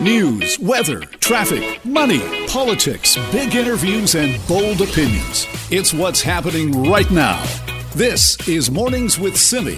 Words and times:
News, 0.00 0.58
weather, 0.58 1.00
traffic, 1.20 1.84
money, 1.84 2.46
politics, 2.46 3.18
big 3.30 3.54
interviews, 3.54 4.14
and 4.14 4.40
bold 4.48 4.80
opinions. 4.80 5.46
It's 5.70 5.92
what's 5.92 6.22
happening 6.22 6.88
right 6.90 7.10
now. 7.10 7.44
This 7.94 8.48
is 8.48 8.70
Mornings 8.70 9.18
with 9.18 9.36
Simi. 9.36 9.76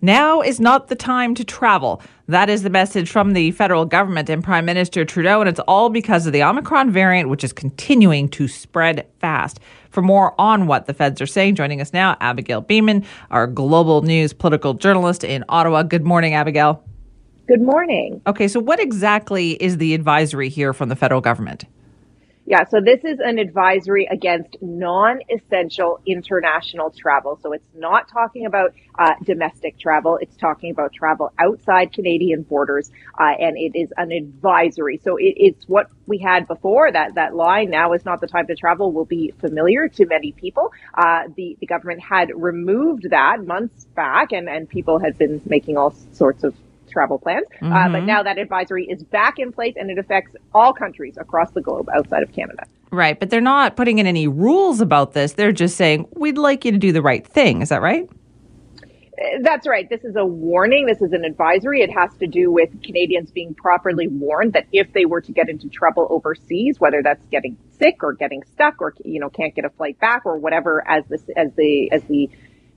Now 0.00 0.40
is 0.40 0.58
not 0.58 0.88
the 0.88 0.96
time 0.96 1.36
to 1.36 1.44
travel. 1.44 2.02
That 2.26 2.50
is 2.50 2.64
the 2.64 2.70
message 2.70 3.08
from 3.08 3.34
the 3.34 3.52
federal 3.52 3.84
government 3.84 4.28
and 4.28 4.42
Prime 4.42 4.64
Minister 4.64 5.04
Trudeau, 5.04 5.40
and 5.40 5.48
it's 5.48 5.60
all 5.60 5.90
because 5.90 6.26
of 6.26 6.32
the 6.32 6.42
Omicron 6.42 6.90
variant, 6.90 7.28
which 7.28 7.44
is 7.44 7.52
continuing 7.52 8.28
to 8.30 8.48
spread 8.48 9.06
fast. 9.20 9.60
For 9.90 10.02
more 10.02 10.34
on 10.40 10.66
what 10.66 10.86
the 10.86 10.94
feds 10.94 11.20
are 11.20 11.26
saying, 11.26 11.54
joining 11.54 11.80
us 11.80 11.92
now, 11.92 12.16
Abigail 12.20 12.62
Bimman, 12.62 13.04
our 13.30 13.46
global 13.46 14.02
news 14.02 14.32
political 14.32 14.74
journalist 14.74 15.22
in 15.22 15.44
Ottawa. 15.48 15.84
Good 15.84 16.04
morning, 16.04 16.34
Abigail. 16.34 16.84
Good 17.46 17.60
morning. 17.60 18.22
Okay, 18.26 18.48
so 18.48 18.58
what 18.58 18.80
exactly 18.80 19.52
is 19.52 19.76
the 19.76 19.92
advisory 19.92 20.48
here 20.48 20.72
from 20.72 20.88
the 20.88 20.96
federal 20.96 21.20
government? 21.20 21.64
Yeah, 22.46 22.64
so 22.64 22.80
this 22.80 23.04
is 23.04 23.20
an 23.20 23.38
advisory 23.38 24.06
against 24.10 24.56
non-essential 24.60 26.00
international 26.06 26.90
travel. 26.90 27.38
So 27.42 27.52
it's 27.52 27.68
not 27.74 28.08
talking 28.08 28.44
about 28.44 28.74
uh, 28.98 29.12
domestic 29.22 29.78
travel. 29.78 30.18
It's 30.20 30.36
talking 30.36 30.70
about 30.70 30.92
travel 30.92 31.32
outside 31.38 31.92
Canadian 31.92 32.42
borders, 32.42 32.90
uh, 33.18 33.32
and 33.38 33.56
it 33.56 33.78
is 33.78 33.92
an 33.96 34.12
advisory. 34.12 35.00
So 35.02 35.16
it, 35.16 35.34
it's 35.36 35.66
what 35.66 35.90
we 36.06 36.18
had 36.18 36.46
before. 36.46 36.92
That 36.92 37.14
that 37.14 37.34
line 37.34 37.70
now 37.70 37.94
is 37.94 38.04
not 38.04 38.20
the 38.20 38.26
time 38.26 38.46
to 38.48 38.54
travel 38.54 38.92
will 38.92 39.06
be 39.06 39.32
familiar 39.38 39.88
to 39.88 40.06
many 40.06 40.32
people. 40.32 40.70
Uh, 40.92 41.24
the 41.34 41.56
the 41.60 41.66
government 41.66 42.00
had 42.00 42.30
removed 42.34 43.08
that 43.10 43.44
months 43.46 43.86
back, 43.96 44.32
and 44.32 44.50
and 44.50 44.68
people 44.68 44.98
had 44.98 45.16
been 45.16 45.40
making 45.46 45.78
all 45.78 45.94
sorts 46.12 46.44
of 46.44 46.54
travel 46.94 47.18
plans. 47.18 47.46
Mm-hmm. 47.56 47.66
Uh, 47.66 47.88
but 47.88 47.98
mm-hmm. 47.98 48.06
now 48.06 48.22
that 48.22 48.38
advisory 48.38 48.86
is 48.86 49.02
back 49.02 49.38
in 49.38 49.52
place 49.52 49.74
and 49.76 49.90
it 49.90 49.98
affects 49.98 50.34
all 50.54 50.72
countries 50.72 51.18
across 51.18 51.50
the 51.50 51.60
globe 51.60 51.88
outside 51.94 52.22
of 52.22 52.32
Canada. 52.32 52.64
Right. 52.90 53.18
But 53.18 53.28
they're 53.28 53.42
not 53.42 53.76
putting 53.76 53.98
in 53.98 54.06
any 54.06 54.28
rules 54.28 54.80
about 54.80 55.12
this. 55.12 55.34
They're 55.34 55.52
just 55.52 55.76
saying, 55.76 56.08
we'd 56.12 56.38
like 56.38 56.64
you 56.64 56.72
to 56.72 56.78
do 56.78 56.92
the 56.92 57.02
right 57.02 57.26
thing. 57.26 57.60
Is 57.60 57.68
that 57.68 57.82
right? 57.82 58.08
Uh, 59.18 59.38
that's 59.42 59.66
right. 59.66 59.88
This 59.90 60.04
is 60.04 60.16
a 60.16 60.24
warning. 60.24 60.86
This 60.86 61.00
is 61.02 61.12
an 61.12 61.24
advisory. 61.24 61.82
It 61.82 61.90
has 61.90 62.14
to 62.18 62.26
do 62.26 62.50
with 62.50 62.70
Canadians 62.82 63.30
being 63.30 63.54
properly 63.54 64.08
warned 64.08 64.54
that 64.54 64.66
if 64.72 64.92
they 64.92 65.04
were 65.04 65.20
to 65.20 65.32
get 65.32 65.48
into 65.48 65.68
trouble 65.68 66.06
overseas, 66.10 66.80
whether 66.80 67.02
that's 67.02 67.24
getting 67.30 67.56
sick 67.78 68.02
or 68.02 68.12
getting 68.12 68.42
stuck 68.54 68.80
or 68.80 68.94
you 69.04 69.20
know 69.20 69.28
can't 69.28 69.54
get 69.54 69.64
a 69.64 69.70
flight 69.70 69.98
back 70.00 70.22
or 70.24 70.38
whatever, 70.38 70.82
as 70.88 71.04
the 71.06 71.18
as 71.36 71.52
the 71.56 71.90
as 71.92 72.02
the 72.04 72.28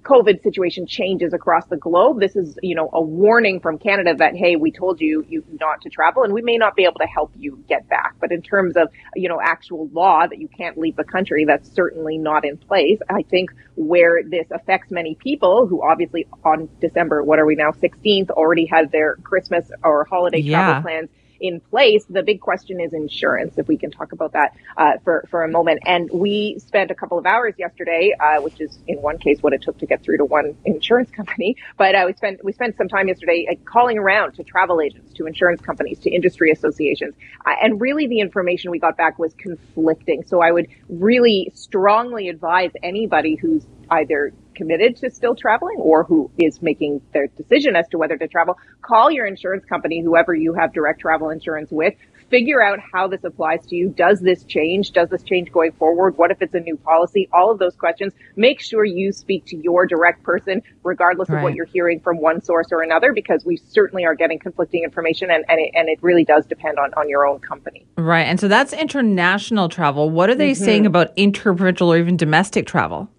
COVID 0.03 0.42
situation 0.42 0.88
changes 0.88 1.34
across 1.34 1.66
the 1.66 1.78
globe, 1.78 2.20
this 2.20 2.36
is, 2.36 2.58
you 2.62 2.76
know, 2.76 2.90
a 2.94 3.02
warning 3.02 3.59
from 3.59 3.78
Canada 3.78 4.16
that, 4.16 4.36
hey, 4.36 4.56
we 4.56 4.72
told 4.72 5.02
you, 5.02 5.26
you 5.28 5.44
not 5.59 5.81
to 5.81 5.90
travel 5.90 6.23
and 6.23 6.34
we 6.34 6.42
may 6.42 6.58
not 6.58 6.76
be 6.76 6.84
able 6.84 7.00
to 7.00 7.08
help 7.08 7.31
you 7.36 7.64
get 7.67 7.88
back. 7.90 8.16
But 8.20 8.31
in 8.31 8.42
terms 8.42 8.78
of, 8.78 8.90
you 9.16 9.28
know, 9.28 9.40
actual 9.42 9.90
law 9.92 10.25
that 10.28 10.40
you 10.40 10.47
can't 10.47 10.78
leave 10.78 10.96
the 10.96 11.03
country, 11.03 11.46
that's 11.46 11.69
certainly 11.72 12.18
not 12.18 12.46
in 12.46 12.58
place. 12.58 13.00
I 13.09 13.24
think 13.24 13.52
where 13.75 14.24
this 14.24 14.47
affects 14.52 14.91
many 14.91 15.16
people 15.16 15.68
who 15.68 15.84
obviously 15.84 16.28
on 16.44 16.69
December, 16.79 17.24
what 17.24 17.40
are 17.40 17.46
we 17.46 17.56
now, 17.56 17.72
16th, 17.72 18.29
already 18.29 18.66
had 18.66 18.91
their 18.91 19.18
Christmas 19.18 19.69
or 19.84 20.06
holiday 20.06 20.40
yeah. 20.40 20.58
travel 20.58 20.81
plans 20.84 21.09
in 21.40 21.59
place. 21.59 22.06
The 22.09 22.24
big 22.24 22.42
question 22.42 22.80
is 22.80 22.94
insurance, 22.94 23.58
if 23.58 23.68
we 23.68 23.78
can 23.78 23.92
talk 23.92 24.12
about 24.12 24.34
that 24.34 24.56
uh, 24.75 24.94
for, 25.03 25.25
for 25.30 25.44
a 25.44 25.48
moment. 25.48 25.81
And 25.86 26.09
we 26.12 26.59
spent 26.59 26.92
a 26.92 26.96
couple 26.96 27.18
of 27.18 27.25
hours 27.25 27.53
yesterday, 27.58 28.14
uh, 28.20 28.42
which 28.42 28.59
is 28.59 28.78
in 28.88 29.02
one 29.02 29.18
case 29.18 29.42
what 29.42 29.53
it 29.53 29.62
took 29.62 29.78
to 29.80 29.86
get 29.86 30.03
through 30.03 30.18
to 30.18 30.26
one 30.26 30.58
insurance 30.66 31.09
company. 31.16 31.56
But 31.78 31.96
uh, 31.96 32.03
we 32.08 32.14
spent 32.14 32.44
we 32.44 32.53
spent 32.53 32.78
some 32.78 32.88
time 32.88 33.08
yesterday 33.08 33.47
uh, 33.50 33.56
calling 33.66 33.97
around 33.97 34.34
to 34.34 34.44
travel 34.44 34.81
agents, 34.81 35.14
to 35.14 35.26
insurance 35.26 35.62
companies, 35.62 36.00
to 36.00 36.09
industry 36.09 36.52
associations, 36.52 37.16
uh, 37.46 37.56
and 37.62 37.80
really 37.81 38.08
the 38.08 38.20
information 38.20 38.72
we 38.72 38.80
got 38.80 38.97
back 38.97 39.20
was 39.20 39.34
conflicting. 39.36 40.24
So 40.26 40.42
I 40.42 40.52
would 40.52 40.68
really 40.90 41.52
strongly 41.53 42.30
advise 42.30 42.72
anybody 42.84 43.36
who's 43.36 43.66
either 43.90 44.34
committed 44.57 44.97
to 44.97 45.09
still 45.09 45.35
traveling 45.35 45.78
or 45.78 46.03
who 46.03 46.29
is 46.38 46.62
making 46.62 47.01
their 47.13 47.28
decision 47.28 47.75
as 47.75 47.88
to 47.90 47.97
whether 47.97 48.18
to 48.18 48.28
travel, 48.28 48.57
call 48.81 49.09
your 49.12 49.25
insurance 49.25 49.63
company, 49.66 50.01
whoever 50.01 50.34
you 50.34 50.53
have 50.53 50.73
direct 50.73 51.00
travel 51.00 51.29
insurance 51.29 51.72
with, 51.72 51.94
figure 52.29 52.62
out 52.62 52.79
how 52.91 53.07
this 53.07 53.23
applies 53.23 53.66
to 53.67 53.75
you. 53.75 53.90
Does 53.90 54.19
this 54.19 54.44
change? 54.44 54.91
Does 54.91 55.09
this 55.09 55.23
change 55.23 55.51
going 55.51 55.72
forward? 55.73 56.17
What 56.17 56.31
if 56.31 56.41
it's 56.41 56.53
a 56.53 56.59
new 56.59 56.75
policy? 56.75 57.29
All 57.31 57.51
of 57.51 57.59
those 57.59 57.75
questions. 57.75 58.13
Make 58.35 58.59
sure 58.59 58.84
you 58.84 59.13
speak 59.13 59.46
to 59.46 59.56
your 59.56 59.85
direct 59.85 60.23
person, 60.23 60.62
regardless 60.84 61.29
right. 61.29 61.38
of 61.38 61.44
what 61.44 61.53
you're 61.53 61.66
hearing 61.66 62.00
from 62.00 62.19
one 62.19 62.41
source 62.41 62.67
or 62.72 62.81
another, 62.81 63.13
because 63.13 63.46
we 63.46 63.56
certainly 63.56 64.06
are 64.06 64.16
getting 64.16 64.40
conflicting 64.40 64.84
information 64.84 65.31
and, 65.31 65.46
and, 65.47 65.59
it, 65.59 65.72
and 65.73 65.88
it 65.88 66.00
really 66.01 66.25
does 66.25 66.46
depend 66.46 66.79
on, 66.79 66.94
on 66.96 67.07
your 67.07 67.25
own 67.25 67.40
company. 67.40 67.85
Right. 67.97 68.23
And 68.23 68.40
so 68.40 68.47
that's 68.47 68.73
international 68.73 69.69
travel. 69.69 70.09
What 70.09 70.29
are 70.29 70.35
they 70.35 70.51
mm-hmm. 70.51 70.63
saying 70.63 70.85
about 70.85 71.13
interprovincial 71.16 71.94
or 71.94 71.97
even 71.97 72.17
domestic 72.17 72.66
travel? 72.66 73.09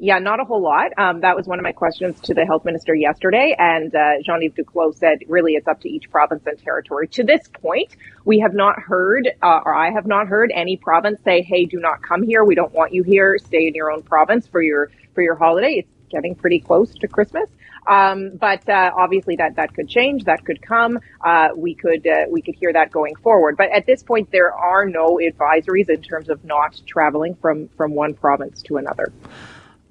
Yeah, 0.00 0.20
not 0.20 0.38
a 0.38 0.44
whole 0.44 0.62
lot. 0.62 0.92
Um, 0.96 1.22
that 1.22 1.34
was 1.34 1.48
one 1.48 1.58
of 1.58 1.64
my 1.64 1.72
questions 1.72 2.20
to 2.20 2.34
the 2.34 2.46
health 2.46 2.64
minister 2.64 2.94
yesterday, 2.94 3.56
and 3.58 3.92
uh, 3.92 4.22
Jean-Yves 4.24 4.54
Duclos 4.54 4.94
said 4.94 5.18
really 5.26 5.54
it's 5.54 5.66
up 5.66 5.80
to 5.80 5.88
each 5.88 6.08
province 6.08 6.46
and 6.46 6.56
territory. 6.56 7.08
To 7.08 7.24
this 7.24 7.48
point, 7.48 7.96
we 8.24 8.38
have 8.38 8.54
not 8.54 8.78
heard, 8.78 9.28
uh, 9.42 9.60
or 9.64 9.74
I 9.74 9.90
have 9.90 10.06
not 10.06 10.28
heard 10.28 10.52
any 10.54 10.76
province 10.76 11.20
say, 11.24 11.42
"Hey, 11.42 11.64
do 11.64 11.80
not 11.80 12.00
come 12.00 12.22
here. 12.22 12.44
We 12.44 12.54
don't 12.54 12.72
want 12.72 12.92
you 12.92 13.02
here. 13.02 13.38
Stay 13.38 13.66
in 13.66 13.74
your 13.74 13.90
own 13.90 14.02
province 14.02 14.46
for 14.46 14.62
your 14.62 14.88
for 15.14 15.22
your 15.22 15.34
holiday." 15.34 15.78
It's 15.78 15.90
getting 16.10 16.36
pretty 16.36 16.60
close 16.60 16.94
to 16.94 17.08
Christmas. 17.08 17.50
Um, 17.88 18.36
but 18.36 18.68
uh, 18.68 18.92
obviously 18.96 19.36
that 19.36 19.56
that 19.56 19.74
could 19.74 19.88
change, 19.88 20.24
that 20.24 20.44
could 20.44 20.60
come. 20.62 21.00
Uh, 21.24 21.48
we 21.56 21.74
could 21.74 22.06
uh, 22.06 22.26
we 22.30 22.40
could 22.42 22.54
hear 22.54 22.72
that 22.72 22.92
going 22.92 23.16
forward. 23.16 23.56
But 23.56 23.70
at 23.72 23.84
this 23.86 24.04
point, 24.04 24.30
there 24.30 24.52
are 24.52 24.84
no 24.84 25.18
advisories 25.18 25.88
in 25.88 26.02
terms 26.02 26.28
of 26.28 26.44
not 26.44 26.80
traveling 26.86 27.34
from 27.34 27.68
from 27.76 27.96
one 27.96 28.14
province 28.14 28.62
to 28.62 28.76
another. 28.76 29.12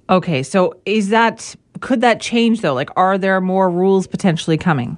Okay, 0.09 0.43
so 0.43 0.75
is 0.85 1.09
that 1.09 1.55
could 1.79 2.01
that 2.01 2.21
change 2.21 2.61
though? 2.61 2.73
Like, 2.73 2.89
are 2.95 3.17
there 3.17 3.39
more 3.41 3.69
rules 3.69 4.07
potentially 4.07 4.57
coming? 4.57 4.97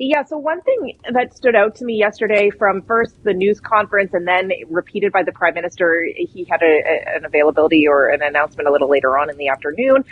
Yeah, 0.00 0.24
so 0.24 0.38
one 0.38 0.60
thing 0.62 0.96
that 1.12 1.36
stood 1.36 1.56
out 1.56 1.74
to 1.76 1.84
me 1.84 1.94
yesterday 1.94 2.50
from 2.50 2.82
first 2.82 3.24
the 3.24 3.34
news 3.34 3.60
conference 3.60 4.14
and 4.14 4.28
then 4.28 4.52
repeated 4.68 5.12
by 5.12 5.24
the 5.24 5.32
prime 5.32 5.54
minister, 5.54 6.06
he 6.16 6.44
had 6.44 6.62
a, 6.62 7.16
an 7.16 7.24
availability 7.24 7.86
or 7.88 8.08
an 8.08 8.22
announcement 8.22 8.68
a 8.68 8.72
little 8.72 8.88
later 8.88 9.18
on 9.18 9.28
in 9.28 9.36
the 9.38 9.48
afternoon 9.48 10.04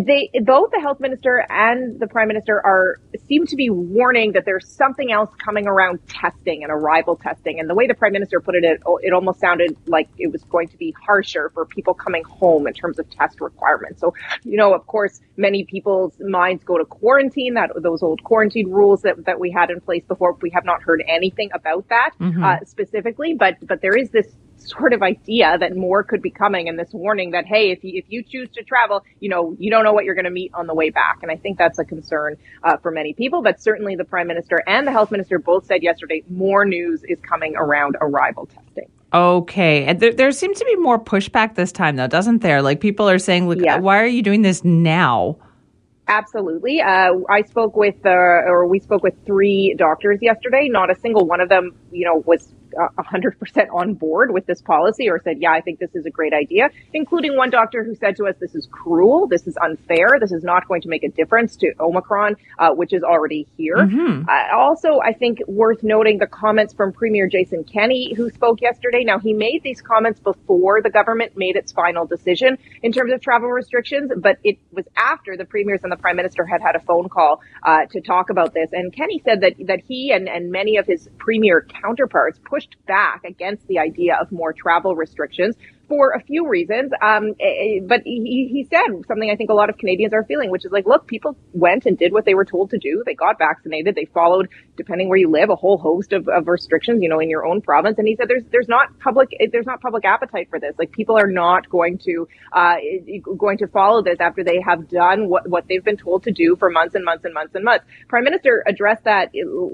they 0.00 0.30
both 0.42 0.70
the 0.70 0.80
health 0.80 1.00
minister 1.00 1.46
and 1.48 2.00
the 2.00 2.06
prime 2.06 2.28
minister 2.28 2.60
are 2.64 3.00
seem 3.28 3.46
to 3.46 3.56
be 3.56 3.70
warning 3.70 4.32
that 4.32 4.44
there's 4.44 4.68
something 4.68 5.12
else 5.12 5.30
coming 5.44 5.66
around 5.66 6.00
testing 6.08 6.62
and 6.62 6.72
arrival 6.72 7.16
testing. 7.16 7.60
And 7.60 7.70
the 7.70 7.74
way 7.74 7.86
the 7.86 7.94
prime 7.94 8.12
minister 8.12 8.40
put 8.40 8.54
it, 8.54 8.64
it, 8.64 8.80
it 9.02 9.12
almost 9.12 9.40
sounded 9.40 9.76
like 9.86 10.08
it 10.18 10.32
was 10.32 10.42
going 10.44 10.68
to 10.68 10.76
be 10.76 10.94
harsher 11.04 11.50
for 11.54 11.64
people 11.64 11.94
coming 11.94 12.24
home 12.24 12.66
in 12.66 12.74
terms 12.74 12.98
of 12.98 13.08
test 13.10 13.40
requirements. 13.40 14.00
So, 14.00 14.14
you 14.42 14.56
know, 14.56 14.74
of 14.74 14.86
course, 14.86 15.20
many 15.36 15.64
people's 15.64 16.14
minds 16.20 16.64
go 16.64 16.78
to 16.78 16.84
quarantine, 16.84 17.54
that 17.54 17.70
those 17.76 18.02
old 18.02 18.22
quarantine 18.24 18.70
rules 18.70 19.02
that, 19.02 19.24
that 19.26 19.38
we 19.38 19.50
had 19.50 19.70
in 19.70 19.80
place 19.80 20.04
before. 20.06 20.36
We 20.42 20.50
have 20.50 20.64
not 20.64 20.82
heard 20.82 21.02
anything 21.08 21.50
about 21.54 21.88
that 21.88 22.10
mm-hmm. 22.20 22.42
uh, 22.42 22.56
specifically, 22.66 23.34
but 23.34 23.54
but 23.66 23.80
there 23.80 23.96
is 23.96 24.10
this 24.10 24.26
sort 24.68 24.92
of 24.92 25.02
idea 25.02 25.56
that 25.58 25.76
more 25.76 26.02
could 26.02 26.22
be 26.22 26.30
coming 26.30 26.68
and 26.68 26.78
this 26.78 26.90
warning 26.92 27.32
that, 27.32 27.46
hey, 27.46 27.70
if 27.70 27.82
you, 27.84 27.92
if 27.96 28.04
you 28.08 28.22
choose 28.22 28.48
to 28.54 28.62
travel, 28.62 29.04
you 29.20 29.28
know, 29.28 29.56
you 29.58 29.70
don't 29.70 29.84
know 29.84 29.92
what 29.92 30.04
you're 30.04 30.14
going 30.14 30.24
to 30.24 30.30
meet 30.30 30.52
on 30.54 30.66
the 30.66 30.74
way 30.74 30.90
back. 30.90 31.18
And 31.22 31.30
I 31.30 31.36
think 31.36 31.58
that's 31.58 31.78
a 31.78 31.84
concern 31.84 32.36
uh, 32.62 32.76
for 32.78 32.90
many 32.90 33.12
people, 33.12 33.42
but 33.42 33.60
certainly 33.60 33.96
the 33.96 34.04
prime 34.04 34.26
minister 34.26 34.62
and 34.66 34.86
the 34.86 34.92
health 34.92 35.10
minister 35.10 35.38
both 35.38 35.66
said 35.66 35.82
yesterday 35.82 36.22
more 36.28 36.64
news 36.64 37.04
is 37.04 37.20
coming 37.20 37.54
around 37.56 37.96
arrival 38.00 38.46
testing. 38.46 38.88
Okay. 39.12 39.84
And 39.84 40.00
there, 40.00 40.12
there 40.12 40.32
seems 40.32 40.58
to 40.58 40.64
be 40.64 40.76
more 40.76 40.98
pushback 40.98 41.54
this 41.54 41.70
time, 41.70 41.96
though, 41.96 42.08
doesn't 42.08 42.40
there? 42.40 42.62
Like 42.62 42.80
people 42.80 43.08
are 43.08 43.18
saying, 43.18 43.48
look, 43.48 43.60
why 43.80 44.00
are 44.00 44.06
you 44.06 44.22
doing 44.22 44.42
this 44.42 44.64
now? 44.64 45.38
Absolutely. 46.06 46.82
Uh, 46.82 47.14
I 47.30 47.42
spoke 47.42 47.76
with, 47.76 48.04
uh, 48.04 48.10
or 48.10 48.66
we 48.66 48.78
spoke 48.78 49.02
with 49.02 49.14
three 49.24 49.74
doctors 49.78 50.18
yesterday. 50.20 50.68
Not 50.68 50.90
a 50.90 50.94
single 50.96 51.26
one 51.26 51.40
of 51.40 51.48
them, 51.48 51.74
you 51.92 52.04
know, 52.04 52.22
was 52.26 52.52
100% 52.74 53.66
on 53.72 53.94
board 53.94 54.32
with 54.32 54.46
this 54.46 54.62
policy 54.62 55.08
or 55.08 55.20
said, 55.22 55.36
yeah, 55.40 55.52
I 55.52 55.60
think 55.60 55.78
this 55.78 55.94
is 55.94 56.06
a 56.06 56.10
great 56.10 56.32
idea, 56.32 56.70
including 56.92 57.36
one 57.36 57.50
doctor 57.50 57.84
who 57.84 57.94
said 57.94 58.16
to 58.16 58.26
us, 58.26 58.34
this 58.40 58.54
is 58.54 58.68
cruel, 58.70 59.26
this 59.26 59.46
is 59.46 59.56
unfair, 59.62 60.18
this 60.20 60.32
is 60.32 60.42
not 60.42 60.66
going 60.68 60.82
to 60.82 60.88
make 60.88 61.04
a 61.04 61.08
difference 61.08 61.56
to 61.56 61.72
Omicron, 61.80 62.36
uh, 62.58 62.70
which 62.70 62.92
is 62.92 63.02
already 63.02 63.46
here. 63.56 63.76
Mm-hmm. 63.76 64.28
Uh, 64.28 64.56
also, 64.56 65.00
I 65.00 65.12
think 65.12 65.38
worth 65.46 65.82
noting 65.82 66.18
the 66.18 66.26
comments 66.26 66.74
from 66.74 66.92
Premier 66.92 67.28
Jason 67.28 67.64
Kenney, 67.64 68.14
who 68.14 68.30
spoke 68.30 68.60
yesterday. 68.60 69.04
Now, 69.04 69.18
he 69.18 69.32
made 69.32 69.62
these 69.62 69.80
comments 69.80 70.20
before 70.20 70.82
the 70.82 70.90
government 70.90 71.36
made 71.36 71.56
its 71.56 71.72
final 71.72 72.06
decision 72.06 72.58
in 72.82 72.92
terms 72.92 73.12
of 73.12 73.20
travel 73.20 73.48
restrictions, 73.48 74.10
but 74.16 74.38
it 74.44 74.58
was 74.72 74.84
after 74.96 75.36
the 75.36 75.44
premiers 75.44 75.80
and 75.82 75.92
the 75.92 75.96
prime 75.96 76.16
minister 76.16 76.44
had 76.44 76.60
had 76.60 76.76
a 76.76 76.80
phone 76.80 77.08
call 77.08 77.40
uh, 77.62 77.86
to 77.90 78.00
talk 78.00 78.30
about 78.30 78.54
this. 78.54 78.70
And 78.72 78.92
Kenney 78.92 79.22
said 79.24 79.40
that, 79.40 79.54
that 79.66 79.80
he 79.86 80.12
and, 80.12 80.28
and 80.28 80.50
many 80.50 80.76
of 80.76 80.86
his 80.86 81.08
premier 81.18 81.66
counterparts 81.82 82.38
pushed 82.44 82.63
back 82.86 83.24
against 83.24 83.66
the 83.68 83.78
idea 83.78 84.16
of 84.20 84.30
more 84.32 84.52
travel 84.52 84.94
restrictions 84.94 85.56
for 85.88 86.12
a 86.12 86.20
few 86.20 86.48
reasons. 86.48 86.92
Um, 87.02 87.34
eh, 87.40 87.44
eh, 87.44 87.80
but 87.82 88.02
he, 88.04 88.48
he 88.50 88.66
said 88.70 89.04
something 89.06 89.30
I 89.30 89.36
think 89.36 89.50
a 89.50 89.54
lot 89.54 89.70
of 89.70 89.78
Canadians 89.78 90.12
are 90.14 90.24
feeling, 90.24 90.50
which 90.50 90.64
is 90.64 90.72
like, 90.72 90.86
look, 90.86 91.06
people 91.06 91.36
went 91.52 91.86
and 91.86 91.98
did 91.98 92.12
what 92.12 92.24
they 92.24 92.34
were 92.34 92.44
told 92.44 92.70
to 92.70 92.78
do. 92.78 93.02
They 93.06 93.14
got 93.14 93.38
vaccinated. 93.38 93.94
They 93.94 94.06
followed, 94.06 94.48
depending 94.76 95.08
where 95.08 95.18
you 95.18 95.30
live, 95.30 95.50
a 95.50 95.56
whole 95.56 95.78
host 95.78 96.12
of, 96.12 96.28
of 96.28 96.48
restrictions, 96.48 97.02
you 97.02 97.08
know, 97.08 97.20
in 97.20 97.30
your 97.30 97.46
own 97.46 97.60
province. 97.60 97.98
And 97.98 98.06
he 98.06 98.16
said 98.16 98.28
there's, 98.28 98.44
there's 98.50 98.68
not 98.68 98.98
public, 98.98 99.30
eh, 99.40 99.46
there's 99.50 99.66
not 99.66 99.80
public 99.80 100.04
appetite 100.04 100.48
for 100.50 100.58
this. 100.58 100.74
Like 100.78 100.92
people 100.92 101.18
are 101.18 101.30
not 101.30 101.68
going 101.68 101.98
to, 101.98 102.28
uh, 102.52 102.76
going 103.36 103.58
to 103.58 103.66
follow 103.68 104.02
this 104.02 104.18
after 104.20 104.44
they 104.44 104.60
have 104.60 104.88
done 104.88 105.28
what, 105.28 105.48
what 105.48 105.66
they've 105.68 105.84
been 105.84 105.96
told 105.96 106.24
to 106.24 106.32
do 106.32 106.56
for 106.56 106.70
months 106.70 106.94
and 106.94 107.04
months 107.04 107.24
and 107.24 107.34
months 107.34 107.54
and 107.54 107.64
months. 107.64 107.84
Prime 108.08 108.24
Minister 108.24 108.62
addressed 108.66 109.04
that 109.04 109.30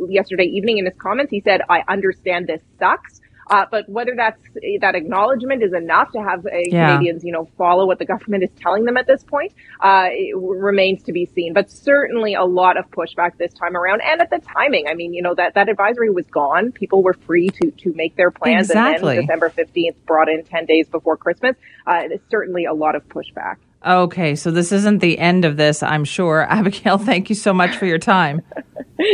yesterday 0.08 0.44
evening 0.44 0.78
in 0.78 0.86
his 0.86 0.94
comments. 0.98 1.30
He 1.30 1.40
said, 1.40 1.60
I 1.68 1.82
understand 1.88 2.46
this 2.46 2.60
sucks. 2.78 3.20
Uh, 3.50 3.66
but 3.70 3.88
whether 3.88 4.12
that's 4.16 4.40
that 4.80 4.94
acknowledgement 4.94 5.62
is 5.62 5.72
enough 5.72 6.12
to 6.12 6.20
have 6.20 6.46
uh, 6.46 6.50
yeah. 6.66 6.96
Canadians, 6.96 7.24
you 7.24 7.32
know, 7.32 7.48
follow 7.58 7.84
what 7.84 7.98
the 7.98 8.04
government 8.04 8.44
is 8.44 8.50
telling 8.60 8.84
them 8.84 8.96
at 8.96 9.06
this 9.08 9.24
point, 9.24 9.52
uh, 9.80 10.08
remains 10.36 11.02
to 11.02 11.12
be 11.12 11.26
seen. 11.26 11.52
But 11.52 11.70
certainly 11.70 12.34
a 12.34 12.44
lot 12.44 12.76
of 12.76 12.88
pushback 12.90 13.36
this 13.38 13.52
time 13.52 13.76
around, 13.76 14.02
and 14.02 14.20
at 14.20 14.30
the 14.30 14.38
timing. 14.38 14.86
I 14.86 14.94
mean, 14.94 15.12
you 15.12 15.22
know, 15.22 15.34
that 15.34 15.54
that 15.54 15.68
advisory 15.68 16.10
was 16.10 16.26
gone. 16.26 16.70
People 16.72 17.02
were 17.02 17.14
free 17.14 17.48
to 17.48 17.70
to 17.72 17.92
make 17.94 18.16
their 18.16 18.30
plans, 18.30 18.70
exactly. 18.70 19.10
and 19.10 19.18
then 19.18 19.26
December 19.26 19.48
fifteenth 19.50 19.96
brought 20.06 20.28
in 20.28 20.44
ten 20.44 20.64
days 20.66 20.88
before 20.88 21.16
Christmas. 21.16 21.56
Uh, 21.86 22.02
certainly 22.30 22.66
a 22.66 22.72
lot 22.72 22.94
of 22.94 23.06
pushback. 23.08 23.56
Okay, 23.84 24.34
so 24.34 24.50
this 24.50 24.72
isn't 24.72 24.98
the 24.98 25.18
end 25.18 25.46
of 25.46 25.56
this, 25.56 25.82
I'm 25.82 26.04
sure. 26.04 26.42
Abigail, 26.50 26.98
thank 26.98 27.30
you 27.30 27.34
so 27.34 27.54
much 27.54 27.76
for 27.76 27.86
your 27.86 27.98
time. 27.98 28.42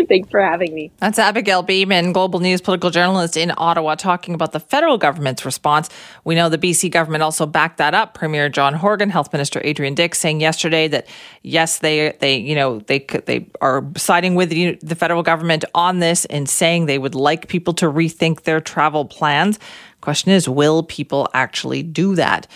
Thanks 0.08 0.28
for 0.30 0.40
having 0.40 0.74
me. 0.74 0.90
That's 0.98 1.18
Abigail 1.18 1.62
Bimman, 1.62 2.12
Global 2.12 2.40
News 2.40 2.60
political 2.60 2.90
journalist 2.90 3.36
in 3.36 3.52
Ottawa, 3.56 3.94
talking 3.94 4.34
about 4.34 4.50
the 4.50 4.58
federal 4.58 4.98
government's 4.98 5.44
response. 5.44 5.88
We 6.24 6.34
know 6.34 6.48
the 6.48 6.58
BC 6.58 6.90
government 6.90 7.22
also 7.22 7.46
backed 7.46 7.78
that 7.78 7.94
up. 7.94 8.14
Premier 8.14 8.48
John 8.48 8.74
Horgan, 8.74 9.10
Health 9.10 9.32
Minister 9.32 9.60
Adrian 9.62 9.94
Dix, 9.94 10.18
saying 10.18 10.40
yesterday 10.40 10.88
that 10.88 11.06
yes, 11.42 11.78
they 11.78 12.16
they 12.18 12.36
you 12.36 12.56
know 12.56 12.80
they 12.80 12.98
they 13.26 13.48
are 13.60 13.88
siding 13.96 14.34
with 14.34 14.50
the, 14.50 14.76
the 14.82 14.96
federal 14.96 15.22
government 15.22 15.64
on 15.72 16.00
this 16.00 16.24
and 16.24 16.48
saying 16.48 16.86
they 16.86 16.98
would 16.98 17.14
like 17.14 17.46
people 17.46 17.74
to 17.74 17.86
rethink 17.86 18.42
their 18.42 18.60
travel 18.60 19.04
plans. 19.04 19.60
Question 20.00 20.32
is, 20.32 20.48
will 20.48 20.82
people 20.82 21.28
actually 21.34 21.82
do 21.82 22.14
that? 22.14 22.46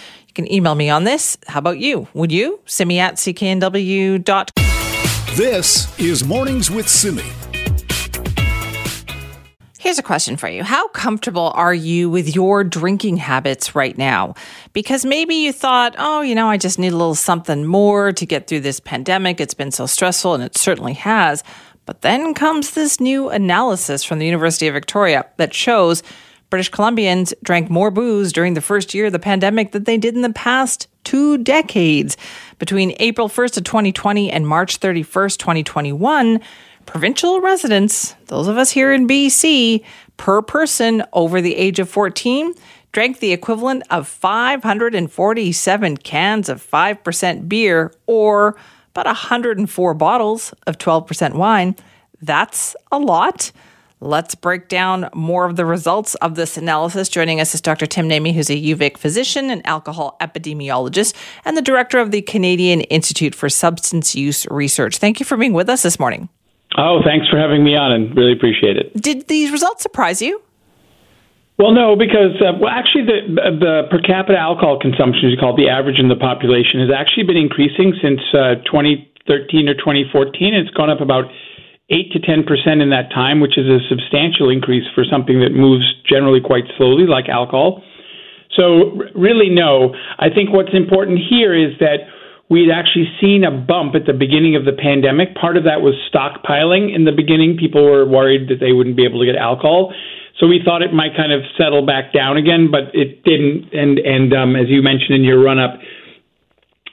Can 0.41 0.51
email 0.51 0.75
me 0.75 0.89
on 0.89 1.05
this. 1.05 1.37
How 1.49 1.59
about 1.59 1.77
you? 1.81 2.09
Would 2.15 2.33
you? 2.33 2.61
Simi 2.65 2.99
at 2.99 3.17
cknw.com. 3.17 4.47
This 5.37 6.01
is 6.01 6.25
Mornings 6.25 6.71
with 6.71 6.89
Simi. 6.89 7.25
Here's 9.79 9.99
a 9.99 10.03
question 10.03 10.39
for 10.39 10.49
you. 10.49 10.65
How 10.65 10.89
comfortable 10.89 11.53
are 11.55 11.75
you 11.75 12.09
with 12.09 12.35
your 12.35 12.65
drinking 12.65 13.19
habits 13.19 13.75
right 13.75 13.99
now? 13.99 14.33
Because 14.73 15.05
maybe 15.05 15.35
you 15.35 15.53
thought, 15.53 15.95
oh, 15.99 16.23
you 16.23 16.35
know, 16.35 16.49
I 16.49 16.57
just 16.57 16.79
need 16.79 16.95
a 16.95 16.97
little 16.97 17.15
something 17.15 17.67
more 17.67 18.11
to 18.11 18.25
get 18.25 18.47
through 18.47 18.61
this 18.61 18.81
pandemic. 18.81 19.43
It's 19.43 19.53
been 19.53 19.71
so 19.71 19.85
stressful, 19.85 20.33
and 20.33 20.43
it 20.43 20.57
certainly 20.57 20.95
has. 20.95 21.45
But 21.85 22.01
then 22.01 22.33
comes 22.33 22.71
this 22.71 22.99
new 22.99 23.29
analysis 23.29 24.05
from 24.05 24.21
the 24.21 24.25
University 24.25 24.69
of 24.69 24.73
Victoria 24.73 25.27
that 25.37 25.53
shows 25.53 26.03
British 26.51 26.71
Columbians 26.71 27.33
drank 27.43 27.71
more 27.71 27.91
booze 27.91 28.33
during 28.33 28.55
the 28.55 28.61
first 28.61 28.93
year 28.93 29.07
of 29.07 29.13
the 29.13 29.19
pandemic 29.19 29.71
than 29.73 29.85
they 29.85 29.97
did 29.97 30.15
in 30.15 30.23
the 30.23 30.33
past 30.33 30.89
two 31.05 31.39
decades. 31.39 32.17
Between 32.59 32.95
April 32.99 33.29
1st 33.29 33.59
of 33.59 33.65
2020 33.65 34.31
and 34.31 34.47
March 34.47 34.81
31st, 34.81 35.39
2021, 35.39 36.41
provincial 36.87 37.41
residents, 37.41 38.15
those 38.27 38.49
of 38.49 38.59
us 38.59 38.71
here 38.71 38.93
in 38.93 39.07
BC, 39.07 39.85
per 40.17 40.43
person 40.43 41.03
over 41.13 41.41
the 41.41 41.57
age 41.57 41.79
of 41.79 41.89
14, 41.89 42.53
drank 42.93 43.21
the 43.21 43.33
equivalent 43.33 43.85
of 43.91 44.09
547 44.09 45.97
cans 45.99 46.49
of 46.49 46.63
5% 46.63 47.49
beer 47.49 47.95
or 48.07 48.57
about 48.91 49.07
104 49.07 49.95
bottles 49.95 50.53
of 50.67 50.79
12% 50.79 51.35
wine. 51.35 51.77
That's 52.21 52.75
a 52.91 52.99
lot. 52.99 53.53
Let's 54.03 54.35
break 54.35 54.69
down 54.69 55.11
more 55.15 55.45
of 55.45 55.57
the 55.57 55.67
results 55.67 56.15
of 56.17 56.35
this 56.35 56.57
analysis. 56.57 57.11
Joining 57.11 57.39
us 57.39 57.55
is 57.55 57.61
Dr. 57.61 57.85
Tim 57.85 58.09
Naimi, 58.09 58.33
who's 58.33 58.49
a 58.49 58.55
UVic 58.55 58.97
physician 58.97 59.51
and 59.51 59.61
alcohol 59.67 60.17
epidemiologist 60.23 61.15
and 61.45 61.55
the 61.55 61.61
director 61.61 61.99
of 61.99 62.11
the 62.11 62.23
Canadian 62.23 62.81
Institute 62.83 63.35
for 63.35 63.51
Substance 63.51 64.15
Use 64.15 64.47
Research. 64.51 64.97
Thank 64.97 65.21
you 65.21 65.27
for 65.27 65.37
being 65.37 65.53
with 65.53 65.69
us 65.69 65.83
this 65.83 66.01
morning. 66.01 66.31
Oh, 66.79 67.01
thanks 67.05 67.29
for 67.29 67.37
having 67.37 67.63
me 67.63 67.77
on 67.77 67.93
and 67.93 68.17
really 68.17 68.33
appreciate 68.33 68.79
it. 68.79 68.95
Did 68.95 69.29
these 69.29 69.53
results 69.53 69.83
surprise 69.83 70.23
you? 70.23 70.41
Well, 71.59 71.73
no, 71.73 71.95
because 71.95 72.41
uh, 72.41 72.57
well, 72.59 72.73
actually, 72.73 73.05
the 73.05 73.21
the 73.37 73.83
per 73.91 74.01
capita 74.01 74.39
alcohol 74.39 74.81
consumption, 74.81 75.29
as 75.29 75.33
you 75.33 75.37
call 75.37 75.53
it, 75.53 75.61
the 75.61 75.69
average 75.69 75.99
in 75.99 76.09
the 76.09 76.17
population, 76.17 76.81
has 76.81 76.89
actually 76.89 77.25
been 77.25 77.37
increasing 77.37 77.93
since 78.01 78.21
uh, 78.33 78.65
2013 78.65 79.69
or 79.69 79.75
2014. 79.75 80.55
It's 80.55 80.71
gone 80.71 80.89
up 80.89 81.03
about 81.03 81.29
8 81.91 82.13
to 82.13 82.19
10 82.21 82.45
percent 82.45 82.81
in 82.81 82.91
that 82.91 83.11
time, 83.11 83.41
which 83.41 83.59
is 83.59 83.67
a 83.67 83.79
substantial 83.89 84.49
increase 84.49 84.87
for 84.95 85.05
something 85.05 85.41
that 85.41 85.51
moves 85.51 85.85
generally 86.09 86.41
quite 86.41 86.65
slowly, 86.77 87.07
like 87.07 87.29
alcohol. 87.29 87.83
So, 88.55 88.99
really, 89.15 89.49
no. 89.49 89.95
I 90.19 90.29
think 90.29 90.51
what's 90.51 90.75
important 90.75 91.19
here 91.19 91.55
is 91.55 91.79
that 91.79 92.11
we'd 92.51 92.71
actually 92.71 93.07
seen 93.21 93.45
a 93.45 93.51
bump 93.51 93.95
at 93.95 94.07
the 94.07 94.13
beginning 94.13 94.57
of 94.57 94.65
the 94.65 94.73
pandemic. 94.75 95.35
Part 95.35 95.57
of 95.57 95.65
that 95.65 95.83
was 95.83 95.95
stockpiling 96.11 96.95
in 96.95 97.05
the 97.05 97.13
beginning. 97.13 97.57
People 97.57 97.85
were 97.85 98.05
worried 98.05 98.49
that 98.51 98.59
they 98.59 98.73
wouldn't 98.73 98.97
be 98.97 99.05
able 99.05 99.21
to 99.21 99.27
get 99.27 99.37
alcohol. 99.37 99.95
So 100.39 100.47
we 100.49 100.61
thought 100.65 100.83
it 100.83 100.93
might 100.93 101.15
kind 101.17 101.33
of 101.33 101.43
settle 101.57 101.85
back 101.85 102.13
down 102.13 102.37
again, 102.37 102.71
but 102.71 102.91
it 102.95 103.23
didn't. 103.23 103.71
And 103.73 103.99
and 103.99 104.35
um, 104.35 104.57
as 104.57 104.67
you 104.69 104.83
mentioned 104.83 105.15
in 105.15 105.23
your 105.23 105.43
run 105.43 105.59
up, 105.59 105.79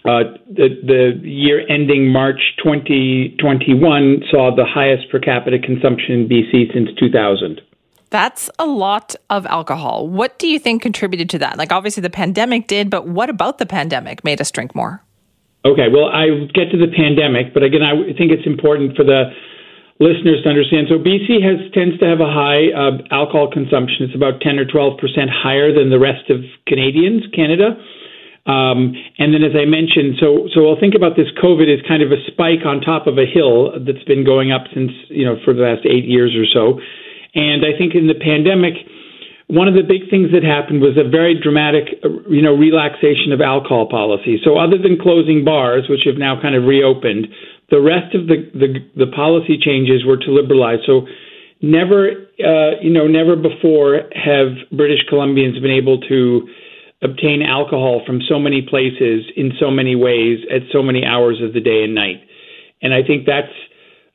uh, 0.05 0.23
the, 0.49 0.69
the 0.83 1.27
year 1.27 1.65
ending 1.69 2.07
March 2.07 2.39
2021 2.63 4.23
saw 4.31 4.55
the 4.55 4.65
highest 4.65 5.09
per 5.11 5.19
capita 5.19 5.59
consumption 5.59 6.21
in 6.21 6.29
BC 6.29 6.73
since 6.73 6.89
2000. 6.97 7.61
That's 8.09 8.49
a 8.57 8.65
lot 8.65 9.15
of 9.29 9.45
alcohol. 9.47 10.07
What 10.07 10.39
do 10.39 10.47
you 10.47 10.59
think 10.59 10.81
contributed 10.81 11.29
to 11.31 11.39
that? 11.39 11.57
Like, 11.57 11.73
obviously, 11.73 12.01
the 12.01 12.09
pandemic 12.09 12.67
did, 12.67 12.89
but 12.89 13.07
what 13.07 13.29
about 13.29 13.57
the 13.57 13.65
pandemic 13.65 14.23
made 14.23 14.39
us 14.39 14.49
drink 14.49 14.73
more? 14.73 15.03
Okay, 15.65 15.89
well, 15.91 16.05
I 16.05 16.47
get 16.53 16.71
to 16.71 16.77
the 16.77 16.87
pandemic, 16.87 17.53
but 17.53 17.63
again, 17.63 17.83
I 17.83 18.13
think 18.15 18.31
it's 18.31 18.47
important 18.47 18.95
for 18.95 19.03
the 19.03 19.35
listeners 19.99 20.39
to 20.43 20.49
understand. 20.49 20.87
So, 20.87 20.95
BC 20.95 21.43
has 21.43 21.59
tends 21.73 21.99
to 21.99 22.05
have 22.07 22.21
a 22.21 22.31
high 22.31 22.71
uh, 22.71 23.03
alcohol 23.11 23.51
consumption. 23.51 24.07
It's 24.07 24.15
about 24.15 24.39
10 24.39 24.59
or 24.59 24.65
12 24.65 24.97
percent 24.99 25.27
higher 25.27 25.75
than 25.75 25.89
the 25.89 25.99
rest 25.99 26.29
of 26.29 26.39
Canadians, 26.65 27.23
Canada. 27.35 27.75
Um, 28.47 28.95
and 29.19 29.35
then, 29.35 29.43
as 29.43 29.51
I 29.59 29.67
mentioned, 29.67 30.15
so 30.23 30.47
so 30.55 30.71
I'll 30.71 30.79
think 30.79 30.95
about 30.95 31.19
this 31.19 31.27
COVID 31.43 31.67
as 31.67 31.83
kind 31.83 32.01
of 32.01 32.15
a 32.15 32.19
spike 32.31 32.63
on 32.63 32.79
top 32.79 33.05
of 33.05 33.19
a 33.19 33.27
hill 33.27 33.75
that's 33.83 34.03
been 34.07 34.23
going 34.23 34.55
up 34.55 34.71
since 34.73 34.91
you 35.11 35.27
know 35.27 35.35
for 35.43 35.53
the 35.53 35.67
last 35.67 35.83
eight 35.83 36.07
years 36.07 36.31
or 36.31 36.47
so. 36.47 36.79
And 37.35 37.67
I 37.67 37.75
think 37.77 37.93
in 37.93 38.07
the 38.07 38.15
pandemic, 38.15 38.87
one 39.47 39.67
of 39.67 39.75
the 39.75 39.83
big 39.83 40.09
things 40.09 40.31
that 40.31 40.47
happened 40.47 40.79
was 40.79 40.95
a 40.95 41.03
very 41.07 41.35
dramatic, 41.35 41.99
you 42.31 42.41
know, 42.41 42.55
relaxation 42.55 43.35
of 43.35 43.43
alcohol 43.43 43.87
policy. 43.91 44.39
So 44.43 44.55
other 44.55 44.79
than 44.79 44.95
closing 44.95 45.43
bars, 45.43 45.87
which 45.91 46.07
have 46.07 46.15
now 46.15 46.39
kind 46.39 46.55
of 46.55 46.63
reopened, 46.63 47.27
the 47.69 47.83
rest 47.83 48.15
of 48.15 48.27
the 48.31 48.47
the, 48.55 48.79
the 48.95 49.11
policy 49.11 49.59
changes 49.59 50.07
were 50.07 50.17
to 50.17 50.31
liberalize. 50.31 50.79
So 50.87 51.03
never, 51.59 52.31
uh, 52.39 52.79
you 52.79 52.91
know, 52.91 53.07
never 53.07 53.35
before 53.35 54.07
have 54.15 54.55
British 54.71 55.03
Columbians 55.11 55.59
been 55.59 55.75
able 55.75 55.99
to 56.07 56.47
obtain 57.03 57.41
alcohol 57.43 58.01
from 58.05 58.21
so 58.27 58.39
many 58.39 58.61
places 58.61 59.25
in 59.35 59.51
so 59.59 59.69
many 59.69 59.95
ways 59.95 60.39
at 60.51 60.61
so 60.71 60.81
many 60.81 61.05
hours 61.05 61.41
of 61.41 61.53
the 61.53 61.61
day 61.61 61.83
and 61.83 61.93
night. 61.93 62.21
And 62.81 62.93
I 62.93 63.03
think 63.03 63.25
that's 63.25 63.53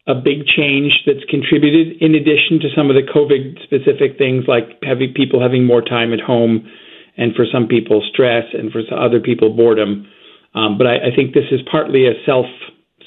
a 0.06 0.14
big 0.14 0.46
change 0.46 0.92
that's 1.06 1.24
contributed 1.30 2.02
in 2.02 2.14
addition 2.14 2.58
to 2.60 2.68
some 2.74 2.90
of 2.90 2.96
the 2.96 3.06
COVID 3.06 3.62
specific 3.62 4.18
things 4.18 4.44
like 4.48 4.78
having 4.82 5.14
people 5.14 5.40
having 5.40 5.64
more 5.64 5.80
time 5.80 6.12
at 6.12 6.20
home 6.20 6.68
and 7.16 7.34
for 7.34 7.44
some 7.52 7.68
people 7.68 8.02
stress 8.12 8.44
and 8.52 8.72
for 8.72 8.82
other 8.92 9.20
people 9.20 9.54
boredom. 9.54 10.08
Um, 10.54 10.76
but 10.76 10.86
I, 10.86 10.96
I, 10.96 11.16
think 11.16 11.34
this 11.34 11.46
is 11.50 11.60
partly 11.70 12.06
a 12.06 12.12
self 12.26 12.46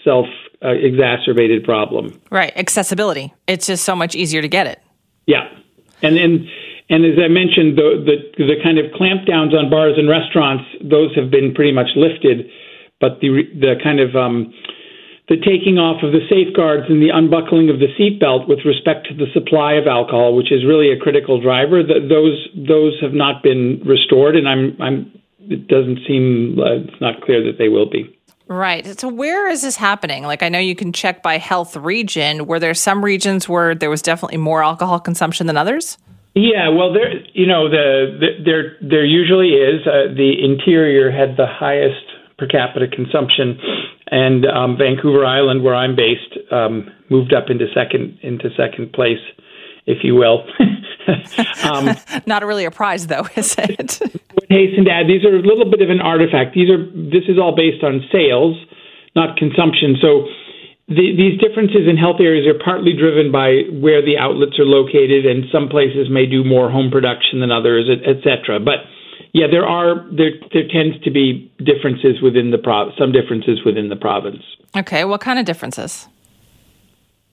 self 0.04 0.26
uh, 0.64 0.70
exacerbated 0.70 1.64
problem. 1.64 2.20
Right, 2.32 2.54
accessibility. 2.56 3.34
It's 3.46 3.68
just 3.68 3.84
so 3.84 3.96
much 3.96 4.16
easier 4.16 4.42
to 4.42 4.48
get 4.48 4.66
it. 4.66 4.82
Yeah, 5.28 5.48
and 6.02 6.18
and 6.18 6.48
And 6.90 7.04
as 7.04 7.18
I 7.18 7.28
mentioned, 7.28 7.78
the, 7.78 7.98
the, 8.06 8.46
the 8.46 8.58
kind 8.62 8.78
of 8.78 8.94
clampdowns 8.94 9.58
on 9.58 9.70
bars 9.70 9.98
and 9.98 10.08
restaurants, 10.08 10.66
those 10.82 11.16
have 11.16 11.32
been 11.32 11.54
pretty 11.54 11.72
much 11.72 11.90
lifted, 11.96 12.46
but 13.02 13.20
the 13.22 13.42
the 13.58 13.74
kind 13.82 14.00
of 14.00 14.16
um, 14.16 14.54
the 15.28 15.38
taking 15.42 15.82
off 15.82 16.04
of 16.04 16.14
the 16.14 16.22
safeguards 16.30 16.86
and 16.88 17.02
the 17.02 17.10
unbuckling 17.10 17.70
of 17.74 17.82
the 17.82 17.90
seatbelt 17.98 18.48
with 18.48 18.60
respect 18.66 19.08
to 19.10 19.18
the 19.18 19.26
supply 19.34 19.74
of 19.74 19.88
alcohol, 19.88 20.36
which 20.36 20.52
is 20.52 20.62
really 20.64 20.94
a 20.94 21.00
critical 21.00 21.42
driver, 21.42 21.82
the, 21.82 22.06
those 22.06 22.38
those 22.54 22.94
have 23.02 23.14
not 23.14 23.42
been 23.42 23.82
restored, 23.86 24.36
and 24.36 24.48
I'm 24.48 24.78
I'm 24.80 25.12
it 25.40 25.68
doesn't 25.68 26.06
seem 26.08 26.60
uh, 26.60 26.86
it's 26.86 27.02
not 27.02 27.22
clear 27.22 27.44
that 27.44 27.58
they 27.58 27.70
will 27.70 27.90
be. 27.90 28.14
Right. 28.48 29.00
So 29.00 29.08
where 29.08 29.50
is 29.50 29.64
this 29.64 29.76
happening? 29.76 30.24
Like 30.24 30.44
I 30.44 30.50
know 30.50 30.60
you 30.60 30.76
can 30.76 30.94
check 30.94 31.24
by 31.24 31.40
health 31.40 31.76
region. 31.76 32.46
Were 32.46 32.60
there 32.60 32.76
some 32.76 33.04
regions 33.04 33.50
where 33.50 33.74
there 33.74 33.90
was 33.90 34.04
definitely 34.04 34.38
more 34.38 34.64
alcohol 34.64 35.00
consumption 35.00 35.48
than 35.48 35.58
others? 35.58 35.98
Yeah, 36.36 36.68
well, 36.70 36.94
there 36.94 37.14
you 37.34 37.48
know 37.48 37.70
the, 37.70 38.18
the 38.20 38.44
there 38.44 38.78
there 38.82 39.06
usually 39.06 39.50
is. 39.52 39.88
Uh, 39.88 40.14
the 40.14 40.34
interior 40.44 41.10
had 41.10 41.38
the 41.38 41.48
highest 41.48 42.06
per 42.38 42.46
capita 42.46 42.88
consumption, 42.88 43.58
and 44.12 44.46
um, 44.46 44.78
Vancouver 44.78 45.26
Island, 45.26 45.64
where 45.64 45.74
I'm 45.74 45.96
based, 45.96 46.38
um, 46.52 46.92
moved 47.10 47.34
up 47.34 47.50
into 47.50 47.68
second 47.74 48.20
into 48.22 48.50
second 48.58 48.92
place, 48.92 49.24
if 49.86 50.04
you 50.04 50.16
will. 50.16 50.46
um, 51.64 51.96
Not 52.26 52.44
really 52.44 52.66
a 52.66 52.72
prize, 52.72 53.08
though, 53.08 53.28
is 53.38 53.56
it? 53.58 54.02
would 54.50 54.50
hasten 54.50 54.86
to 54.86 54.92
add, 54.92 55.08
these 55.08 55.24
are 55.26 55.36
a 55.36 55.42
little 55.42 55.70
bit 55.70 55.82
of 55.82 55.90
an 55.90 56.02
artifact. 56.02 56.54
These 56.54 56.70
are 56.70 56.86
this 56.86 57.24
is 57.28 57.38
all 57.40 57.56
based 57.56 57.84
on 57.84 58.04
sales, 58.12 58.58
not 59.16 59.38
consumption. 59.38 59.98
So 60.02 60.28
the, 60.88 61.18
these 61.18 61.42
differences 61.42 61.90
in 61.90 61.98
health 61.98 62.22
areas 62.22 62.46
are 62.46 62.58
partly 62.62 62.94
driven 62.94 63.32
by 63.32 63.66
where 63.74 64.06
the 64.06 64.18
outlets 64.18 64.60
are 64.60 64.70
located, 64.70 65.26
and 65.26 65.46
some 65.52 65.68
places 65.68 66.10
may 66.10 66.26
do 66.26 66.44
more 66.44 66.70
home 66.70 66.92
production 66.92 67.40
than 67.40 67.52
others, 67.52 67.90
et, 67.90 68.22
cetera. 68.22 68.60
But 68.60 68.86
yeah, 69.34 69.48
there 69.50 69.66
are 69.66 70.06
there 70.14 70.38
there 70.54 70.68
tends 70.70 71.02
to 71.04 71.12
be 71.12 71.52
differences 71.58 72.22
within 72.22 72.52
the 72.52 72.60
pro- 72.60 72.94
some 72.98 73.12
differences 73.12 73.66
within 73.66 73.90
the 73.90 73.96
province. 73.96 74.44
Okay, 74.78 75.06
what 75.06 75.22
kind 75.22 75.40
of 75.40 75.46
differences? 75.46 76.08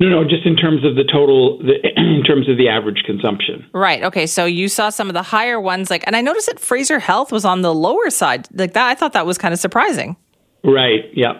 No, 0.01 0.09
no, 0.09 0.25
just 0.25 0.45
in 0.47 0.57
terms 0.57 0.85
of 0.85 0.97
the 0.97 1.05
total, 1.05 1.59
the, 1.59 1.75
in 1.97 2.25
terms 2.25 2.49
of 2.49 2.57
the 2.57 2.69
average 2.69 3.05
consumption. 3.07 3.65
Right. 3.73 4.03
Okay. 4.03 4.27
So 4.27 4.47
you 4.47 4.69
saw 4.69 4.89
some 4.89 5.09
of 5.09 5.15
the 5.15 5.23
higher 5.23 5.61
ones, 5.61 5.91
like, 5.91 6.03
and 6.09 6.17
I 6.17 6.23
noticed 6.23 6.47
that 6.47 6.59
Fraser 6.59 6.99
Health 6.99 7.31
was 7.31 7.45
on 7.45 7.63
the 7.63 7.73
lower 7.73 8.11
side, 8.11 8.49
like 8.53 8.73
that. 8.73 8.89
I 8.89 8.95
thought 8.97 9.13
that 9.13 9.27
was 9.27 9.39
kind 9.39 9.55
of 9.55 9.61
surprising. 9.61 10.17
Right. 10.64 11.11
Yeah. 11.14 11.33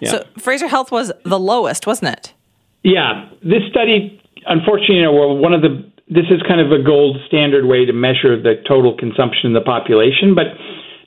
yeah. 0.00 0.10
So 0.10 0.26
Fraser 0.38 0.68
Health 0.68 0.90
was 0.90 1.12
the 1.24 1.38
lowest, 1.38 1.86
wasn't 1.86 2.12
it? 2.12 2.34
Yeah. 2.82 3.28
This 3.42 3.62
study, 3.70 4.20
unfortunately, 4.46 4.96
you 4.96 5.02
know, 5.02 5.12
one 5.12 5.52
of 5.52 5.62
the 5.62 5.88
this 6.10 6.24
is 6.30 6.42
kind 6.48 6.60
of 6.60 6.72
a 6.72 6.82
gold 6.82 7.18
standard 7.26 7.66
way 7.66 7.84
to 7.84 7.92
measure 7.92 8.40
the 8.40 8.54
total 8.66 8.96
consumption 8.96 9.48
in 9.48 9.52
the 9.52 9.60
population, 9.60 10.34
but 10.34 10.46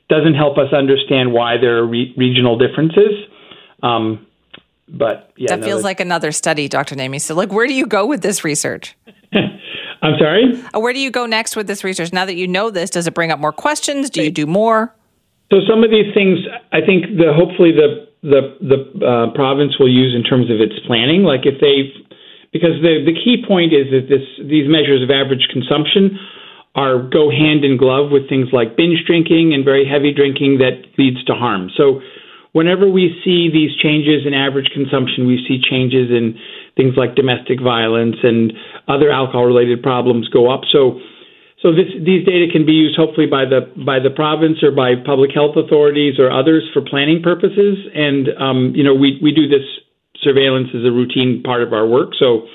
doesn't 0.08 0.34
help 0.34 0.58
us 0.58 0.72
understand 0.72 1.32
why 1.32 1.56
there 1.56 1.78
are 1.78 1.86
re- 1.86 2.14
regional 2.16 2.56
differences. 2.56 3.10
Um, 3.82 4.26
but 4.88 5.32
yeah, 5.36 5.50
that 5.50 5.60
no, 5.60 5.66
feels 5.66 5.82
like 5.82 6.00
another 6.00 6.32
study, 6.32 6.68
Dr. 6.68 6.94
Naimi. 6.94 7.20
So, 7.20 7.34
like, 7.34 7.52
where 7.52 7.66
do 7.66 7.74
you 7.74 7.86
go 7.86 8.06
with 8.06 8.22
this 8.22 8.44
research? 8.44 8.96
I'm 10.02 10.18
sorry. 10.18 10.62
Uh, 10.74 10.80
where 10.80 10.92
do 10.92 11.00
you 11.00 11.10
go 11.10 11.26
next 11.26 11.56
with 11.56 11.66
this 11.66 11.82
research? 11.82 12.12
Now 12.12 12.24
that 12.26 12.34
you 12.34 12.46
know 12.46 12.70
this, 12.70 12.90
does 12.90 13.06
it 13.06 13.14
bring 13.14 13.30
up 13.30 13.38
more 13.38 13.52
questions? 13.52 14.10
Do 14.10 14.22
you 14.22 14.30
do 14.30 14.46
more? 14.46 14.94
So 15.52 15.60
some 15.68 15.84
of 15.84 15.92
these 15.92 16.08
things, 16.16 16.40
I 16.72 16.80
think 16.80 17.20
the 17.20 17.36
hopefully 17.36 17.76
the 17.76 18.08
the 18.24 18.56
the 18.64 18.80
uh, 19.04 19.36
province 19.36 19.76
will 19.78 19.92
use 19.92 20.16
in 20.16 20.24
terms 20.24 20.48
of 20.48 20.64
its 20.64 20.80
planning. 20.88 21.28
Like 21.28 21.44
if 21.44 21.60
they, 21.60 21.92
because 22.56 22.80
the 22.80 23.04
the 23.04 23.12
key 23.12 23.44
point 23.44 23.76
is 23.76 23.92
that 23.92 24.08
this 24.08 24.24
these 24.48 24.64
measures 24.64 25.04
of 25.04 25.12
average 25.12 25.44
consumption 25.52 26.16
are 26.72 27.04
go 27.04 27.28
hand 27.28 27.68
in 27.68 27.76
glove 27.76 28.08
with 28.08 28.32
things 28.32 28.48
like 28.48 28.80
binge 28.80 29.04
drinking 29.04 29.52
and 29.52 29.60
very 29.60 29.84
heavy 29.84 30.08
drinking 30.08 30.56
that 30.64 30.88
leads 30.96 31.20
to 31.28 31.36
harm. 31.36 31.68
So 31.76 32.00
whenever 32.56 32.88
we 32.88 33.12
see 33.20 33.52
these 33.52 33.76
changes 33.76 34.24
in 34.24 34.32
average 34.32 34.72
consumption, 34.72 35.28
we 35.28 35.44
see 35.44 35.60
changes 35.60 36.08
in 36.08 36.32
things 36.80 36.96
like 36.96 37.12
domestic 37.14 37.60
violence 37.60 38.16
and 38.22 38.56
other 38.88 39.12
alcohol 39.12 39.44
related 39.44 39.82
problems 39.82 40.32
go 40.32 40.48
up. 40.48 40.62
So 40.72 40.96
so 41.62 41.70
this, 41.70 41.86
these 41.94 42.26
data 42.26 42.50
can 42.50 42.66
be 42.66 42.72
used 42.72 42.96
hopefully 42.96 43.26
by 43.26 43.44
the 43.44 43.70
by 43.86 44.00
the 44.00 44.10
province 44.10 44.62
or 44.64 44.72
by 44.72 44.94
public 44.96 45.30
health 45.32 45.54
authorities 45.56 46.18
or 46.18 46.28
others 46.28 46.68
for 46.74 46.82
planning 46.82 47.22
purposes. 47.22 47.78
And 47.94 48.28
um, 48.36 48.72
you 48.74 48.82
know, 48.82 48.94
we 48.94 49.20
we 49.22 49.30
do 49.30 49.46
this 49.48 49.64
surveillance 50.20 50.68
as 50.74 50.84
a 50.84 50.90
routine 50.90 51.42
part 51.44 51.62
of 51.62 51.72
our 51.72 51.86
work. 51.86 52.14
So 52.18 52.48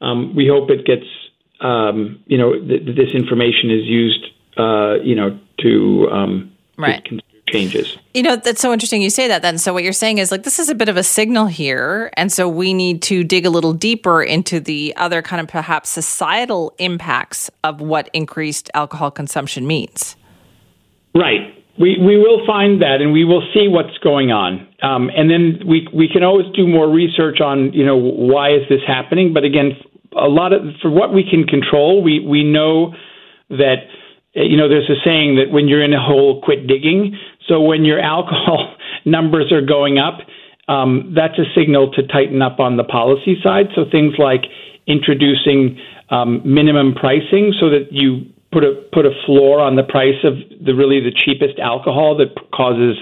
um, 0.00 0.34
we 0.36 0.46
hope 0.46 0.70
it 0.70 0.86
gets 0.86 1.06
um, 1.60 2.22
you 2.26 2.38
know 2.38 2.52
th- 2.54 2.86
this 2.86 3.10
information 3.14 3.70
is 3.70 3.82
used 3.84 4.24
uh, 4.56 5.02
you 5.02 5.16
know 5.16 5.38
to 5.60 6.08
um, 6.12 6.52
right 6.78 7.02
changes. 7.58 7.96
You 8.14 8.22
know, 8.22 8.36
that's 8.36 8.60
so 8.60 8.72
interesting 8.72 9.02
you 9.02 9.10
say 9.10 9.28
that 9.28 9.42
then. 9.42 9.58
So 9.58 9.72
what 9.72 9.82
you're 9.82 9.92
saying 9.92 10.18
is 10.18 10.30
like 10.30 10.42
this 10.42 10.58
is 10.58 10.68
a 10.68 10.74
bit 10.74 10.88
of 10.88 10.96
a 10.96 11.02
signal 11.02 11.46
here 11.46 12.10
and 12.16 12.32
so 12.32 12.48
we 12.48 12.74
need 12.74 13.02
to 13.02 13.24
dig 13.24 13.46
a 13.46 13.50
little 13.50 13.72
deeper 13.72 14.22
into 14.22 14.60
the 14.60 14.94
other 14.96 15.22
kind 15.22 15.40
of 15.40 15.48
perhaps 15.48 15.90
societal 15.90 16.74
impacts 16.78 17.50
of 17.64 17.80
what 17.80 18.08
increased 18.12 18.70
alcohol 18.74 19.10
consumption 19.10 19.66
means. 19.66 20.16
Right. 21.14 21.52
We, 21.78 21.98
we 21.98 22.16
will 22.16 22.44
find 22.46 22.80
that 22.82 23.00
and 23.00 23.12
we 23.12 23.24
will 23.24 23.46
see 23.52 23.68
what's 23.68 23.96
going 23.98 24.30
on. 24.30 24.66
Um, 24.82 25.10
and 25.14 25.30
then 25.30 25.60
we, 25.66 25.86
we 25.92 26.08
can 26.08 26.22
always 26.22 26.46
do 26.54 26.66
more 26.66 26.88
research 26.88 27.40
on, 27.40 27.72
you 27.72 27.84
know, 27.84 27.96
why 27.96 28.52
is 28.52 28.62
this 28.68 28.80
happening? 28.86 29.34
But 29.34 29.44
again, 29.44 29.72
a 30.16 30.28
lot 30.28 30.52
of, 30.52 30.62
for 30.80 30.90
what 30.90 31.12
we 31.12 31.22
can 31.28 31.44
control, 31.44 32.02
we, 32.02 32.20
we 32.20 32.44
know 32.44 32.94
that, 33.50 33.88
you 34.32 34.56
know, 34.56 34.68
there's 34.68 34.88
a 34.88 34.96
saying 35.04 35.36
that 35.36 35.50
when 35.50 35.68
you're 35.68 35.82
in 35.82 35.92
a 35.92 36.00
hole, 36.00 36.40
quit 36.42 36.66
digging. 36.66 37.18
So 37.48 37.60
when 37.60 37.84
your 37.84 38.00
alcohol 38.00 38.76
numbers 39.04 39.52
are 39.52 39.62
going 39.62 39.98
up, 39.98 40.20
um, 40.68 41.12
that's 41.14 41.38
a 41.38 41.44
signal 41.54 41.92
to 41.92 42.06
tighten 42.06 42.42
up 42.42 42.58
on 42.58 42.76
the 42.76 42.84
policy 42.84 43.36
side. 43.42 43.66
So 43.74 43.84
things 43.90 44.14
like 44.18 44.42
introducing 44.86 45.78
um, 46.10 46.42
minimum 46.44 46.94
pricing 46.94 47.52
so 47.58 47.70
that 47.70 47.92
you 47.92 48.26
put 48.52 48.64
a 48.64 48.74
put 48.92 49.06
a 49.06 49.10
floor 49.26 49.60
on 49.60 49.76
the 49.76 49.82
price 49.82 50.22
of 50.24 50.34
the 50.64 50.74
really 50.74 51.00
the 51.00 51.12
cheapest 51.12 51.58
alcohol 51.58 52.16
that 52.16 52.30
causes 52.54 52.96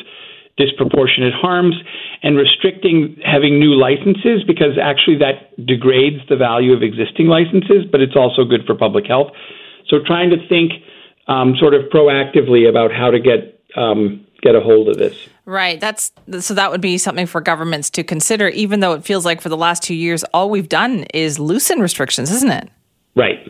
disproportionate 0.56 1.34
harms 1.34 1.74
and 2.22 2.36
restricting 2.36 3.16
having 3.24 3.58
new 3.58 3.74
licenses 3.74 4.42
because 4.46 4.78
actually 4.80 5.18
that 5.18 5.50
degrades 5.66 6.22
the 6.28 6.36
value 6.36 6.72
of 6.72 6.82
existing 6.82 7.26
licenses 7.26 7.84
but 7.90 8.00
it's 8.00 8.16
also 8.16 8.44
good 8.44 8.64
for 8.66 8.74
public 8.74 9.06
health 9.06 9.32
so 9.88 9.98
trying 10.06 10.30
to 10.30 10.36
think 10.48 10.72
um, 11.28 11.54
sort 11.58 11.74
of 11.74 11.82
proactively 11.92 12.68
about 12.68 12.92
how 12.92 13.10
to 13.10 13.20
get 13.20 13.60
um, 13.76 14.24
get 14.44 14.54
a 14.54 14.60
hold 14.60 14.88
of 14.88 14.98
this. 14.98 15.16
Right. 15.46 15.80
That's 15.80 16.12
so 16.38 16.54
that 16.54 16.70
would 16.70 16.80
be 16.80 16.98
something 16.98 17.26
for 17.26 17.40
governments 17.40 17.90
to 17.90 18.04
consider, 18.04 18.48
even 18.48 18.80
though 18.80 18.92
it 18.92 19.04
feels 19.04 19.24
like 19.24 19.40
for 19.40 19.48
the 19.48 19.56
last 19.56 19.82
two 19.82 19.94
years, 19.94 20.22
all 20.34 20.50
we've 20.50 20.68
done 20.68 21.04
is 21.14 21.38
loosen 21.38 21.80
restrictions, 21.80 22.30
isn't 22.30 22.52
it? 22.52 22.68
Right. 23.16 23.40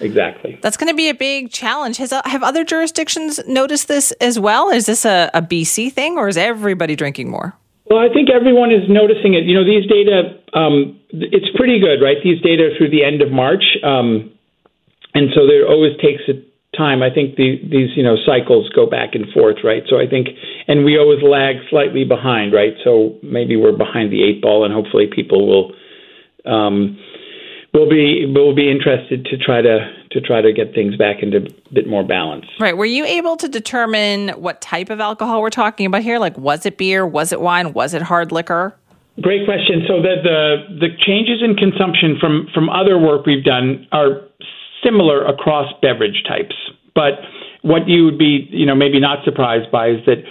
Exactly. 0.00 0.58
That's 0.60 0.76
going 0.76 0.90
to 0.90 0.94
be 0.94 1.08
a 1.08 1.14
big 1.14 1.50
challenge. 1.50 1.96
Has 1.96 2.12
have 2.12 2.42
other 2.42 2.64
jurisdictions 2.64 3.40
noticed 3.46 3.88
this 3.88 4.12
as 4.20 4.38
well? 4.38 4.68
Is 4.68 4.84
this 4.84 5.06
a, 5.06 5.30
a 5.32 5.40
BC 5.40 5.90
thing, 5.90 6.18
or 6.18 6.28
is 6.28 6.36
everybody 6.36 6.94
drinking 6.94 7.30
more? 7.30 7.56
Well, 7.88 8.00
I 8.00 8.12
think 8.12 8.28
everyone 8.28 8.72
is 8.72 8.82
noticing 8.90 9.32
it. 9.34 9.44
You 9.44 9.54
know, 9.54 9.64
these 9.64 9.86
data, 9.86 10.36
um, 10.52 11.00
it's 11.10 11.48
pretty 11.56 11.80
good, 11.80 12.04
right? 12.04 12.18
These 12.22 12.42
data 12.42 12.64
are 12.64 12.76
through 12.76 12.90
the 12.90 13.04
end 13.04 13.22
of 13.22 13.30
March, 13.30 13.64
um, 13.82 14.32
and 15.14 15.30
so 15.34 15.46
there 15.46 15.66
always 15.66 15.96
takes 15.96 16.28
a 16.28 16.44
time. 16.76 17.02
I 17.02 17.10
think 17.10 17.36
the, 17.36 17.58
these 17.62 17.96
you 17.96 18.02
know 18.02 18.16
cycles 18.26 18.68
go 18.70 18.86
back 18.86 19.14
and 19.14 19.26
forth, 19.32 19.56
right? 19.64 19.82
So 19.88 19.98
I 19.98 20.06
think, 20.06 20.28
and 20.68 20.84
we 20.84 20.98
always 20.98 21.22
lag 21.22 21.56
slightly 21.70 22.04
behind, 22.04 22.52
right? 22.52 22.74
So 22.84 23.18
maybe 23.22 23.56
we're 23.56 23.76
behind 23.76 24.12
the 24.12 24.22
eight 24.22 24.42
ball, 24.42 24.64
and 24.64 24.72
hopefully 24.72 25.06
people 25.06 25.46
will 25.46 25.72
um, 26.44 26.98
will 27.74 27.88
be 27.88 28.26
will 28.34 28.54
be 28.54 28.70
interested 28.70 29.24
to 29.26 29.36
try 29.36 29.60
to 29.62 29.90
to 30.10 30.20
try 30.20 30.40
to 30.40 30.52
get 30.52 30.74
things 30.74 30.96
back 30.96 31.22
into 31.22 31.38
a 31.38 31.74
bit 31.74 31.86
more 31.86 32.02
balance. 32.02 32.46
Right. 32.58 32.76
Were 32.76 32.86
you 32.86 33.04
able 33.04 33.36
to 33.36 33.48
determine 33.48 34.30
what 34.30 34.60
type 34.60 34.88
of 34.88 35.00
alcohol 35.00 35.42
we're 35.42 35.50
talking 35.50 35.86
about 35.86 36.02
here? 36.02 36.18
Like, 36.18 36.38
was 36.38 36.64
it 36.64 36.78
beer? 36.78 37.06
Was 37.06 37.32
it 37.32 37.40
wine? 37.40 37.72
Was 37.72 37.92
it 37.92 38.02
hard 38.02 38.32
liquor? 38.32 38.74
Great 39.20 39.46
question. 39.46 39.82
So 39.88 40.02
the 40.02 40.16
the, 40.22 40.88
the 40.88 40.88
changes 41.06 41.42
in 41.42 41.56
consumption 41.56 42.16
from 42.20 42.48
from 42.52 42.68
other 42.68 42.98
work 42.98 43.26
we've 43.26 43.44
done 43.44 43.86
are 43.92 44.22
similar 44.86 45.24
across 45.26 45.66
beverage 45.82 46.22
types. 46.28 46.54
But 46.94 47.18
what 47.62 47.88
you 47.88 48.04
would 48.04 48.18
be, 48.18 48.46
you 48.50 48.64
know, 48.64 48.74
maybe 48.74 49.00
not 49.00 49.24
surprised 49.24 49.70
by 49.72 49.90
is 49.90 50.06
that 50.06 50.22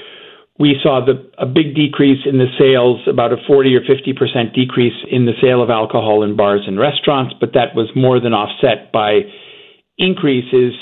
we 0.57 0.79
saw 0.81 1.03
the, 1.03 1.19
a 1.37 1.45
big 1.45 1.75
decrease 1.75 2.23
in 2.25 2.37
the 2.37 2.47
sales, 2.57 3.01
about 3.11 3.33
a 3.33 3.37
40 3.45 3.75
or 3.75 3.81
50 3.83 4.13
percent 4.13 4.53
decrease 4.55 4.95
in 5.11 5.25
the 5.25 5.33
sale 5.41 5.61
of 5.61 5.69
alcohol 5.69 6.23
in 6.23 6.37
bars 6.37 6.61
and 6.65 6.79
restaurants, 6.79 7.35
but 7.39 7.51
that 7.53 7.75
was 7.75 7.91
more 7.93 8.21
than 8.21 8.33
offset 8.33 8.91
by 8.93 9.27
increases 9.97 10.73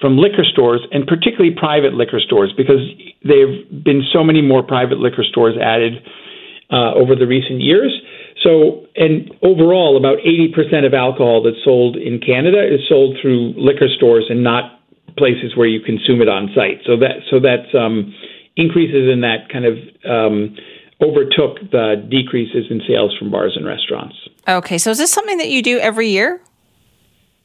from 0.00 0.16
liquor 0.16 0.44
stores 0.44 0.80
and 0.92 1.06
particularly 1.06 1.54
private 1.54 1.92
liquor 1.92 2.20
stores 2.20 2.52
because 2.56 2.80
there 3.22 3.52
have 3.52 3.84
been 3.84 4.02
so 4.12 4.22
many 4.24 4.40
more 4.40 4.62
private 4.62 4.98
liquor 4.98 5.24
stores 5.24 5.56
added 5.60 5.94
uh, 6.70 6.94
over 6.94 7.14
the 7.14 7.26
recent 7.26 7.60
years. 7.60 7.92
So, 8.42 8.86
and 8.94 9.30
overall, 9.42 9.96
about 9.96 10.18
80% 10.18 10.86
of 10.86 10.94
alcohol 10.94 11.42
that's 11.42 11.62
sold 11.64 11.96
in 11.96 12.20
Canada 12.20 12.62
is 12.62 12.80
sold 12.88 13.16
through 13.20 13.54
liquor 13.56 13.88
stores 13.96 14.26
and 14.30 14.44
not 14.44 14.78
places 15.16 15.56
where 15.56 15.66
you 15.66 15.80
consume 15.80 16.22
it 16.22 16.28
on 16.28 16.48
site. 16.54 16.80
So 16.86 16.96
that 16.98 17.26
so 17.30 17.40
that's 17.40 17.74
um, 17.74 18.14
increases 18.56 19.10
in 19.10 19.20
that 19.22 19.48
kind 19.50 19.64
of 19.64 19.74
um, 20.08 20.56
overtook 21.02 21.58
the 21.70 22.06
decreases 22.08 22.66
in 22.70 22.80
sales 22.86 23.16
from 23.18 23.30
bars 23.30 23.54
and 23.56 23.66
restaurants. 23.66 24.16
Okay, 24.46 24.78
so 24.78 24.90
is 24.90 24.98
this 24.98 25.10
something 25.10 25.38
that 25.38 25.48
you 25.48 25.62
do 25.62 25.78
every 25.78 26.08
year? 26.08 26.40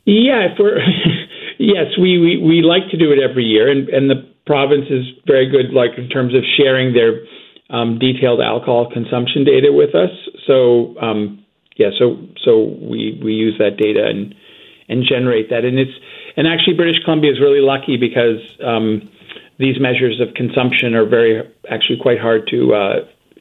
Yeah, 0.06 0.52
if 0.52 0.60
we're 0.60 0.78
yes, 1.60 1.98
we, 2.00 2.20
we 2.20 2.38
we 2.38 2.62
like 2.62 2.90
to 2.92 2.98
do 2.98 3.12
it 3.12 3.20
every 3.20 3.46
year, 3.46 3.70
and 3.70 3.90
and 3.90 4.10
the 4.10 4.30
province 4.46 4.86
is 4.90 5.06
very 5.26 5.50
good, 5.50 5.74
like 5.74 5.98
in 5.98 6.10
terms 6.10 6.36
of 6.36 6.44
sharing 6.58 6.94
their 6.94 7.24
um, 7.70 7.98
detailed 8.00 8.42
alcohol 8.42 8.90
consumption 8.92 9.46
data 9.46 9.72
with 9.72 9.96
us. 9.96 10.12
So 10.48 10.98
um, 11.00 11.44
yeah, 11.78 11.90
so 11.98 12.18
so 12.44 12.78
we 12.82 13.20
we 13.24 13.34
use 13.34 13.56
that 13.60 13.78
data 13.78 14.06
and 14.06 14.36
and 14.90 15.04
generate 15.08 15.50
that, 15.50 15.66
and 15.66 15.80
it's 15.80 15.94
and 16.38 16.48
actually 16.48 16.76
British 16.76 17.04
Columbia 17.04 17.32
is 17.32 17.40
really 17.40 17.62
lucky 17.62 17.98
because 17.98 18.42
um, 18.64 19.10
these 19.60 19.80
measures 19.80 20.20
of 20.20 20.34
consumption 20.36 20.96
are 20.96 21.06
very 21.06 21.42
actually 21.70 22.00
quite 22.02 22.20
hard 22.20 22.48
to 22.50 22.74
uh, 22.74 22.96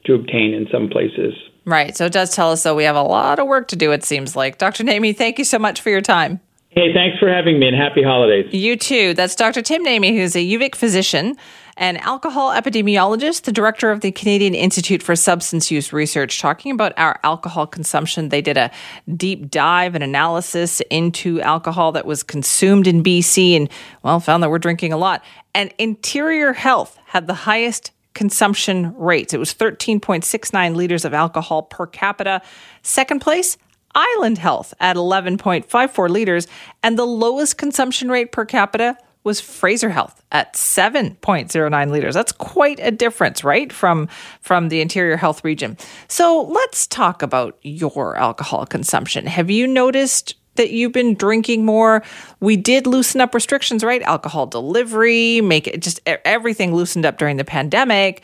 to 0.05 0.13
obtain 0.13 0.53
in 0.53 0.67
some 0.71 0.89
places. 0.89 1.33
Right. 1.65 1.95
So 1.95 2.05
it 2.05 2.11
does 2.11 2.35
tell 2.35 2.51
us 2.51 2.63
though 2.63 2.75
we 2.75 2.83
have 2.83 2.95
a 2.95 3.03
lot 3.03 3.39
of 3.39 3.47
work 3.47 3.69
to 3.69 3.75
do. 3.75 3.91
It 3.91 4.03
seems 4.03 4.35
like 4.35 4.57
Dr. 4.57 4.83
Naimi, 4.83 5.15
thank 5.15 5.39
you 5.39 5.45
so 5.45 5.57
much 5.57 5.79
for 5.79 5.89
your 5.89 6.01
time. 6.01 6.41
Hey, 6.75 6.91
thanks 6.91 7.19
for 7.19 7.29
having 7.29 7.59
me 7.59 7.67
and 7.67 7.77
happy 7.77 8.01
holidays. 8.01 8.51
You 8.51 8.75
too. 8.75 9.13
That's 9.13 9.35
Dr. 9.35 9.61
Tim 9.61 9.85
Naimi, 9.85 10.15
who's 10.15 10.35
a 10.35 10.39
UVic 10.39 10.73
physician 10.73 11.37
and 11.77 11.99
alcohol 11.99 12.49
epidemiologist, 12.49 13.43
the 13.43 13.51
director 13.51 13.91
of 13.91 14.01
the 14.01 14.11
Canadian 14.11 14.55
Institute 14.55 15.03
for 15.03 15.15
Substance 15.15 15.69
Use 15.69 15.93
Research, 15.93 16.39
talking 16.39 16.71
about 16.71 16.91
our 16.97 17.19
alcohol 17.23 17.67
consumption. 17.67 18.29
They 18.29 18.41
did 18.41 18.57
a 18.57 18.71
deep 19.15 19.51
dive 19.51 19.93
and 19.93 20.03
analysis 20.03 20.81
into 20.89 21.39
alcohol 21.41 21.91
that 21.91 22.07
was 22.07 22.23
consumed 22.23 22.87
in 22.87 23.03
BC 23.03 23.55
and, 23.55 23.69
well, 24.01 24.19
found 24.19 24.41
that 24.41 24.49
we're 24.49 24.57
drinking 24.57 24.93
a 24.93 24.97
lot. 24.97 25.23
And 25.53 25.71
Interior 25.77 26.53
Health 26.53 26.97
had 27.05 27.27
the 27.27 27.35
highest 27.35 27.91
consumption 28.15 28.95
rates. 28.97 29.31
It 29.31 29.39
was 29.39 29.53
13.69 29.53 30.75
liters 30.75 31.05
of 31.05 31.13
alcohol 31.13 31.61
per 31.61 31.85
capita. 31.85 32.41
Second 32.81 33.19
place, 33.21 33.57
Island 33.95 34.37
Health 34.37 34.73
at 34.79 34.95
11.54 34.95 36.09
liters, 36.09 36.47
and 36.81 36.97
the 36.97 37.05
lowest 37.05 37.57
consumption 37.57 38.09
rate 38.09 38.31
per 38.31 38.45
capita 38.45 38.97
was 39.23 39.39
Fraser 39.39 39.89
Health 39.89 40.21
at 40.31 40.53
7.09 40.53 41.91
liters. 41.91 42.13
That's 42.13 42.31
quite 42.31 42.79
a 42.81 42.91
difference, 42.91 43.43
right? 43.43 43.71
From 43.71 44.09
from 44.41 44.69
the 44.69 44.81
interior 44.81 45.17
health 45.17 45.43
region. 45.43 45.77
So, 46.07 46.41
let's 46.43 46.87
talk 46.87 47.21
about 47.21 47.57
your 47.61 48.17
alcohol 48.17 48.65
consumption. 48.65 49.25
Have 49.25 49.49
you 49.49 49.67
noticed 49.67 50.35
that 50.55 50.71
you've 50.71 50.91
been 50.91 51.15
drinking 51.15 51.65
more? 51.65 52.03
We 52.39 52.57
did 52.57 52.85
loosen 52.85 53.21
up 53.21 53.33
restrictions, 53.33 53.83
right? 53.83 54.01
Alcohol 54.03 54.45
delivery, 54.45 55.41
make 55.41 55.67
it 55.67 55.81
just 55.81 55.99
everything 56.05 56.75
loosened 56.75 57.05
up 57.05 57.17
during 57.17 57.37
the 57.37 57.45
pandemic. 57.45 58.23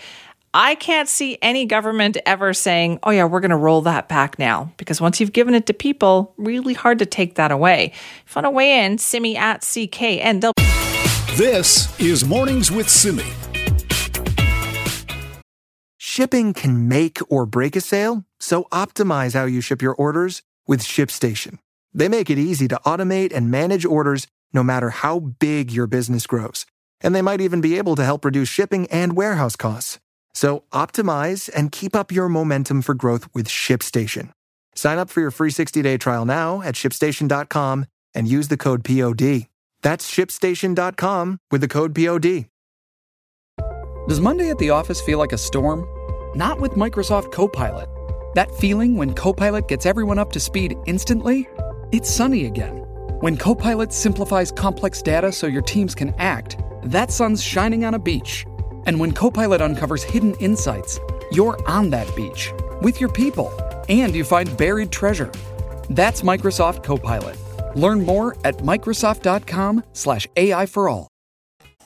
I 0.51 0.73
can't 0.73 1.07
see 1.07 1.37
any 1.43 1.67
government 1.67 2.17
ever 2.25 2.55
saying, 2.55 2.99
oh, 3.03 3.11
yeah, 3.11 3.25
we're 3.25 3.39
going 3.39 3.51
to 3.51 3.55
roll 3.55 3.81
that 3.81 4.09
back 4.09 4.39
now. 4.39 4.73
Because 4.77 4.99
once 4.99 5.19
you've 5.19 5.31
given 5.31 5.53
it 5.53 5.67
to 5.67 5.75
people, 5.75 6.33
really 6.37 6.73
hard 6.73 6.97
to 6.99 7.05
take 7.05 7.35
that 7.35 7.51
away. 7.51 7.93
If 8.25 8.35
you 8.35 8.41
want 8.41 8.45
to 8.45 8.51
weigh 8.51 8.83
in, 8.83 8.97
Simi 8.97 9.37
at 9.37 9.61
CKNW. 9.61 10.53
This 11.37 11.99
is 11.99 12.25
Mornings 12.25 12.71
with 12.71 12.89
Simi. 12.89 13.25
Shipping 15.97 16.53
can 16.53 16.87
make 16.87 17.19
or 17.29 17.45
break 17.45 17.75
a 17.75 17.81
sale, 17.81 18.25
so 18.39 18.63
optimize 18.71 19.35
how 19.35 19.45
you 19.45 19.61
ship 19.61 19.83
your 19.83 19.93
orders 19.93 20.41
with 20.65 20.81
ShipStation. 20.81 21.59
They 21.93 22.09
make 22.09 22.31
it 22.31 22.39
easy 22.39 22.67
to 22.69 22.81
automate 22.87 23.31
and 23.35 23.51
manage 23.51 23.85
orders 23.85 24.25
no 24.51 24.63
matter 24.63 24.89
how 24.89 25.19
big 25.19 25.71
your 25.71 25.85
business 25.85 26.25
grows. 26.25 26.65
And 27.01 27.13
they 27.13 27.21
might 27.21 27.39
even 27.39 27.61
be 27.61 27.77
able 27.77 27.95
to 27.95 28.03
help 28.03 28.25
reduce 28.25 28.49
shipping 28.49 28.87
and 28.87 29.15
warehouse 29.15 29.55
costs. 29.55 29.99
So 30.33 30.63
optimize 30.71 31.49
and 31.53 31.71
keep 31.71 31.95
up 31.95 32.11
your 32.11 32.29
momentum 32.29 32.81
for 32.81 32.93
growth 32.93 33.27
with 33.33 33.47
ShipStation. 33.47 34.31
Sign 34.75 34.97
up 34.97 35.09
for 35.09 35.21
your 35.21 35.31
free 35.31 35.51
60-day 35.51 35.97
trial 35.97 36.25
now 36.25 36.61
at 36.61 36.75
shipstation.com 36.75 37.85
and 38.13 38.27
use 38.27 38.47
the 38.47 38.57
code 38.57 38.83
POD. 38.83 39.47
That's 39.81 40.09
shipstation.com 40.09 41.39
with 41.51 41.61
the 41.61 41.67
code 41.67 41.95
POD. 41.95 42.45
Does 44.07 44.19
Monday 44.19 44.49
at 44.49 44.57
the 44.57 44.69
office 44.69 45.01
feel 45.01 45.19
like 45.19 45.33
a 45.33 45.37
storm? 45.37 45.85
Not 46.35 46.59
with 46.59 46.71
Microsoft 46.71 47.31
Copilot. 47.31 47.89
That 48.35 48.51
feeling 48.55 48.95
when 48.95 49.13
Copilot 49.13 49.67
gets 49.67 49.85
everyone 49.85 50.19
up 50.19 50.31
to 50.33 50.39
speed 50.39 50.75
instantly? 50.85 51.47
It's 51.91 52.09
sunny 52.09 52.45
again. 52.45 52.77
When 53.19 53.35
Copilot 53.35 53.91
simplifies 53.91 54.51
complex 54.51 55.01
data 55.01 55.31
so 55.31 55.47
your 55.47 55.61
teams 55.61 55.93
can 55.93 56.13
act, 56.17 56.57
that 56.83 57.11
sun's 57.11 57.43
shining 57.43 57.83
on 57.83 57.95
a 57.95 57.99
beach 57.99 58.45
and 58.89 58.99
when 58.99 59.11
Copilot 59.11 59.61
uncovers 59.61 60.01
hidden 60.01 60.33
insights, 60.39 60.99
you're 61.31 61.59
on 61.69 61.91
that 61.91 62.13
beach 62.15 62.51
with 62.81 62.99
your 62.99 63.11
people 63.11 63.53
and 63.87 64.15
you 64.15 64.23
find 64.23 64.57
buried 64.57 64.91
treasure. 64.91 65.31
That's 65.91 66.23
Microsoft 66.23 66.83
Copilot. 66.83 67.37
Learn 67.75 68.03
more 68.03 68.35
at 68.43 68.57
Microsoft.com/slash 68.57 70.27
AI 70.35 70.65
for 70.65 70.89
all. 70.89 71.07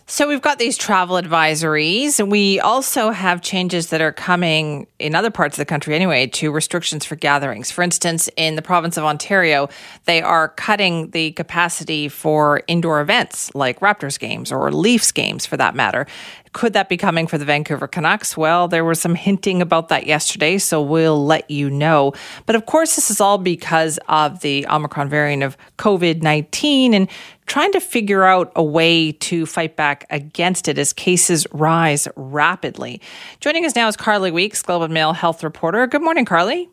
So 0.06 0.28
we've 0.28 0.42
got 0.42 0.60
these 0.60 0.78
travel 0.78 1.16
advisories. 1.16 2.26
We 2.26 2.60
also 2.60 3.12
have 3.12 3.42
changes 3.42 3.88
that 3.88 4.02
are 4.02 4.12
coming 4.12 4.86
in 5.00 5.16
other 5.16 5.32
parts 5.32 5.58
of 5.58 5.62
the 5.62 5.66
country 5.66 5.96
anyway 5.96 6.28
to 6.28 6.52
restrictions 6.52 7.06
for 7.06 7.16
gatherings. 7.16 7.72
For 7.72 7.84
instance, 7.84 8.30
in 8.36 8.56
the 8.56 8.62
province 8.62 8.98
of 8.98 9.06
Ontario, 9.06 9.70
they 10.06 10.22
are 10.22 10.50
cutting 10.50 11.12
the 11.12 11.32
capacity 11.32 12.10
for 12.10 12.62
indoor 12.68 13.00
events 13.00 13.54
like 13.56 13.80
Raptors 13.80 14.20
games 14.20 14.52
or 14.52 14.72
Leafs 14.74 15.12
games 15.14 15.46
for 15.46 15.56
that 15.56 15.74
matter. 15.74 16.06
Could 16.54 16.74
that 16.74 16.88
be 16.88 16.98
coming 16.98 17.26
for 17.26 17.38
the 17.38 17.46
Vancouver 17.46 17.88
Canucks? 17.88 18.38
Well, 18.38 18.68
there 18.68 18.86
was 18.86 19.02
some 19.02 19.16
hinting 19.16 19.62
about 19.62 19.90
that 19.90 20.06
yesterday, 20.06 20.60
so 20.60 20.82
we'll 20.82 21.26
let 21.26 21.50
you 21.50 21.70
know. 21.70 22.14
But 22.46 22.56
of 22.56 22.68
course, 22.68 22.96
this 22.96 23.10
is 23.10 23.20
all 23.20 23.40
because 23.40 24.00
of 24.08 24.42
the 24.42 24.66
Omicron 24.68 25.10
variant 25.10 25.44
of 25.44 25.58
COVID 25.80 26.22
19 26.22 26.94
and 26.94 27.10
trying 27.48 27.72
to 27.72 27.80
figure 27.80 28.24
out 28.24 28.52
a 28.56 28.64
way 28.64 29.12
to 29.14 29.46
fight 29.46 29.76
back 29.76 30.06
against 30.10 30.68
it 30.68 30.78
as 30.78 30.94
cases 30.94 31.46
rise 31.52 32.08
rapidly. 32.16 33.02
Joining 33.40 33.66
us 33.66 33.76
now 33.76 33.88
is 33.88 33.98
Carly 33.98 34.32
Weeks, 34.32 34.62
Globe 34.62 34.84
and 34.84 34.94
Mail 34.94 35.14
health 35.14 35.44
reporter. 35.44 35.88
Good 35.88 36.04
morning, 36.04 36.26
Carly. 36.26 36.70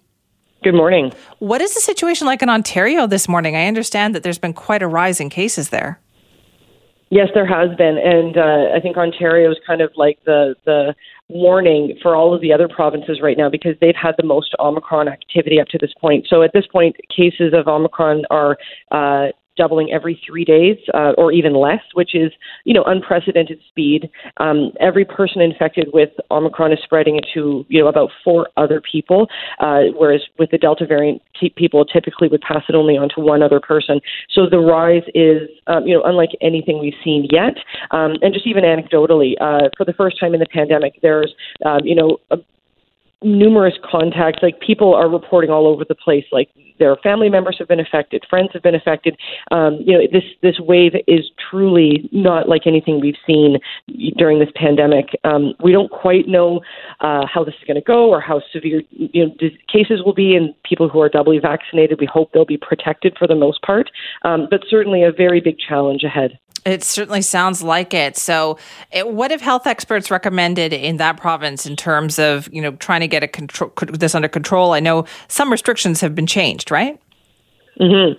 Good 0.62 0.74
morning. 0.74 1.12
What 1.38 1.62
is 1.62 1.72
the 1.72 1.80
situation 1.80 2.26
like 2.26 2.42
in 2.42 2.50
Ontario 2.50 3.06
this 3.06 3.28
morning? 3.28 3.56
I 3.56 3.66
understand 3.66 4.14
that 4.14 4.22
there's 4.22 4.38
been 4.38 4.52
quite 4.52 4.82
a 4.82 4.86
rise 4.86 5.18
in 5.18 5.30
cases 5.30 5.70
there. 5.70 5.98
Yes, 7.12 7.28
there 7.34 7.46
has 7.46 7.76
been, 7.76 7.98
and 7.98 8.36
uh, 8.38 8.76
I 8.76 8.78
think 8.80 8.96
Ontario 8.96 9.50
is 9.50 9.58
kind 9.66 9.80
of 9.80 9.90
like 9.96 10.18
the 10.26 10.54
the 10.64 10.94
warning 11.28 11.96
for 12.02 12.14
all 12.14 12.32
of 12.34 12.40
the 12.40 12.52
other 12.52 12.68
provinces 12.68 13.20
right 13.20 13.36
now 13.36 13.48
because 13.48 13.74
they've 13.80 13.96
had 14.00 14.14
the 14.16 14.24
most 14.24 14.54
Omicron 14.60 15.08
activity 15.08 15.60
up 15.60 15.66
to 15.68 15.78
this 15.78 15.92
point. 16.00 16.26
So 16.28 16.42
at 16.42 16.52
this 16.52 16.66
point, 16.66 16.96
cases 17.14 17.52
of 17.52 17.66
Omicron 17.66 18.24
are 18.30 18.56
uh, 18.92 19.28
doubling 19.60 19.92
every 19.92 20.18
three 20.26 20.44
days 20.44 20.78
uh, 20.94 21.12
or 21.18 21.32
even 21.32 21.52
less, 21.54 21.82
which 21.92 22.14
is 22.14 22.32
you 22.64 22.72
know 22.72 22.82
unprecedented 22.84 23.60
speed. 23.68 24.08
Um, 24.38 24.72
every 24.80 25.04
person 25.04 25.42
infected 25.42 25.88
with 25.92 26.08
Omicron 26.30 26.72
is 26.72 26.78
spreading 26.82 27.16
it 27.16 27.26
to 27.34 27.66
you 27.68 27.80
know 27.80 27.88
about 27.88 28.10
four 28.24 28.48
other 28.56 28.80
people, 28.80 29.28
uh, 29.58 29.82
whereas 29.98 30.22
with 30.38 30.50
the 30.50 30.56
Delta 30.56 30.86
variant, 30.86 31.20
t- 31.38 31.52
people 31.54 31.84
typically 31.84 32.28
would 32.28 32.40
pass 32.40 32.62
it 32.70 32.74
only 32.74 32.96
on 32.96 33.10
to 33.14 33.20
one 33.20 33.42
other 33.42 33.60
person. 33.60 34.00
So 34.30 34.48
the 34.48 34.58
rise 34.58 35.04
is 35.14 35.42
um, 35.66 35.86
you 35.86 35.94
know 35.94 36.02
unlike 36.04 36.30
anything 36.40 36.80
we've 36.80 37.00
seen 37.04 37.28
yet. 37.30 37.56
Um, 37.90 38.14
and 38.22 38.32
just 38.32 38.46
even 38.46 38.64
anecdotally, 38.64 39.34
uh, 39.40 39.68
for 39.76 39.84
the 39.84 39.92
first 39.92 40.18
time 40.18 40.32
in 40.32 40.40
the 40.40 40.46
pandemic, 40.46 40.94
there's 41.02 41.32
um, 41.66 41.80
you 41.84 41.94
know. 41.94 42.18
A, 42.30 42.38
numerous 43.22 43.74
contacts 43.84 44.38
like 44.42 44.58
people 44.60 44.94
are 44.94 45.06
reporting 45.06 45.50
all 45.50 45.66
over 45.66 45.84
the 45.86 45.94
place 45.94 46.24
like 46.32 46.48
their 46.80 46.96
family 46.96 47.28
members 47.28 47.56
have 47.60 47.68
been 47.68 47.78
affected, 47.78 48.24
friends 48.28 48.50
have 48.52 48.62
been 48.62 48.74
affected. 48.74 49.16
Um, 49.52 49.78
you 49.84 49.96
know, 49.96 50.00
this 50.10 50.24
this 50.42 50.58
wave 50.58 50.94
is 51.06 51.30
truly 51.50 52.08
not 52.10 52.48
like 52.48 52.66
anything 52.66 53.00
we've 53.00 53.14
seen 53.24 53.58
during 54.16 54.40
this 54.40 54.48
pandemic. 54.56 55.10
Um, 55.22 55.54
we 55.62 55.70
don't 55.70 55.90
quite 55.90 56.26
know 56.26 56.60
uh, 57.00 57.26
how 57.32 57.44
this 57.44 57.54
is 57.60 57.66
going 57.66 57.76
to 57.76 57.86
go 57.86 58.08
or 58.10 58.20
how 58.20 58.42
severe 58.52 58.82
you 58.90 59.26
know 59.26 59.50
cases 59.72 60.02
will 60.04 60.14
be 60.14 60.34
in 60.34 60.52
people 60.64 60.88
who 60.88 61.00
are 61.00 61.08
doubly 61.08 61.38
vaccinated. 61.38 62.00
We 62.00 62.08
hope 62.10 62.32
they'll 62.32 62.44
be 62.44 62.58
protected 62.58 63.16
for 63.16 63.28
the 63.28 63.36
most 63.36 63.62
part, 63.62 63.90
um, 64.22 64.48
but 64.50 64.62
certainly 64.68 65.04
a 65.04 65.12
very 65.12 65.40
big 65.40 65.56
challenge 65.58 66.02
ahead. 66.02 66.38
It 66.66 66.84
certainly 66.84 67.22
sounds 67.22 67.62
like 67.62 67.94
it. 67.94 68.18
So, 68.18 68.58
it, 68.92 69.08
what 69.08 69.30
have 69.30 69.40
health 69.40 69.66
experts 69.66 70.10
recommended 70.10 70.74
in 70.74 70.98
that 70.98 71.16
province 71.16 71.64
in 71.64 71.74
terms 71.74 72.18
of 72.18 72.52
you 72.52 72.60
know 72.60 72.72
trying 72.72 73.00
to 73.00 73.08
get 73.08 73.22
a 73.22 73.28
control 73.28 73.72
this 73.92 74.14
under 74.14 74.28
control? 74.28 74.72
I 74.72 74.80
know 74.80 75.06
some 75.28 75.50
restrictions 75.50 76.02
have 76.02 76.14
been 76.14 76.26
changed, 76.26 76.69
right? 76.70 77.00
Mm-hmm. 77.80 78.12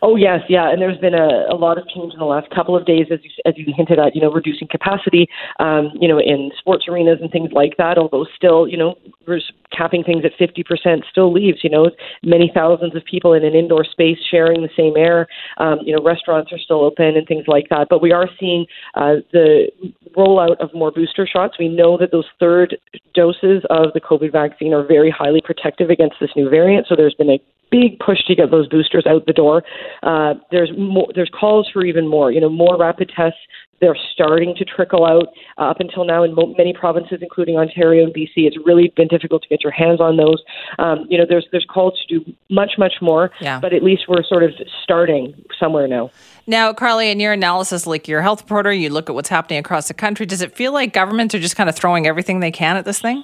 Oh 0.00 0.14
yes, 0.14 0.40
yeah, 0.48 0.70
and 0.70 0.80
there's 0.80 0.98
been 0.98 1.14
a, 1.14 1.50
a 1.50 1.56
lot 1.56 1.76
of 1.76 1.88
change 1.88 2.12
in 2.12 2.20
the 2.20 2.24
last 2.24 2.48
couple 2.50 2.76
of 2.76 2.86
days, 2.86 3.06
as 3.10 3.18
you, 3.24 3.30
as 3.46 3.54
you 3.56 3.64
hinted 3.76 3.98
at. 3.98 4.14
You 4.14 4.22
know, 4.22 4.30
reducing 4.30 4.68
capacity, 4.68 5.26
um, 5.58 5.90
you 6.00 6.06
know, 6.06 6.20
in 6.20 6.52
sports 6.56 6.84
arenas 6.88 7.18
and 7.20 7.28
things 7.30 7.50
like 7.52 7.76
that. 7.78 7.98
Although 7.98 8.26
still, 8.36 8.68
you 8.68 8.76
know, 8.76 8.94
we're 9.26 9.40
capping 9.76 10.04
things 10.04 10.24
at 10.24 10.38
50% 10.38 11.02
still 11.10 11.32
leaves. 11.32 11.64
You 11.64 11.70
know, 11.70 11.90
many 12.22 12.48
thousands 12.54 12.94
of 12.94 13.04
people 13.04 13.32
in 13.32 13.44
an 13.44 13.54
indoor 13.56 13.84
space 13.84 14.18
sharing 14.30 14.62
the 14.62 14.70
same 14.76 14.96
air. 14.96 15.26
Um, 15.56 15.80
you 15.82 15.96
know, 15.96 16.02
restaurants 16.02 16.52
are 16.52 16.58
still 16.58 16.84
open 16.84 17.16
and 17.16 17.26
things 17.26 17.44
like 17.48 17.66
that. 17.70 17.88
But 17.90 18.00
we 18.00 18.12
are 18.12 18.28
seeing 18.38 18.66
uh, 18.94 19.16
the 19.32 19.68
rollout 20.16 20.60
of 20.60 20.72
more 20.74 20.92
booster 20.92 21.26
shots. 21.26 21.58
We 21.58 21.68
know 21.68 21.98
that 21.98 22.12
those 22.12 22.26
third 22.38 22.76
doses 23.14 23.64
of 23.68 23.92
the 23.94 24.00
COVID 24.00 24.30
vaccine 24.30 24.72
are 24.74 24.86
very 24.86 25.10
highly 25.10 25.40
protective 25.40 25.90
against 25.90 26.16
this 26.20 26.30
new 26.36 26.48
variant. 26.48 26.86
So 26.86 26.94
there's 26.94 27.14
been 27.14 27.30
a 27.30 27.40
big 27.70 27.98
push 27.98 28.18
to 28.26 28.34
get 28.34 28.50
those 28.50 28.68
boosters 28.68 29.06
out 29.06 29.26
the 29.26 29.32
door. 29.32 29.62
Uh, 30.02 30.34
there's 30.50 30.70
more, 30.76 31.08
there's 31.14 31.30
calls 31.30 31.68
for 31.72 31.84
even 31.84 32.08
more. 32.08 32.30
You 32.32 32.40
know, 32.40 32.48
more 32.48 32.76
rapid 32.78 33.10
tests. 33.14 33.38
They're 33.80 33.96
starting 34.12 34.56
to 34.56 34.64
trickle 34.64 35.06
out. 35.06 35.28
Uh, 35.56 35.70
up 35.70 35.78
until 35.78 36.04
now, 36.04 36.24
in 36.24 36.34
mo- 36.34 36.52
many 36.58 36.72
provinces, 36.72 37.20
including 37.22 37.56
Ontario 37.56 38.02
and 38.02 38.12
BC, 38.12 38.30
it's 38.38 38.56
really 38.64 38.92
been 38.96 39.06
difficult 39.06 39.42
to 39.42 39.48
get 39.48 39.62
your 39.62 39.70
hands 39.70 40.00
on 40.00 40.16
those. 40.16 40.42
Um, 40.80 41.06
you 41.08 41.16
know, 41.16 41.24
there's 41.28 41.46
there's 41.52 41.66
calls 41.72 41.96
to 42.08 42.18
do 42.18 42.34
much 42.50 42.72
much 42.76 42.94
more. 43.00 43.30
Yeah. 43.40 43.60
But 43.60 43.72
at 43.72 43.84
least 43.84 44.04
we're 44.08 44.24
sort 44.24 44.42
of 44.42 44.50
starting 44.82 45.34
somewhere 45.60 45.86
now. 45.86 46.10
Now, 46.48 46.72
Carly, 46.72 47.10
in 47.10 47.20
your 47.20 47.32
analysis, 47.32 47.86
like 47.86 48.08
your 48.08 48.22
health 48.22 48.42
reporter, 48.42 48.72
you 48.72 48.90
look 48.90 49.08
at 49.08 49.14
what's 49.14 49.28
happening 49.28 49.60
across 49.60 49.86
the 49.86 49.94
country. 49.94 50.26
Does 50.26 50.42
it 50.42 50.56
feel 50.56 50.72
like 50.72 50.92
governments 50.92 51.34
are 51.34 51.40
just 51.40 51.56
kind 51.56 51.68
of 51.68 51.76
throwing 51.76 52.06
everything 52.06 52.40
they 52.40 52.50
can 52.50 52.76
at 52.76 52.84
this 52.84 53.00
thing? 53.00 53.22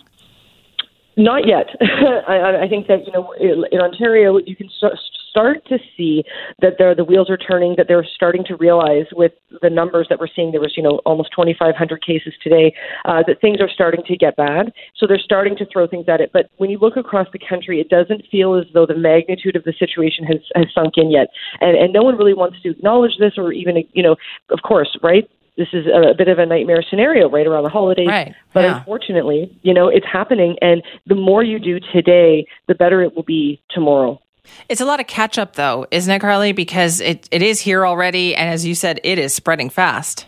Not 1.17 1.47
yet. 1.47 1.67
I, 1.81 2.65
I 2.65 2.69
think 2.69 2.89
that 2.89 3.07
you 3.07 3.13
know 3.13 3.33
in, 3.39 3.81
Ontario 3.81 4.39
you 4.45 4.57
can 4.57 4.69
start 5.31 5.65
to 5.69 5.79
see 5.97 6.25
that 6.61 6.75
there 6.79 6.95
the 6.95 7.05
wheels 7.05 7.31
are 7.31 7.37
turning. 7.37 7.75
That 7.77 7.87
they're 7.87 8.07
starting 8.15 8.45
to 8.47 8.57
realize 8.57 9.07
with 9.13 9.33
the 9.63 9.71
numbers 9.71 10.09
that 10.11 10.19
we're 10.19 10.29
seeing. 10.35 10.51
There 10.51 10.61
was 10.61 10.75
you 10.77 10.83
know 10.83 11.01
almost 11.07 11.31
2,500 11.37 12.05
cases 12.05 12.35
today. 12.43 12.75
Uh, 13.05 13.23
that 13.29 13.41
things 13.41 13.61
are 13.61 13.69
starting 13.73 14.03
to 14.07 14.17
get 14.17 14.37
bad. 14.37 14.73
So 14.97 15.07
they're 15.07 15.19
starting 15.19 15.57
to 15.57 15.67
throw 15.73 15.87
things 15.87 16.07
at 16.09 16.21
it. 16.21 16.31
But 16.33 16.51
when 16.57 16.71
you 16.71 16.79
look 16.79 16.97
across 16.97 17.29
the 17.33 17.39
country, 17.39 17.81
it 17.81 17.89
doesn't 17.89 18.25
feel 18.31 18.55
as 18.55 18.65
though 18.75 18.87
the 18.87 18.97
magnitude 18.97 19.55
of 19.55 19.63
the 19.63 19.75
situation 19.79 20.25
has 20.25 20.41
has 20.57 20.67
sunk 20.75 20.95
in 20.97 21.13
yet. 21.13 21.29
And 21.61 21.77
and 21.77 21.93
no 21.93 22.03
one 22.03 22.17
really 22.17 22.35
wants 22.35 22.61
to 22.63 22.71
acknowledge 22.71 23.19
this 23.21 23.35
or 23.37 23.53
even 23.53 23.77
you 23.93 24.03
know 24.03 24.17
of 24.51 24.61
course 24.63 24.99
right 25.03 25.29
this 25.57 25.69
is 25.73 25.87
a 25.87 26.15
bit 26.17 26.29
of 26.29 26.39
a 26.39 26.47
nightmare 26.47 26.83
scenario 26.89 27.29
right 27.31 27.47
around 27.47 27.63
the 27.63 27.69
holidays. 27.69 28.09
Right. 28.09 28.35
But 28.53 28.65
Yeah. 28.65 28.79
unfortunately, 28.79 29.57
you 29.63 29.73
know, 29.73 29.89
it's 29.89 30.07
happening. 30.07 30.57
And 30.61 30.83
the 31.07 31.15
more 31.15 31.43
you 31.45 31.59
do 31.59 31.79
today, 31.93 32.47
the 32.67 32.75
better 32.75 33.03
it 33.03 33.15
will 33.15 33.23
be 33.23 33.61
tomorrow. 33.71 34.21
It's 34.69 34.81
a 34.81 34.85
lot 34.85 35.01
of 35.01 35.07
catch 35.07 35.39
up, 35.39 35.55
though, 35.55 35.87
isn't 35.91 36.13
it, 36.13 36.19
Carly? 36.19 36.53
Because 36.53 37.01
it, 37.01 37.29
it 37.31 37.41
is 37.43 37.61
here 37.61 37.87
already. 37.87 38.35
And 38.37 38.51
as 38.51 38.67
you 38.67 38.75
said, 38.75 39.01
it 39.03 39.19
is 39.19 39.33
spreading 39.35 39.71
fast. 39.71 40.27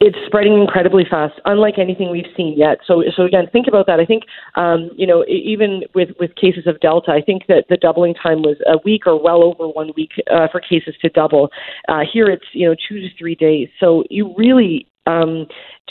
It's 0.00 0.16
spreading 0.26 0.54
incredibly 0.60 1.04
fast, 1.08 1.34
unlike 1.44 1.78
anything 1.78 2.10
we've 2.10 2.32
seen 2.36 2.54
yet. 2.56 2.78
So, 2.86 3.02
so 3.16 3.24
again, 3.24 3.46
think 3.52 3.66
about 3.68 3.86
that. 3.86 4.00
I 4.00 4.06
think, 4.06 4.24
um, 4.56 4.90
you 4.96 5.06
know, 5.06 5.24
even 5.28 5.82
with 5.94 6.10
with 6.18 6.34
cases 6.36 6.66
of 6.66 6.80
Delta, 6.80 7.12
I 7.12 7.20
think 7.20 7.46
that 7.48 7.64
the 7.68 7.76
doubling 7.76 8.14
time 8.14 8.42
was 8.42 8.56
a 8.66 8.78
week 8.84 9.06
or 9.06 9.20
well 9.20 9.42
over 9.42 9.68
one 9.68 9.92
week 9.96 10.10
uh, 10.30 10.48
for 10.50 10.60
cases 10.60 10.94
to 11.02 11.08
double. 11.10 11.50
Uh, 11.88 12.00
here, 12.10 12.26
it's 12.26 12.46
you 12.52 12.68
know 12.68 12.74
two 12.88 13.00
to 13.00 13.08
three 13.18 13.34
days. 13.34 13.68
So 13.78 14.04
you 14.10 14.34
really 14.36 14.86
um, 15.06 15.46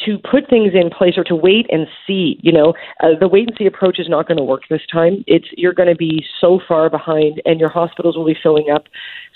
to 0.05 0.17
put 0.19 0.49
things 0.49 0.71
in 0.73 0.89
place 0.89 1.15
or 1.17 1.23
to 1.25 1.35
wait 1.35 1.65
and 1.69 1.88
see. 2.05 2.38
You 2.41 2.51
know, 2.51 2.73
uh, 3.01 3.19
the 3.19 3.27
wait 3.27 3.47
and 3.47 3.57
see 3.57 3.65
approach 3.65 3.99
is 3.99 4.09
not 4.09 4.27
going 4.27 4.38
to 4.38 4.43
work 4.43 4.63
this 4.69 4.81
time. 4.91 5.23
It's 5.27 5.47
you're 5.57 5.73
going 5.73 5.89
to 5.89 5.95
be 5.95 6.23
so 6.39 6.59
far 6.67 6.89
behind, 6.89 7.41
and 7.45 7.59
your 7.59 7.69
hospitals 7.69 8.15
will 8.15 8.25
be 8.25 8.38
filling 8.41 8.69
up. 8.73 8.85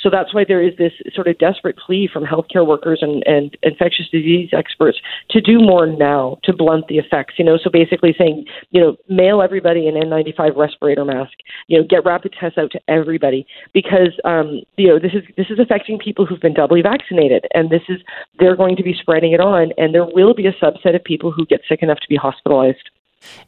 So 0.02 0.10
that's 0.10 0.34
why 0.34 0.44
there 0.46 0.62
is 0.62 0.76
this 0.78 0.92
sort 1.14 1.28
of 1.28 1.38
desperate 1.38 1.78
plea 1.78 2.10
from 2.12 2.26
healthcare 2.26 2.68
workers 2.68 3.00
and, 3.02 3.24
and 3.26 3.56
infectious 3.64 4.08
disease 4.12 4.50
experts 4.52 5.00
to 5.30 5.40
do 5.40 5.60
more 5.60 5.88
now 5.88 6.38
to 6.44 6.54
blunt 6.54 6.88
the 6.88 6.98
effects. 6.98 7.36
You 7.38 7.46
know, 7.46 7.58
so 7.62 7.70
basically 7.70 8.14
saying, 8.18 8.46
you 8.72 8.82
know, 8.82 8.98
mail 9.10 9.42
everybody 9.42 9.88
an 9.88 9.96
N95 9.96 10.56
respirator 10.56 11.06
mask. 11.06 11.34
You 11.68 11.80
know, 11.80 11.88
get 11.88 12.06
rapid 12.06 12.36
tests 12.40 12.58
out 12.58 12.72
to 12.72 12.80
everybody 12.88 13.46
because 13.74 14.20
um, 14.26 14.62
you 14.78 14.88
know 14.88 15.00
this 15.00 15.14
is 15.14 15.24
this 15.38 15.48
is 15.50 15.60
affecting 15.60 15.98
people 15.98 16.26
who've 16.26 16.42
been 16.42 16.54
doubly 16.54 16.82
vaccinated, 16.82 17.46
and 17.54 17.70
this 17.70 17.84
is 17.90 18.00
they're 18.40 18.56
going 18.56 18.76
to 18.76 18.84
be 18.84 18.96
spreading 19.00 19.34
it 19.34 19.40
on, 19.40 19.72
and 19.78 19.94
there 19.94 20.06
will 20.06 20.34
be 20.34 20.48
a 20.48 20.53
subset 20.62 20.96
of 20.96 21.04
people 21.04 21.32
who 21.32 21.46
get 21.46 21.62
sick 21.68 21.82
enough 21.82 22.00
to 22.00 22.08
be 22.08 22.16
hospitalized. 22.16 22.90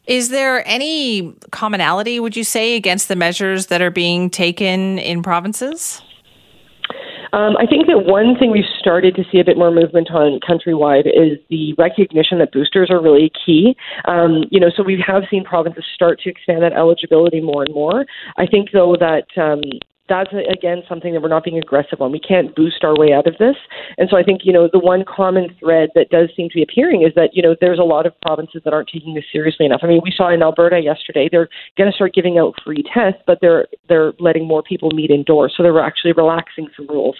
Is 0.06 0.30
there 0.30 0.66
any 0.66 1.34
commonality, 1.50 2.18
would 2.18 2.36
you 2.36 2.44
say, 2.44 2.76
against 2.76 3.08
the 3.08 3.16
measures 3.16 3.66
that 3.66 3.82
are 3.82 3.90
being 3.90 4.30
taken 4.30 4.98
in 4.98 5.22
provinces? 5.22 6.00
Um, 7.32 7.56
I 7.58 7.66
think 7.66 7.86
that 7.88 8.06
one 8.06 8.38
thing 8.38 8.50
we've 8.50 8.64
started 8.78 9.14
to 9.16 9.24
see 9.30 9.40
a 9.40 9.44
bit 9.44 9.58
more 9.58 9.70
movement 9.70 10.10
on 10.10 10.40
countrywide 10.40 11.06
is 11.06 11.38
the 11.50 11.74
recognition 11.76 12.38
that 12.38 12.52
boosters 12.52 12.90
are 12.90 13.02
really 13.02 13.30
key. 13.44 13.76
Um, 14.06 14.44
you 14.50 14.60
know, 14.60 14.70
so 14.74 14.82
we 14.82 15.02
have 15.06 15.24
seen 15.30 15.44
provinces 15.44 15.84
start 15.94 16.20
to 16.20 16.30
expand 16.30 16.62
that 16.62 16.72
eligibility 16.72 17.40
more 17.40 17.62
and 17.64 17.74
more. 17.74 18.06
I 18.38 18.46
think, 18.46 18.70
though, 18.72 18.96
that 18.98 19.26
um, 19.36 19.60
that's 20.08 20.30
again 20.32 20.82
something 20.88 21.12
that 21.12 21.22
we're 21.22 21.28
not 21.28 21.44
being 21.44 21.58
aggressive 21.58 22.00
on. 22.00 22.12
We 22.12 22.20
can't 22.20 22.54
boost 22.54 22.84
our 22.84 22.96
way 22.96 23.12
out 23.12 23.26
of 23.26 23.36
this, 23.38 23.56
and 23.98 24.08
so 24.10 24.16
I 24.16 24.22
think 24.22 24.42
you 24.44 24.52
know 24.52 24.68
the 24.72 24.78
one 24.78 25.04
common 25.04 25.54
thread 25.58 25.90
that 25.94 26.10
does 26.10 26.28
seem 26.36 26.48
to 26.48 26.54
be 26.54 26.62
appearing 26.62 27.02
is 27.02 27.12
that 27.16 27.30
you 27.32 27.42
know 27.42 27.56
there's 27.60 27.78
a 27.78 27.84
lot 27.84 28.06
of 28.06 28.18
provinces 28.20 28.62
that 28.64 28.72
aren't 28.72 28.88
taking 28.92 29.14
this 29.14 29.24
seriously 29.32 29.66
enough. 29.66 29.80
I 29.82 29.86
mean, 29.86 30.00
we 30.02 30.12
saw 30.14 30.32
in 30.32 30.42
Alberta 30.42 30.80
yesterday 30.80 31.28
they're 31.30 31.48
going 31.76 31.90
to 31.90 31.94
start 31.94 32.14
giving 32.14 32.38
out 32.38 32.54
free 32.64 32.84
tests, 32.92 33.22
but 33.26 33.38
they're 33.40 33.66
they're 33.88 34.12
letting 34.18 34.46
more 34.46 34.62
people 34.62 34.90
meet 34.90 35.10
indoors, 35.10 35.54
so 35.56 35.62
they're 35.62 35.80
actually 35.80 36.12
relaxing 36.12 36.68
some 36.76 36.86
rules. 36.88 37.16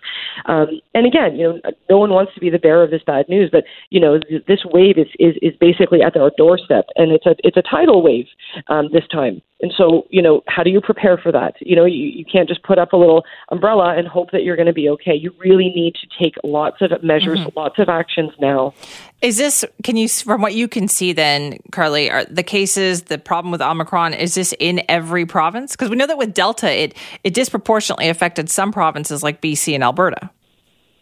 Um, 0.47 0.81
and 0.95 1.07
again, 1.07 1.37
you 1.37 1.45
know, 1.45 1.73
no 1.91 1.99
one 1.99 2.11
wants 2.11 2.35
to 2.35 2.41
be 2.41 2.51
the 2.51 2.59
bearer 2.59 2.85
of 2.85 2.91
this 2.91 3.03
bad 3.07 3.29
news, 3.29 3.51
but 3.51 3.65
you 3.91 4.01
know 4.01 4.21
this 4.47 4.65
wave 4.65 4.99
is 4.99 5.09
is 5.19 5.35
is 5.43 5.55
basically 5.61 6.03
at 6.03 6.17
our 6.17 6.31
doorstep, 6.37 6.87
and 6.97 7.13
it's 7.13 7.27
a 7.27 7.35
it's 7.45 7.57
a 7.57 7.63
tidal 7.63 8.03
wave 8.03 8.27
um, 8.69 8.89
this 8.93 9.07
time. 9.11 9.43
And 9.61 9.73
so, 9.77 10.07
you 10.11 10.21
know, 10.21 10.43
how 10.49 10.63
do 10.63 10.69
you 10.69 10.83
prepare 10.83 11.17
for 11.17 11.33
that? 11.33 11.55
You 11.61 11.77
know, 11.77 11.87
you, 11.87 12.05
you 12.05 12.25
can't 12.31 12.47
just 12.47 12.63
put 12.63 12.79
up 12.79 12.93
a 12.93 12.97
little 12.97 13.25
umbrella 13.51 13.97
and 13.97 14.07
hope 14.07 14.31
that 14.33 14.43
you're 14.43 14.57
going 14.57 14.67
to 14.67 14.73
be 14.75 14.89
okay. 14.91 15.15
You 15.15 15.33
really 15.39 15.73
need 15.75 15.95
to 15.95 16.07
take 16.23 16.35
lots 16.45 16.83
of 16.83 16.91
measures, 17.03 17.41
lots 17.57 17.79
of 17.79 17.89
actions 17.89 18.33
now. 18.39 18.75
Is 19.23 19.39
this, 19.39 19.65
can 19.83 19.97
you, 19.97 20.11
from 20.11 20.43
what 20.43 20.55
you 20.55 20.69
can 20.69 20.89
see 20.89 21.15
then, 21.15 21.59
Carly, 21.73 22.11
are 22.11 22.27
the 22.27 22.43
cases, 22.43 23.05
the 23.05 23.17
problem 23.17 23.51
with 23.51 23.63
Omicron, 23.63 24.13
is 24.13 24.35
this 24.35 24.53
in 24.61 24.83
every 24.91 25.25
province? 25.25 25.73
Because 25.73 25.89
we 25.89 25.97
know 25.97 26.07
that 26.07 26.19
with 26.19 26.35
Delta, 26.35 26.71
it, 26.71 26.95
it 27.25 27.33
disproportionately 27.33 28.11
affected 28.11 28.51
some 28.51 28.73
provinces 28.73 29.23
like 29.23 29.41
BC 29.41 29.75
and 29.75 29.83
Alberta. 29.83 30.29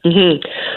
hmm 0.04 0.36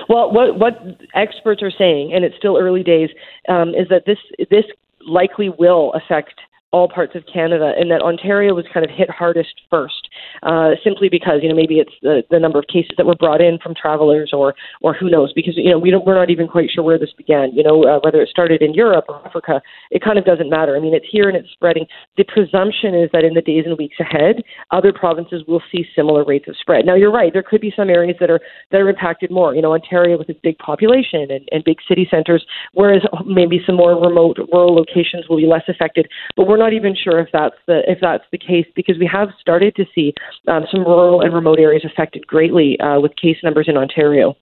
Well, 0.09 0.31
what 0.31 0.57
what 0.57 0.79
experts 1.13 1.61
are 1.61 1.71
saying, 1.71 2.11
and 2.11 2.25
it's 2.25 2.35
still 2.37 2.57
early 2.57 2.81
days, 2.81 3.09
um, 3.49 3.75
is 3.75 3.87
that 3.89 4.05
this 4.07 4.17
this 4.49 4.65
likely 5.05 5.49
will 5.49 5.93
affect 5.93 6.39
all 6.71 6.89
parts 6.89 7.15
of 7.15 7.23
Canada, 7.31 7.71
and 7.77 7.89
that 7.91 8.01
Ontario 8.01 8.53
was 8.53 8.65
kind 8.73 8.85
of 8.85 8.91
hit 8.91 9.09
hardest 9.09 9.61
first, 9.69 10.09
uh, 10.43 10.71
simply 10.83 11.07
because 11.09 11.39
you 11.41 11.47
know 11.47 11.55
maybe 11.55 11.75
it's 11.79 11.93
the, 12.01 12.23
the 12.29 12.39
number 12.39 12.59
of 12.59 12.67
cases 12.67 12.91
that 12.97 13.05
were 13.05 13.15
brought 13.15 13.41
in 13.41 13.57
from 13.63 13.73
travelers, 13.73 14.31
or 14.33 14.53
or 14.81 14.93
who 14.93 15.09
knows, 15.09 15.31
because 15.33 15.53
you 15.55 15.71
know 15.71 15.79
we 15.79 15.89
don't 15.89 16.05
we're 16.05 16.15
not 16.15 16.29
even 16.29 16.47
quite 16.47 16.69
sure 16.69 16.83
where 16.83 16.99
this 16.99 17.13
began. 17.17 17.51
You 17.53 17.63
know 17.63 17.83
uh, 17.83 17.99
whether 18.03 18.21
it 18.21 18.27
started 18.27 18.61
in 18.61 18.73
Europe 18.73 19.05
or 19.07 19.25
Africa, 19.25 19.61
it 19.91 20.03
kind 20.03 20.19
of 20.19 20.25
doesn't 20.25 20.49
matter. 20.49 20.75
I 20.75 20.79
mean 20.79 20.93
it's 20.93 21.05
here 21.09 21.29
and 21.29 21.37
it's 21.37 21.51
spreading. 21.53 21.85
The 22.17 22.25
presumption 22.25 22.93
is 22.93 23.09
that 23.13 23.23
in 23.23 23.33
the 23.33 23.41
days 23.41 23.63
and 23.65 23.77
weeks 23.77 23.95
ahead, 23.99 24.43
other 24.71 24.91
provinces 24.91 25.43
will 25.47 25.61
see 25.71 25.85
similar 25.95 26.25
rates 26.25 26.49
of 26.49 26.55
spread. 26.59 26.85
Now 26.85 26.95
you're 26.95 27.11
right, 27.11 27.31
there 27.31 27.43
could 27.43 27.61
be 27.61 27.71
some 27.75 27.89
areas 27.89 28.17
that 28.19 28.29
are 28.29 28.41
that 28.71 28.81
are 28.81 28.89
impacted 28.89 29.31
more. 29.31 29.55
You 29.55 29.61
know 29.61 29.73
Ontario 29.73 30.17
with 30.17 30.29
its 30.29 30.39
big 30.43 30.57
population 30.57 31.31
and, 31.31 31.47
and 31.51 31.63
big 31.63 31.77
city 31.87 32.07
centers, 32.11 32.45
whereas 32.73 33.03
maybe 33.25 33.61
some 33.65 33.77
more 33.77 33.95
remote 33.95 34.37
rural 34.51 34.75
locations 34.75 35.29
will 35.29 35.37
be 35.37 35.47
less 35.47 35.63
affected. 35.69 36.07
But 36.35 36.47
we're 36.47 36.56
not 36.57 36.73
even 36.73 36.95
sure 36.95 37.19
if 37.19 37.29
that's 37.31 37.55
the 37.67 37.81
if 37.89 37.99
that's 38.01 38.23
the 38.31 38.37
case 38.37 38.65
because 38.75 38.97
we 38.99 39.09
have 39.11 39.29
started 39.39 39.75
to 39.75 39.85
see 39.93 40.13
um, 40.47 40.65
some 40.71 40.81
rural 40.81 41.21
and 41.21 41.33
remote 41.33 41.59
areas 41.59 41.83
affected 41.85 42.25
greatly 42.27 42.79
uh, 42.79 42.99
with 42.99 43.15
case 43.15 43.37
numbers 43.43 43.67
in 43.67 43.77
Ontario. 43.77 44.35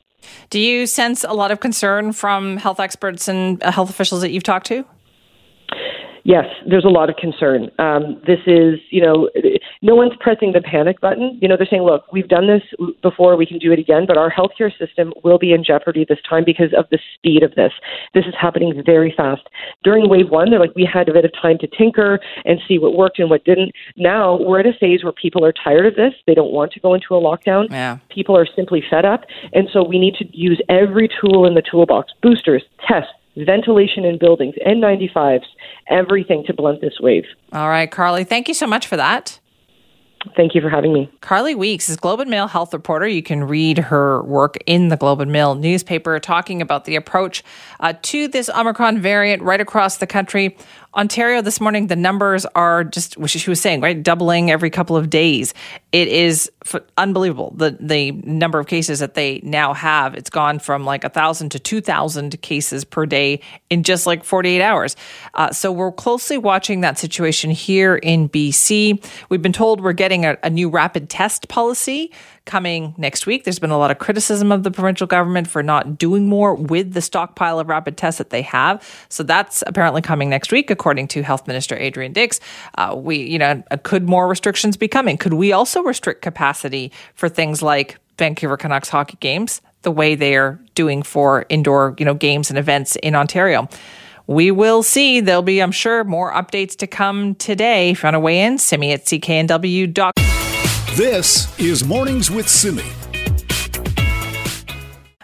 Do 0.49 0.59
you 0.59 0.87
sense 0.87 1.23
a 1.23 1.33
lot 1.33 1.51
of 1.51 1.59
concern 1.59 2.11
from 2.11 2.57
health 2.57 2.79
experts 2.79 3.27
and 3.27 3.61
uh, 3.63 3.71
health 3.71 3.89
officials 3.89 4.21
that 4.21 4.31
you've 4.31 4.43
talked 4.43 4.67
to? 4.67 4.85
Yes, 6.27 6.45
there's 6.67 6.85
a 6.85 6.89
lot 6.89 7.11
of 7.11 7.17
concern. 7.17 7.69
Um, 7.77 8.19
this 8.25 8.39
is, 8.47 8.79
you 8.89 8.99
know, 8.99 9.29
no 9.83 9.93
one's 9.93 10.13
pressing 10.19 10.53
the 10.53 10.61
panic 10.61 10.99
button. 10.99 11.37
You 11.39 11.47
know, 11.47 11.55
they're 11.55 11.67
saying, 11.69 11.83
look, 11.83 12.11
we've 12.11 12.27
done 12.27 12.47
this 12.47 12.63
before, 13.03 13.37
we 13.37 13.45
can 13.45 13.59
do 13.59 13.71
it 13.71 13.77
again, 13.77 14.05
but 14.07 14.17
our 14.17 14.31
healthcare 14.31 14.75
system 14.75 15.13
will 15.23 15.37
be 15.37 15.53
in 15.53 15.63
jeopardy 15.63 16.03
this 16.09 16.17
time 16.27 16.43
because 16.43 16.73
of 16.75 16.85
the 16.89 16.97
speed 17.13 17.43
of 17.43 17.53
this. 17.53 17.71
This 18.15 18.25
is 18.25 18.33
happening 18.41 18.81
very 18.83 19.13
fast. 19.15 19.43
During 19.83 20.09
wave 20.09 20.31
one, 20.31 20.49
they're 20.49 20.59
like, 20.59 20.75
we 20.75 20.89
had 20.91 21.07
a 21.09 21.13
bit 21.13 21.25
of 21.25 21.31
time 21.39 21.59
to 21.59 21.67
tinker 21.67 22.19
and 22.43 22.59
see 22.67 22.79
what 22.79 22.97
worked 22.97 23.19
and 23.19 23.29
what 23.29 23.45
didn't. 23.45 23.71
Now 23.95 24.39
we're 24.41 24.61
at 24.61 24.65
a 24.65 24.73
phase 24.73 25.03
where 25.03 25.13
people 25.13 25.45
are 25.45 25.53
tired 25.53 25.85
of 25.85 25.93
this. 25.93 26.13
They 26.25 26.33
don't 26.33 26.51
want 26.51 26.71
to 26.71 26.79
go 26.79 26.95
into 26.95 27.13
a 27.13 27.21
lockdown. 27.21 27.67
Yeah. 27.69 27.99
People 28.09 28.35
are 28.35 28.47
simply 28.55 28.83
fed 28.89 29.05
up. 29.05 29.25
And 29.53 29.69
so 29.71 29.83
we 29.83 29.99
need 29.99 30.15
to 30.15 30.25
use 30.35 30.59
every 30.69 31.07
tool 31.21 31.45
in 31.45 31.53
the 31.53 31.61
toolbox 31.61 32.13
boosters, 32.23 32.63
tests, 32.87 33.11
ventilation 33.37 34.05
in 34.05 34.17
buildings, 34.17 34.55
N95s, 34.65 35.43
everything 35.89 36.43
to 36.47 36.53
blunt 36.53 36.81
this 36.81 36.99
wave. 36.99 37.25
All 37.53 37.69
right, 37.69 37.89
Carly, 37.89 38.23
thank 38.23 38.47
you 38.47 38.53
so 38.53 38.67
much 38.67 38.87
for 38.87 38.97
that. 38.97 39.39
Thank 40.35 40.55
you 40.55 40.61
for 40.61 40.69
having 40.69 40.91
me. 40.91 41.09
Carly 41.21 41.53
Weeks 41.53 41.87
is 41.87 41.97
Globe 41.97 42.19
and 42.19 42.29
Mail 42.29 42.47
health 42.47 42.73
reporter. 42.73 43.07
You 43.07 43.21
can 43.21 43.43
read 43.43 43.77
her 43.77 44.23
work 44.23 44.57
in 44.65 44.87
the 44.87 44.97
Globe 44.97 45.21
and 45.21 45.31
Mail 45.31 45.55
newspaper 45.55 46.19
talking 46.19 46.61
about 46.61 46.85
the 46.85 46.95
approach 46.95 47.43
uh, 47.79 47.93
to 48.01 48.27
this 48.27 48.49
Omicron 48.49 48.99
variant 48.99 49.43
right 49.43 49.61
across 49.61 49.97
the 49.97 50.07
country. 50.07 50.57
Ontario 50.95 51.41
this 51.41 51.59
morning, 51.59 51.87
the 51.87 51.95
numbers 51.95 52.45
are 52.55 52.83
just, 52.83 53.17
which 53.17 53.31
she 53.31 53.49
was 53.49 53.59
saying, 53.59 53.81
right, 53.81 54.01
doubling 54.01 54.49
every 54.49 54.69
couple 54.69 54.95
of 54.95 55.09
days. 55.09 55.53
It 55.91 56.07
is 56.07 56.49
f- 56.65 56.81
unbelievable 56.97 57.53
the 57.55 57.77
the 57.79 58.11
number 58.11 58.59
of 58.59 58.67
cases 58.67 58.99
that 58.99 59.13
they 59.13 59.41
now 59.43 59.73
have. 59.73 60.15
It's 60.15 60.29
gone 60.29 60.59
from 60.59 60.85
like 60.85 61.03
a 61.03 61.09
thousand 61.09 61.49
to 61.49 61.59
two 61.59 61.81
thousand 61.81 62.41
cases 62.41 62.85
per 62.85 63.05
day 63.05 63.41
in 63.69 63.83
just 63.83 64.05
like 64.05 64.23
forty 64.23 64.49
eight 64.49 64.61
hours. 64.61 64.95
Uh, 65.33 65.51
so 65.51 65.71
we're 65.71 65.91
closely 65.91 66.37
watching 66.37 66.81
that 66.81 66.97
situation 66.97 67.51
here 67.51 67.95
in 67.97 68.29
BC. 68.29 69.03
We've 69.29 69.41
been 69.41 69.53
told 69.53 69.81
we're 69.81 69.93
getting 69.93 70.25
a, 70.25 70.37
a 70.43 70.49
new 70.49 70.69
rapid 70.69 71.09
test 71.09 71.49
policy 71.49 72.11
coming 72.45 72.93
next 72.97 73.25
week. 73.25 73.43
There's 73.43 73.59
been 73.59 73.71
a 73.71 73.77
lot 73.77 73.91
of 73.91 73.97
criticism 73.97 74.51
of 74.51 74.63
the 74.63 74.71
provincial 74.71 75.07
government 75.07 75.47
for 75.47 75.63
not 75.63 75.97
doing 75.97 76.27
more 76.27 76.55
with 76.55 76.93
the 76.93 77.01
stockpile 77.01 77.59
of 77.59 77.67
rapid 77.67 77.97
tests 77.97 78.19
that 78.19 78.29
they 78.29 78.43
have. 78.43 78.83
So 79.09 79.23
that's 79.23 79.63
apparently 79.67 80.01
coming 80.01 80.29
next 80.29 80.51
week, 80.51 80.69
according 80.69 81.07
to 81.09 81.23
Health 81.23 81.47
Minister 81.47 81.75
Adrian 81.75 82.13
Dix. 82.13 82.39
Uh, 82.77 82.95
we, 82.97 83.17
you 83.17 83.39
know, 83.39 83.63
could 83.83 84.07
more 84.07 84.27
restrictions 84.27 84.77
be 84.77 84.87
coming? 84.87 85.17
Could 85.17 85.33
we 85.33 85.51
also 85.51 85.81
restrict 85.81 86.21
capacity 86.21 86.91
for 87.15 87.29
things 87.29 87.61
like 87.61 87.97
Vancouver 88.17 88.57
Canucks 88.57 88.89
hockey 88.89 89.17
games, 89.19 89.61
the 89.81 89.91
way 89.91 90.15
they 90.15 90.35
are 90.35 90.59
doing 90.75 91.03
for 91.03 91.45
indoor, 91.49 91.95
you 91.97 92.05
know, 92.05 92.13
games 92.13 92.49
and 92.49 92.57
events 92.59 92.95
in 92.97 93.15
Ontario? 93.15 93.67
we 94.27 94.49
will 94.49 94.81
see. 94.81 95.19
There'll 95.19 95.43
be, 95.43 95.59
I'm 95.61 95.71
sure, 95.71 96.03
more 96.03 96.33
updates 96.33 96.75
to 96.77 96.87
come 96.87 97.35
today. 97.35 97.91
If 97.91 98.01
you 98.01 98.07
want 98.07 98.15
to 98.15 98.19
weigh 98.19 98.41
in, 98.41 98.57
Simi 98.57 98.91
at 98.91 99.05
cknw.com. 99.05 100.54
This 100.95 101.59
is 101.59 101.83
Mornings 101.83 102.31
with 102.31 102.47
Simi. 102.47 102.85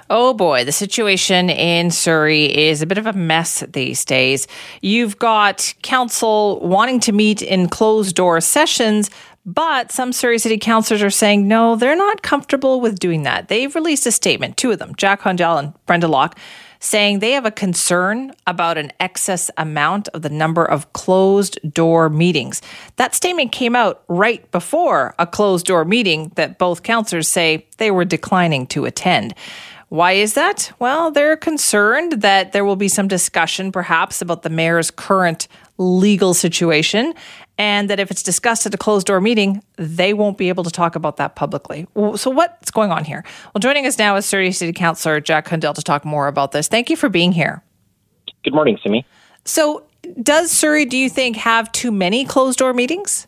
Oh 0.10 0.34
boy, 0.34 0.66
the 0.66 0.74
situation 0.74 1.50
in 1.50 1.92
Surrey 1.92 2.44
is 2.54 2.82
a 2.82 2.86
bit 2.86 2.98
of 2.98 3.08
a 3.08 3.14
mess 3.14 3.64
these 3.70 4.04
days. 4.04 4.50
You've 4.82 5.18
got 5.18 5.74
council 5.82 6.60
wanting 6.60 7.00
to 7.00 7.14
meet 7.14 7.42
in 7.42 7.70
closed 7.70 8.18
door 8.18 8.42
sessions, 8.42 9.10
but 9.46 9.94
some 9.94 10.12
Surrey 10.12 10.40
City 10.40 10.58
councillors 10.58 11.02
are 11.02 11.10
saying 11.10 11.48
no, 11.48 11.78
they're 11.78 11.96
not 11.96 12.22
comfortable 12.22 12.82
with 12.82 13.00
doing 13.00 13.24
that. 13.24 13.48
They've 13.48 13.74
released 13.74 14.06
a 14.06 14.12
statement, 14.12 14.58
two 14.58 14.72
of 14.72 14.80
them, 14.80 14.94
Jack 14.98 15.22
Hundial 15.22 15.58
and 15.58 15.74
Brenda 15.86 16.10
Locke, 16.10 16.38
saying 16.82 17.20
they 17.20 17.32
have 17.32 17.46
a 17.46 17.52
concern 17.52 18.34
about 18.46 18.78
an 18.78 18.92
excess 19.00 19.50
amount 19.58 20.10
of 20.10 20.24
the 20.24 20.30
number 20.30 20.66
of 20.66 20.92
closed 20.92 21.58
door 21.74 22.10
meetings. 22.10 22.62
That 22.98 23.16
statement 23.16 23.54
came 23.54 23.76
out 23.76 24.04
right 24.10 24.50
before 24.52 25.16
a 25.18 25.26
closed 25.26 25.68
door 25.68 25.86
meeting 25.86 26.32
that 26.36 26.58
both 26.58 26.84
councillors 26.84 27.30
say 27.30 27.68
they 27.78 27.92
were 27.92 28.04
declining 28.04 28.68
to 28.68 28.86
attend. 28.86 29.36
Why 29.90 30.14
is 30.14 30.36
that? 30.36 30.72
Well, 30.80 31.12
they're 31.12 31.36
concerned 31.36 32.22
that 32.22 32.54
there 32.54 32.64
will 32.64 32.78
be 32.78 32.88
some 32.88 33.10
discussion, 33.10 33.72
perhaps, 33.74 34.22
about 34.22 34.42
the 34.42 34.50
mayor's 34.50 34.90
current 34.90 35.50
legal 35.78 36.34
situation, 36.34 37.14
and 37.62 37.92
that 37.92 38.00
if 38.00 38.10
it's 38.10 38.24
discussed 38.24 38.66
at 38.66 38.74
a 38.74 38.78
closed 38.78 39.06
door 39.06 39.22
meeting, 39.22 39.64
they 39.76 40.16
won't 40.16 40.36
be 40.36 40.50
able 40.50 40.64
to 40.64 40.72
talk 40.72 40.96
about 40.96 41.18
that 41.18 41.36
publicly. 41.36 41.86
So, 42.16 42.32
what's 42.32 42.72
going 42.72 42.92
on 42.92 43.06
here? 43.06 43.24
Well, 43.54 43.60
joining 43.60 43.86
us 43.86 44.00
now 44.00 44.16
is 44.16 44.26
Surrey 44.26 44.52
City 44.52 44.74
Councillor 44.74 45.22
Jack 45.22 45.48
Hundial 45.48 45.76
to 45.76 45.84
talk 45.84 46.04
more 46.04 46.28
about 46.28 46.54
this. 46.54 46.68
Thank 46.68 46.90
you 46.90 46.96
for 46.96 47.08
being 47.08 47.32
here. 47.32 47.62
Good 48.44 48.56
morning, 48.56 48.80
Simi. 48.82 49.06
So, 49.46 49.86
does 50.24 50.50
Surrey, 50.50 50.86
do 50.86 50.98
you 50.98 51.08
think, 51.08 51.36
have 51.36 51.72
too 51.72 51.92
many 51.92 52.26
closed 52.26 52.58
door 52.58 52.74
meetings? 52.74 53.28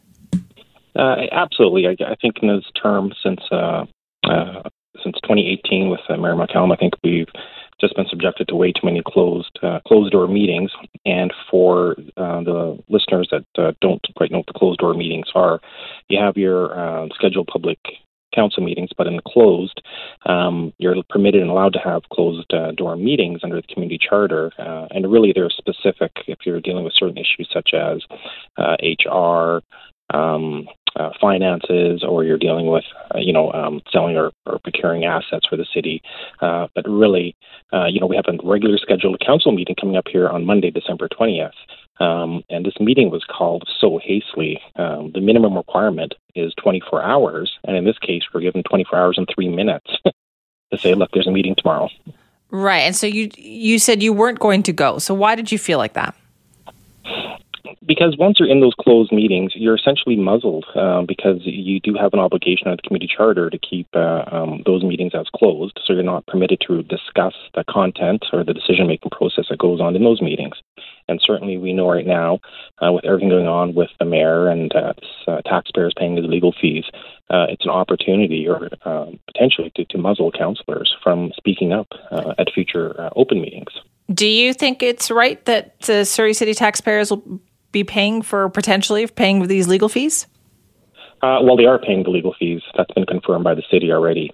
Uh, 0.96 1.28
absolutely. 1.32 1.86
I, 1.86 1.91
I, 2.04 2.15
think 2.19 2.38
in 2.41 2.48
this 2.48 2.65
term 2.82 3.13
since 3.24 3.39
uh, 3.52 3.86
uh, 4.28 4.63
since 5.04 5.15
2018 5.22 5.89
with 5.89 6.00
uh, 6.10 6.17
Mayor 6.17 6.34
McCallum, 6.34 6.74
I 6.74 6.76
think 6.76 6.93
we've 7.04 7.28
just 7.79 7.95
been 7.95 8.07
subjected 8.09 8.47
to 8.47 8.55
way 8.55 8.71
too 8.71 8.86
many 8.86 9.01
closed 9.05 9.57
uh, 9.62 9.79
closed 9.88 10.12
door 10.12 10.27
meetings. 10.27 10.71
And 11.05 11.33
for 11.49 11.95
uh, 12.17 12.43
the 12.43 12.79
listeners 12.89 13.29
that 13.31 13.45
uh, 13.57 13.73
don't 13.81 14.01
quite 14.15 14.31
know 14.31 14.39
what 14.39 14.47
the 14.47 14.59
closed 14.59 14.79
door 14.79 14.93
meetings 14.93 15.27
are, 15.36 15.59
you 16.09 16.19
have 16.19 16.38
your 16.38 16.77
uh, 16.77 17.07
scheduled 17.15 17.47
public 17.47 17.79
council 18.33 18.63
meetings, 18.63 18.89
but 18.97 19.05
in 19.05 19.15
the 19.15 19.21
closed, 19.27 19.79
um, 20.25 20.73
you're 20.79 20.95
permitted 21.07 21.41
and 21.41 21.51
allowed 21.51 21.73
to 21.73 21.79
have 21.79 22.01
closed 22.12 22.51
uh, 22.51 22.71
door 22.71 22.95
meetings 22.95 23.41
under 23.43 23.57
the 23.57 23.73
community 23.73 23.99
charter. 23.99 24.51
Uh, 24.57 24.88
and 24.89 25.12
really, 25.12 25.33
they're 25.33 25.51
specific 25.51 26.12
if 26.27 26.39
you're 26.45 26.59
dealing 26.59 26.83
with 26.83 26.93
certain 26.97 27.17
issues 27.17 27.47
such 27.53 27.71
as 27.75 28.01
HR, 28.57 29.62
um, 30.13 30.67
uh, 30.95 31.10
finances 31.19 32.03
or 32.03 32.23
you're 32.23 32.38
dealing 32.38 32.67
with, 32.67 32.84
uh, 33.13 33.19
you 33.19 33.34
know, 33.34 33.51
um, 33.53 33.82
selling 33.91 34.15
or, 34.15 34.32
or, 34.45 34.60
procuring 34.60 35.06
assets 35.06 35.45
for 35.47 35.56
the 35.56 35.65
city. 35.73 36.01
Uh, 36.41 36.67
but 36.75 36.88
really, 36.88 37.36
uh, 37.71 37.86
you 37.86 37.99
know, 37.99 38.08
we 38.08 38.15
have 38.15 38.25
a 38.27 38.38
regular 38.43 38.77
scheduled 38.77 39.19
council 39.25 39.51
meeting 39.51 39.75
coming 39.79 39.97
up 39.97 40.08
here 40.08 40.29
on 40.29 40.45
Monday, 40.45 40.71
December 40.71 41.08
20th. 41.10 41.51
Um, 41.99 42.43
and 42.49 42.65
this 42.65 42.79
meeting 42.79 43.12
was 43.12 43.23
called 43.23 43.67
so 43.79 43.99
hastily. 44.03 44.60
Um, 44.75 45.12
the 45.13 45.21
minimum 45.21 45.56
requirement 45.56 46.13
is 46.36 46.53
24 46.62 47.03
hours. 47.03 47.51
And 47.65 47.77
in 47.77 47.86
this 47.86 47.97
case, 47.99 48.23
we're 48.34 48.41
given 48.41 48.63
24 48.63 48.97
hours 48.97 49.17
and 49.17 49.27
three 49.34 49.49
minutes 49.49 49.89
to 50.06 50.77
say, 50.77 50.95
look, 50.95 51.12
there's 51.13 51.27
a 51.27 51.32
meeting 51.32 51.56
tomorrow. 51.58 51.89
Right. 52.49 52.82
And 52.82 52.95
so 52.95 53.08
you 53.08 53.32
you 53.36 53.79
said 53.79 54.03
you 54.03 54.13
weren't 54.13 54.39
going 54.39 54.62
to 54.63 54.73
go. 54.73 54.99
So 54.99 55.15
why 55.15 55.34
did 55.34 55.51
you 55.51 55.58
feel 55.58 55.79
like 55.79 55.93
that? 55.93 56.15
Because 57.86 58.17
once 58.17 58.39
you're 58.39 58.49
in 58.49 58.60
those 58.60 58.73
closed 58.80 59.12
meetings, 59.12 59.54
you're 59.56 59.76
essentially 59.76 60.17
muzzled 60.17 60.65
uh, 60.76 61.04
because 61.04 61.39
you 61.43 61.80
do 61.80 61.93
have 61.93 62.13
an 62.13 62.19
obligation 62.19 62.67
under 62.67 62.76
the 62.76 62.82
community 62.82 63.13
charter 63.15 63.49
to 63.49 63.58
keep 63.58 63.88
uh, 63.93 64.23
um, 64.32 64.63
those 64.65 64.84
meetings 64.84 65.13
as 65.15 65.28
closed. 65.34 65.80
So 65.86 65.93
you're 65.93 66.04
not 66.04 66.26
permitted 66.28 66.62
to 66.67 66.84
discuss 66.84 67.34
the 67.56 67.63
content 67.69 68.26
or 68.34 68.43
the 68.43 68.54
decision 68.54 68.88
making 68.88 69.12
process 69.12 69.45
that 69.49 69.60
goes 69.60 69.80
on 69.80 69.95
in 69.95 70.04
those 70.04 70.21
meetings. 70.21 70.56
And 71.08 71.21
certainly, 71.23 71.58
we 71.58 71.73
know 71.73 71.89
right 71.89 72.06
now, 72.06 72.39
uh, 72.82 72.91
with 72.91 73.06
everything 73.06 73.30
going 73.30 73.47
on 73.47 73.73
with 73.73 73.89
the 73.99 74.06
mayor 74.06 74.47
and 74.47 74.73
uh, 74.76 74.93
uh, 75.28 75.41
taxpayers 75.45 75.93
paying 75.97 76.15
his 76.17 76.26
legal 76.26 76.54
fees, 76.60 76.86
uh, 77.30 77.45
it's 77.49 77.65
an 77.65 77.71
opportunity 77.71 78.47
or 78.47 78.69
um, 78.86 79.19
potentially 79.28 79.71
to, 79.76 79.86
to, 79.86 79.97
muzzle 79.97 80.32
councillors 80.32 80.93
from 81.02 81.32
speaking 81.36 81.71
up 81.71 81.88
at 82.38 82.52
future 82.54 83.10
open 83.15 83.41
meetings. 83.41 83.71
Do 84.13 84.28
you 84.28 84.54
think 84.54 84.84
it's 84.84 85.10
right 85.10 85.43
that 85.45 85.76
Surrey 86.06 86.34
City 86.34 86.54
taxpayers 86.54 87.10
will 87.10 87.41
be 87.73 87.83
paying 87.83 88.21
for 88.21 88.47
potentially 88.47 89.05
paying 89.07 89.47
these 89.47 89.67
legal 89.67 89.89
fees? 89.89 90.27
Uh, 91.21 91.39
well, 91.41 91.57
they 91.57 91.65
are 91.65 91.79
paying 91.79 92.03
the 92.03 92.09
legal 92.09 92.36
fees. 92.38 92.62
That's 92.77 92.91
been 92.93 93.05
confirmed 93.05 93.43
by 93.43 93.55
the 93.55 93.63
city 93.69 93.91
already. 93.91 94.31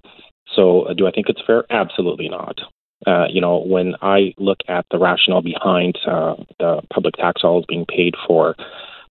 So, 0.55 0.83
uh, 0.83 0.93
do 0.93 1.07
I 1.07 1.11
think 1.11 1.29
it's 1.29 1.41
fair? 1.45 1.63
Absolutely 1.69 2.29
not. 2.29 2.59
Uh, 3.07 3.25
you 3.29 3.39
know, 3.39 3.59
when 3.59 3.95
I 4.01 4.33
look 4.37 4.57
at 4.67 4.85
the 4.91 4.97
rationale 4.97 5.41
behind 5.41 5.97
uh, 6.05 6.35
the 6.59 6.81
public 6.91 7.15
tax 7.15 7.41
dollars 7.41 7.65
being 7.67 7.85
paid 7.85 8.15
for 8.27 8.55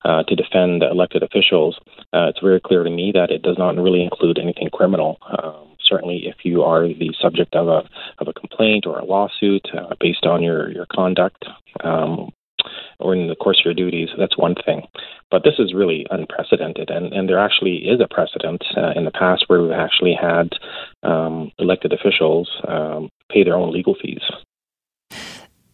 uh, 0.04 0.24
to 0.24 0.34
defend 0.36 0.82
elected 0.82 1.22
officials, 1.22 1.78
uh, 2.12 2.26
it's 2.28 2.40
very 2.40 2.60
clear 2.60 2.82
to 2.82 2.90
me 2.90 3.12
that 3.14 3.30
it 3.30 3.42
does 3.42 3.56
not 3.56 3.76
really 3.76 4.02
include 4.02 4.38
anything 4.38 4.68
criminal. 4.72 5.18
Um, 5.42 5.76
certainly, 5.82 6.26
if 6.26 6.44
you 6.44 6.62
are 6.62 6.86
the 6.86 7.14
subject 7.22 7.54
of 7.54 7.68
a 7.68 7.88
of 8.18 8.28
a 8.28 8.32
complaint 8.32 8.86
or 8.86 8.98
a 8.98 9.04
lawsuit 9.04 9.66
based 10.00 10.26
on 10.26 10.42
your 10.42 10.70
your 10.70 10.86
conduct, 10.92 11.44
um, 11.82 12.30
or 12.98 13.14
in 13.14 13.28
the 13.28 13.36
course 13.36 13.60
of 13.60 13.64
your 13.64 13.74
duties, 13.74 14.08
that's 14.18 14.36
one 14.36 14.54
thing. 14.66 14.82
But 15.30 15.44
this 15.44 15.54
is 15.58 15.74
really 15.74 16.06
unprecedented, 16.10 16.90
and, 16.90 17.12
and 17.12 17.28
there 17.28 17.38
actually 17.38 17.76
is 17.78 18.00
a 18.00 18.08
precedent 18.08 18.64
uh, 18.76 18.92
in 18.96 19.04
the 19.04 19.10
past 19.10 19.44
where 19.46 19.62
we've 19.62 19.72
actually 19.72 20.16
had 20.20 20.50
um, 21.02 21.52
elected 21.58 21.92
officials 21.92 22.50
um, 22.66 23.10
pay 23.30 23.44
their 23.44 23.56
own 23.56 23.72
legal 23.72 23.94
fees. 24.00 24.22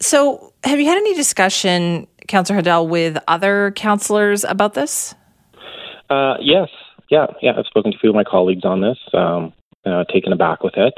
So, 0.00 0.52
have 0.64 0.80
you 0.80 0.86
had 0.86 0.98
any 0.98 1.14
discussion, 1.14 2.06
Councillor 2.28 2.60
Hundial, 2.60 2.88
with 2.88 3.16
other 3.28 3.72
councillors 3.76 4.44
about 4.44 4.74
this? 4.74 5.14
Uh, 6.10 6.34
yes, 6.40 6.68
yeah, 7.10 7.26
yeah. 7.40 7.52
I've 7.56 7.66
spoken 7.66 7.92
to 7.92 7.96
a 7.96 8.00
few 8.00 8.10
of 8.10 8.16
my 8.16 8.24
colleagues 8.24 8.64
on 8.64 8.80
this. 8.80 8.98
Um, 9.14 9.52
uh, 9.86 10.04
taken 10.12 10.32
aback 10.32 10.62
with 10.62 10.74
it. 10.76 10.94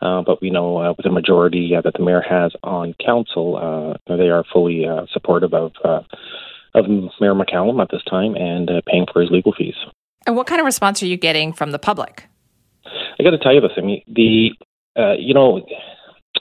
Uh, 0.00 0.22
but 0.22 0.40
we 0.40 0.50
know 0.50 0.78
uh, 0.78 0.94
with 0.96 1.04
the 1.04 1.10
majority 1.10 1.74
uh, 1.76 1.80
that 1.82 1.92
the 1.94 2.02
mayor 2.02 2.22
has 2.22 2.52
on 2.62 2.94
council, 3.04 3.56
uh, 4.08 4.16
they 4.16 4.30
are 4.30 4.44
fully 4.52 4.86
uh, 4.86 5.06
supportive 5.12 5.52
of 5.54 5.72
of 6.72 6.86
Mayor 6.88 7.34
McCallum 7.34 7.82
at 7.82 7.88
this 7.90 8.02
time 8.08 8.36
and 8.36 8.70
paying 8.86 9.04
for 9.12 9.20
his 9.20 9.30
legal 9.30 9.52
fees. 9.52 9.74
And 10.24 10.36
what 10.36 10.46
kind 10.46 10.60
of 10.60 10.64
response 10.64 11.02
are 11.02 11.06
you 11.06 11.16
getting 11.16 11.52
from 11.52 11.72
the 11.72 11.80
public? 11.80 12.28
I 12.86 13.24
got 13.24 13.30
to 13.30 13.38
tell 13.38 13.52
you 13.52 13.60
this. 13.60 13.72
I 13.76 13.80
mean, 13.80 14.02
the 14.06 14.50
you 15.18 15.34
know, 15.34 15.66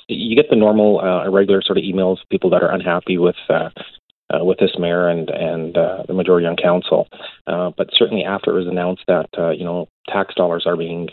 you 0.07 0.35
get 0.35 0.49
the 0.49 0.55
normal 0.55 0.99
irregular 1.25 1.61
sort 1.63 1.79
of 1.79 1.83
emails, 1.83 2.17
people 2.29 2.49
that 2.51 2.63
are 2.63 2.71
unhappy 2.71 3.17
with. 3.17 3.35
Uh, 4.31 4.45
with 4.45 4.59
this 4.59 4.69
mayor 4.77 5.07
and 5.09 5.31
and 5.31 5.75
uh, 5.75 6.03
the 6.07 6.13
majority 6.13 6.45
on 6.45 6.55
council, 6.55 7.07
uh, 7.47 7.71
but 7.75 7.89
certainly 7.93 8.23
after 8.23 8.51
it 8.51 8.59
was 8.59 8.67
announced 8.67 9.01
that 9.07 9.27
you 9.57 9.65
know 9.65 9.87
tax 10.07 10.35
dollars 10.35 10.67
are 10.67 10.77
being 10.77 11.09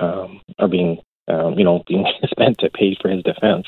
um, 0.00 0.40
are 0.58 0.66
being 0.66 0.98
um, 1.28 1.58
you 1.58 1.64
know 1.64 1.82
being 1.86 2.06
spent 2.30 2.58
to 2.58 2.70
pay 2.70 2.96
for 3.00 3.08
his 3.08 3.22
defense. 3.22 3.66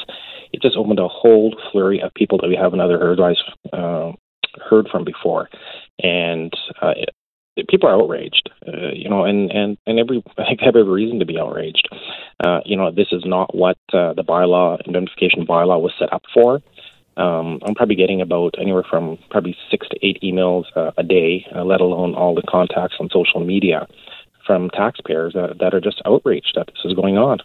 It 0.52 0.62
just 0.62 0.76
opened 0.76 1.00
a 1.00 1.08
whole 1.08 1.54
flurry 1.72 2.00
of 2.00 2.14
people 2.14 2.38
that 2.38 2.48
we 2.48 2.56
haven't 2.56 2.80
other 2.80 2.98
heard 2.98 3.20
uh, 3.72 4.12
heard 4.68 4.88
from 4.88 5.04
before, 5.04 5.48
and 6.02 6.52
uh, 6.80 6.94
people 7.68 7.88
are 7.88 8.00
outraged, 8.00 8.50
uh, 8.66 8.92
you 8.92 9.08
know, 9.08 9.24
and 9.24 9.50
and 9.50 9.78
and 9.86 9.98
every 9.98 10.22
I 10.38 10.44
think 10.44 10.60
they 10.60 10.66
have 10.66 10.76
every 10.76 10.92
reason 10.92 11.18
to 11.20 11.26
be 11.26 11.38
outraged. 11.38 11.88
Uh, 12.44 12.60
you 12.64 12.76
know, 12.76 12.90
this 12.90 13.08
is 13.12 13.22
not 13.24 13.54
what 13.54 13.78
uh, 13.92 14.12
the 14.14 14.24
bylaw 14.24 14.84
indemnification 14.86 15.46
bylaw 15.46 15.80
was 15.80 15.92
set 15.98 16.12
up 16.12 16.22
for. 16.32 16.60
Um, 17.16 17.60
I'm 17.64 17.76
probably 17.76 17.94
getting 17.94 18.20
about 18.20 18.56
anywhere 18.60 18.82
from 18.88 19.18
probably 19.30 19.56
six 19.70 19.88
to 19.88 19.96
eight 20.04 20.18
emails 20.22 20.64
uh, 20.74 20.90
a 20.96 21.04
day, 21.04 21.46
uh, 21.54 21.64
let 21.64 21.80
alone 21.80 22.14
all 22.14 22.34
the 22.34 22.42
contacts 22.42 22.96
on 22.98 23.08
social 23.12 23.38
media 23.38 23.86
from 24.46 24.70
taxpayers 24.70 25.34
that, 25.34 25.58
that 25.58 25.74
are 25.74 25.80
just 25.80 26.00
outraged 26.04 26.52
that 26.56 26.66
this 26.66 26.84
is 26.84 26.94
going 26.94 27.16
on. 27.16 27.38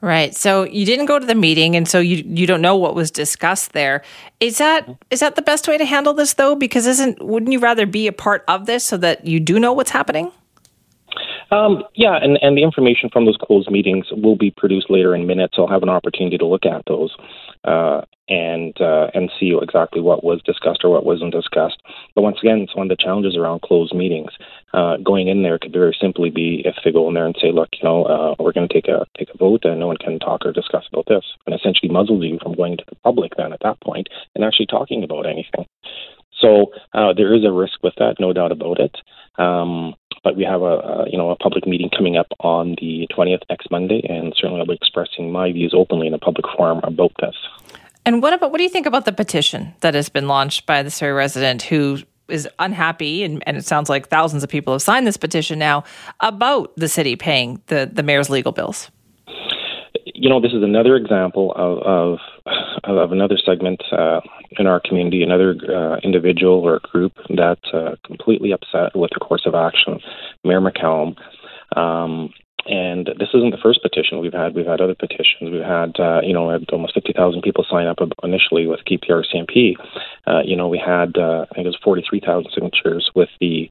Right. 0.00 0.34
So 0.34 0.64
you 0.64 0.84
didn't 0.84 1.06
go 1.06 1.18
to 1.18 1.24
the 1.24 1.34
meeting, 1.34 1.76
and 1.76 1.88
so 1.88 1.98
you 1.98 2.22
you 2.26 2.46
don't 2.46 2.60
know 2.60 2.76
what 2.76 2.94
was 2.94 3.10
discussed 3.10 3.72
there. 3.72 4.02
Is 4.38 4.58
that 4.58 4.86
is 5.10 5.20
that 5.20 5.34
the 5.34 5.42
best 5.42 5.66
way 5.66 5.78
to 5.78 5.84
handle 5.86 6.12
this 6.12 6.34
though? 6.34 6.54
Because 6.54 6.86
isn't 6.86 7.24
wouldn't 7.24 7.50
you 7.50 7.58
rather 7.58 7.86
be 7.86 8.06
a 8.06 8.12
part 8.12 8.44
of 8.46 8.66
this 8.66 8.84
so 8.84 8.98
that 8.98 9.26
you 9.26 9.40
do 9.40 9.58
know 9.58 9.72
what's 9.72 9.90
happening? 9.90 10.30
Um, 11.54 11.84
yeah, 11.94 12.18
and, 12.20 12.36
and 12.42 12.56
the 12.56 12.64
information 12.64 13.10
from 13.12 13.26
those 13.26 13.36
closed 13.36 13.70
meetings 13.70 14.06
will 14.10 14.34
be 14.34 14.50
produced 14.50 14.90
later 14.90 15.14
in 15.14 15.26
minutes. 15.26 15.54
I'll 15.56 15.68
have 15.68 15.84
an 15.84 15.88
opportunity 15.88 16.36
to 16.38 16.46
look 16.46 16.66
at 16.66 16.82
those 16.88 17.14
uh, 17.62 18.00
and 18.28 18.74
uh, 18.80 19.08
and 19.14 19.30
see 19.38 19.56
exactly 19.62 20.00
what 20.00 20.24
was 20.24 20.42
discussed 20.42 20.80
or 20.82 20.90
what 20.90 21.06
wasn't 21.06 21.32
discussed. 21.32 21.80
But 22.16 22.22
once 22.22 22.38
again, 22.42 22.58
it's 22.58 22.74
one 22.74 22.90
of 22.90 22.96
the 22.96 23.02
challenges 23.02 23.36
around 23.36 23.62
closed 23.62 23.94
meetings. 23.94 24.32
Uh, 24.72 24.96
going 24.96 25.28
in 25.28 25.44
there 25.44 25.60
could 25.60 25.72
very 25.72 25.96
simply 26.00 26.30
be 26.30 26.62
if 26.64 26.74
they 26.84 26.90
go 26.90 27.06
in 27.06 27.14
there 27.14 27.26
and 27.26 27.36
say, 27.40 27.52
"Look, 27.52 27.68
you 27.80 27.84
know, 27.84 28.04
uh, 28.04 28.34
we're 28.40 28.52
going 28.52 28.66
to 28.68 28.74
take 28.74 28.88
a 28.88 29.06
take 29.16 29.28
a 29.32 29.38
vote, 29.38 29.64
and 29.64 29.78
no 29.78 29.86
one 29.86 29.98
can 29.98 30.18
talk 30.18 30.44
or 30.44 30.52
discuss 30.52 30.84
about 30.92 31.06
this," 31.06 31.24
and 31.46 31.54
essentially 31.54 31.92
muzzles 31.92 32.24
you 32.24 32.38
from 32.42 32.54
going 32.54 32.78
to 32.78 32.84
the 32.88 32.96
public 33.04 33.36
then 33.36 33.52
at 33.52 33.60
that 33.62 33.80
point 33.80 34.08
and 34.34 34.44
actually 34.44 34.66
talking 34.66 35.04
about 35.04 35.26
anything. 35.26 35.66
So 36.40 36.72
uh, 36.92 37.12
there 37.16 37.34
is 37.34 37.44
a 37.44 37.52
risk 37.52 37.82
with 37.82 37.94
that, 37.98 38.16
no 38.18 38.32
doubt 38.32 38.52
about 38.52 38.80
it. 38.80 38.96
Um, 39.38 39.94
but 40.24 40.36
we 40.36 40.42
have 40.42 40.62
a, 40.62 40.64
a, 40.64 41.10
you 41.10 41.18
know 41.18 41.30
a 41.30 41.36
public 41.36 41.66
meeting 41.66 41.90
coming 41.96 42.16
up 42.16 42.26
on 42.40 42.70
the 42.80 43.06
20th 43.16 43.42
next 43.48 43.70
Monday, 43.70 44.04
and 44.08 44.34
certainly 44.36 44.60
I'll 44.60 44.66
be 44.66 44.72
expressing 44.72 45.30
my 45.30 45.52
views 45.52 45.74
openly 45.76 46.06
in 46.06 46.14
a 46.14 46.18
public 46.18 46.46
forum 46.56 46.80
about 46.82 47.12
this. 47.20 47.36
And 48.06 48.22
what 48.22 48.32
about 48.32 48.50
what 48.50 48.58
do 48.58 48.64
you 48.64 48.70
think 48.70 48.86
about 48.86 49.04
the 49.04 49.12
petition 49.12 49.74
that 49.80 49.94
has 49.94 50.08
been 50.08 50.26
launched 50.26 50.66
by 50.66 50.82
the 50.82 50.90
Surrey 50.90 51.12
resident 51.12 51.62
who 51.62 51.98
is 52.28 52.48
unhappy, 52.58 53.22
and, 53.22 53.42
and 53.46 53.56
it 53.56 53.64
sounds 53.64 53.88
like 53.90 54.08
thousands 54.08 54.42
of 54.42 54.48
people 54.48 54.72
have 54.72 54.82
signed 54.82 55.06
this 55.06 55.18
petition 55.18 55.58
now 55.58 55.84
about 56.20 56.74
the 56.76 56.88
city 56.88 57.16
paying 57.16 57.60
the 57.66 57.88
the 57.92 58.02
mayor's 58.02 58.30
legal 58.30 58.52
bills? 58.52 58.90
You 60.14 60.30
know, 60.30 60.40
this 60.40 60.52
is 60.52 60.62
another 60.62 60.96
example 60.96 61.52
of 61.54 61.78
of, 61.78 62.18
of 62.84 63.12
another 63.12 63.38
segment 63.38 63.82
uh, 63.92 64.20
in 64.58 64.66
our 64.66 64.80
community, 64.80 65.22
another 65.22 65.56
uh, 65.68 65.96
individual 66.02 66.60
or 66.60 66.80
group 66.80 67.12
that's 67.34 67.72
uh, 67.72 67.96
completely 68.04 68.52
upset 68.52 68.94
with 68.94 69.10
the 69.14 69.20
course 69.20 69.46
of 69.46 69.54
action. 69.54 70.00
Mayor 70.44 70.60
McCallum. 70.60 71.16
Um, 71.76 72.32
and 72.66 73.10
this 73.18 73.28
isn't 73.34 73.50
the 73.50 73.60
first 73.62 73.82
petition 73.82 74.20
we've 74.20 74.32
had. 74.32 74.54
We've 74.54 74.66
had 74.66 74.80
other 74.80 74.94
petitions. 74.94 75.52
We've 75.52 75.60
had, 75.60 76.00
uh, 76.00 76.20
you 76.22 76.32
know, 76.32 76.50
had 76.50 76.64
almost 76.72 76.94
50,000 76.94 77.42
people 77.42 77.66
sign 77.68 77.86
up 77.86 77.98
initially 78.22 78.66
with 78.66 78.84
Keep 78.86 79.02
the 79.02 79.22
RCMP. 79.22 79.74
Uh, 80.26 80.40
you 80.44 80.56
know, 80.56 80.68
we 80.68 80.78
had, 80.78 81.18
uh, 81.18 81.44
I 81.50 81.54
think 81.54 81.66
it 81.66 81.74
was 81.76 81.78
43,000 81.84 82.50
signatures 82.54 83.10
with 83.14 83.28
the 83.40 83.70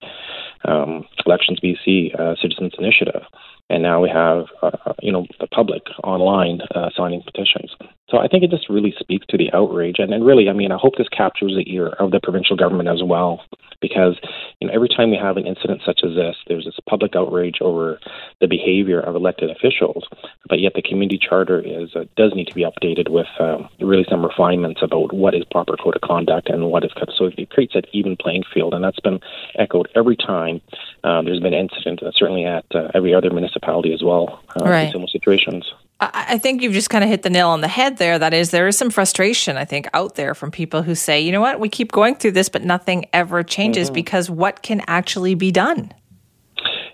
um, 0.66 1.06
Elections 1.26 1.60
BC 1.60 2.20
uh, 2.20 2.36
Citizens 2.40 2.74
Initiative. 2.78 3.24
And 3.70 3.82
now 3.82 4.02
we 4.02 4.10
have, 4.10 4.46
uh, 4.62 4.94
you 5.02 5.12
know, 5.12 5.26
the 5.40 5.48
public 5.48 5.84
online 6.04 6.62
uh, 6.76 6.90
signing 6.96 7.24
petitions. 7.24 7.72
So 8.10 8.20
I 8.20 8.28
think 8.28 8.44
it 8.44 8.52
just 8.52 8.70
really 8.70 8.94
speaks 9.00 9.26
to 9.30 9.38
the 9.38 9.52
outrage. 9.54 9.96
And, 9.98 10.14
and 10.14 10.24
really, 10.24 10.48
I 10.50 10.54
mean, 10.54 10.72
I 10.72 10.78
hope 10.78 10.94
this 10.98 11.08
captures 11.10 11.56
the 11.56 11.74
ear 11.74 11.88
of 11.88 12.12
the 12.12 12.20
provincial 12.22 12.56
government 12.56 12.90
as 12.90 13.02
well, 13.02 13.42
because, 13.82 14.20
you 14.60 14.68
know, 14.68 14.74
every 14.74 14.90
time 14.90 15.10
we 15.10 15.18
have 15.18 15.38
an 15.38 15.48
incident 15.48 15.82
such 15.84 16.02
as 16.04 16.14
this, 16.14 16.36
there's 16.48 16.66
this 16.66 16.76
public 16.88 17.16
outrage 17.16 17.60
over 17.62 18.00
the 18.42 18.48
behavior 18.48 19.00
of 19.00 19.16
elected 19.16 19.50
officials. 19.50 20.04
But 20.48 20.60
yet 20.60 20.74
the 20.76 20.84
community 20.84 21.18
charter 21.18 21.60
is 21.60 21.96
uh, 21.96 22.04
does 22.16 22.34
need 22.36 22.50
to 22.50 22.54
be 22.54 22.66
updated 22.66 23.10
with 23.10 23.28
um, 23.40 23.70
really 23.80 24.06
some 24.08 24.24
refinements 24.24 24.82
about 24.84 25.14
what 25.14 25.34
is 25.34 25.44
proper 25.50 25.76
code 25.78 25.96
of 25.96 26.02
conduct 26.02 26.50
and 26.50 26.70
what 26.70 26.84
is 26.84 26.92
so 27.18 27.32
it 27.36 27.50
creates 27.50 27.74
an 27.74 27.84
even 27.94 28.16
playing 28.18 28.44
field. 28.54 28.74
And 28.76 28.84
that's 28.84 29.00
been 29.00 29.20
echoed 29.58 29.88
every 29.96 30.18
time 30.18 30.62
uh, 31.04 31.24
there's 31.24 31.40
been 31.40 31.54
an 31.54 31.70
incident, 31.70 32.04
uh, 32.04 32.12
certainly 32.14 32.46
at 32.46 32.66
uh, 32.76 32.90
every 32.94 33.16
other 33.16 33.32
municipality 33.32 33.53
as 33.94 34.04
well 34.04 34.42
uh, 34.60 34.66
right. 34.66 34.84
in 34.84 34.92
similar 34.92 35.08
situations. 35.08 35.66
I 36.00 36.38
think 36.38 36.62
you've 36.62 36.74
just 36.74 36.90
kind 36.90 37.04
of 37.04 37.10
hit 37.10 37.22
the 37.22 37.30
nail 37.30 37.50
on 37.50 37.62
the 37.62 37.68
head 37.68 37.98
there. 37.98 38.20
That 38.20 38.34
is, 38.34 38.52
there 38.52 38.68
is 38.68 38.78
some 38.78 38.90
frustration, 38.90 39.56
I 39.56 39.64
think, 39.64 39.88
out 39.94 40.16
there 40.16 40.36
from 40.36 40.52
people 40.52 40.82
who 40.82 40.96
say, 40.96 41.22
you 41.22 41.32
know 41.32 41.40
what, 41.40 41.62
we 41.62 41.70
keep 41.70 41.92
going 41.94 42.16
through 42.16 42.32
this, 42.32 42.50
but 42.50 42.64
nothing 42.64 43.06
ever 43.14 43.42
changes 43.44 43.88
mm-hmm. 43.88 43.96
because 43.96 44.30
what 44.30 44.64
can 44.64 44.82
actually 44.88 45.36
be 45.36 45.52
done? 45.52 45.94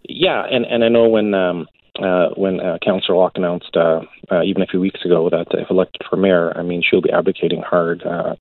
Yeah, 0.03 0.45
and, 0.51 0.65
and 0.65 0.83
I 0.83 0.89
know 0.89 1.07
when 1.07 1.33
um, 1.33 1.67
uh, 1.99 2.29
when 2.35 2.59
uh, 2.59 2.77
Councillor 2.83 3.17
Locke 3.17 3.33
announced 3.35 3.75
uh, 3.75 4.01
uh, 4.31 4.43
even 4.43 4.61
a 4.61 4.67
few 4.67 4.79
weeks 4.79 5.03
ago 5.03 5.29
that 5.29 5.47
if 5.53 5.69
elected 5.69 6.01
for 6.09 6.15
mayor, 6.15 6.57
I 6.57 6.61
mean, 6.61 6.83
she'll 6.87 7.01
be 7.01 7.11
advocating 7.11 7.61
hard 7.61 8.03
uh, 8.03 8.35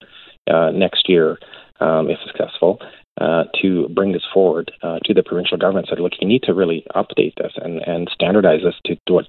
uh, 0.50 0.70
next 0.70 1.08
year, 1.08 1.38
um, 1.80 2.08
if 2.08 2.18
successful, 2.26 2.78
uh, 3.20 3.44
to 3.62 3.88
bring 3.88 4.12
this 4.12 4.24
forward 4.32 4.70
uh, 4.82 4.98
to 5.04 5.14
the 5.14 5.22
provincial 5.22 5.56
government. 5.56 5.86
Said, 5.88 6.00
look, 6.00 6.12
you 6.20 6.28
need 6.28 6.42
to 6.44 6.54
really 6.54 6.86
update 6.94 7.34
this 7.36 7.52
and, 7.56 7.80
and 7.86 8.08
standardize 8.12 8.60
this 8.62 8.74
to, 8.86 8.96
to 9.06 9.12
what 9.12 9.26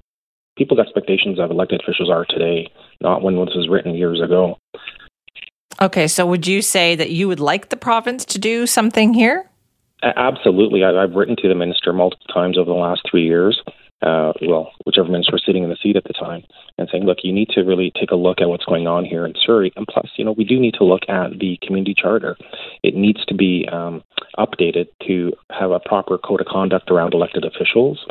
people's 0.56 0.80
expectations 0.80 1.38
of 1.38 1.50
elected 1.50 1.80
officials 1.82 2.10
are 2.10 2.24
today, 2.24 2.70
not 3.00 3.22
when 3.22 3.36
this 3.36 3.54
was 3.54 3.68
written 3.70 3.94
years 3.94 4.20
ago. 4.20 4.58
Okay, 5.80 6.08
so 6.08 6.26
would 6.26 6.46
you 6.46 6.60
say 6.60 6.94
that 6.94 7.10
you 7.10 7.26
would 7.28 7.40
like 7.40 7.70
the 7.70 7.76
province 7.76 8.24
to 8.26 8.38
do 8.38 8.66
something 8.66 9.14
here? 9.14 9.48
Absolutely. 10.02 10.82
I've 10.84 11.12
written 11.12 11.36
to 11.36 11.48
the 11.48 11.54
minister 11.54 11.92
multiple 11.92 12.26
times 12.32 12.58
over 12.58 12.70
the 12.70 12.76
last 12.76 13.02
three 13.10 13.24
years 13.24 13.60
uh, 14.02 14.32
well, 14.42 14.72
whichever 14.86 15.08
minister 15.08 15.32
was 15.32 15.42
sitting 15.44 15.62
in 15.62 15.70
the 15.70 15.76
seat 15.82 15.96
at 15.96 16.04
the 16.04 16.12
time, 16.12 16.42
and 16.78 16.88
saying, 16.90 17.04
look, 17.04 17.18
you 17.22 17.32
need 17.32 17.48
to 17.50 17.62
really 17.62 17.92
take 17.98 18.10
a 18.10 18.16
look 18.16 18.40
at 18.40 18.48
what's 18.48 18.64
going 18.64 18.86
on 18.86 19.04
here 19.04 19.26
in 19.26 19.34
Surrey. 19.44 19.72
And 19.76 19.86
plus, 19.86 20.08
you 20.16 20.24
know, 20.24 20.32
we 20.32 20.44
do 20.44 20.58
need 20.58 20.74
to 20.74 20.84
look 20.84 21.02
at 21.08 21.38
the 21.38 21.58
community 21.62 21.94
charter. 21.96 22.36
It 22.82 22.94
needs 22.94 23.24
to 23.26 23.34
be 23.34 23.68
um, 23.70 24.02
updated 24.38 24.88
to 25.06 25.32
have 25.50 25.70
a 25.70 25.80
proper 25.80 26.18
code 26.18 26.40
of 26.40 26.46
conduct 26.46 26.90
around 26.90 27.14
elected 27.14 27.44
officials. 27.44 28.04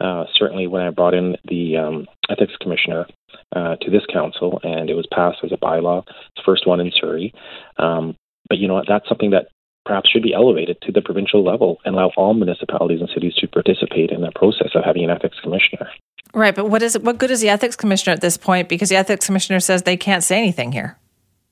Uh, 0.00 0.24
certainly, 0.34 0.66
when 0.66 0.82
I 0.82 0.90
brought 0.90 1.14
in 1.14 1.36
the 1.44 1.76
um, 1.76 2.06
ethics 2.28 2.54
commissioner 2.60 3.06
uh, 3.54 3.76
to 3.76 3.90
this 3.90 4.04
council, 4.12 4.60
and 4.62 4.90
it 4.90 4.94
was 4.94 5.06
passed 5.12 5.38
as 5.44 5.52
a 5.52 5.56
bylaw, 5.56 6.02
it's 6.06 6.36
the 6.36 6.42
first 6.44 6.66
one 6.66 6.80
in 6.80 6.90
Surrey. 7.00 7.32
Um, 7.78 8.16
but 8.48 8.58
you 8.58 8.68
know, 8.68 8.82
that's 8.86 9.08
something 9.08 9.30
that 9.30 9.48
perhaps 9.86 10.10
should 10.10 10.22
be 10.22 10.34
elevated 10.34 10.76
to 10.82 10.92
the 10.92 11.00
provincial 11.00 11.44
level 11.44 11.78
and 11.84 11.94
allow 11.94 12.10
all 12.16 12.34
municipalities 12.34 13.00
and 13.00 13.08
cities 13.14 13.34
to 13.36 13.48
participate 13.48 14.10
in 14.10 14.20
the 14.20 14.32
process 14.34 14.70
of 14.74 14.84
having 14.84 15.04
an 15.04 15.10
ethics 15.10 15.38
commissioner. 15.42 15.88
Right, 16.34 16.54
but 16.54 16.68
what 16.68 16.82
is 16.82 16.98
what 16.98 17.18
good 17.18 17.30
is 17.30 17.40
the 17.40 17.48
ethics 17.48 17.76
commissioner 17.76 18.12
at 18.12 18.20
this 18.20 18.36
point? 18.36 18.68
Because 18.68 18.90
the 18.90 18.96
ethics 18.96 19.26
commissioner 19.26 19.60
says 19.60 19.82
they 19.82 19.96
can't 19.96 20.24
say 20.24 20.38
anything 20.38 20.72
here. 20.72 20.98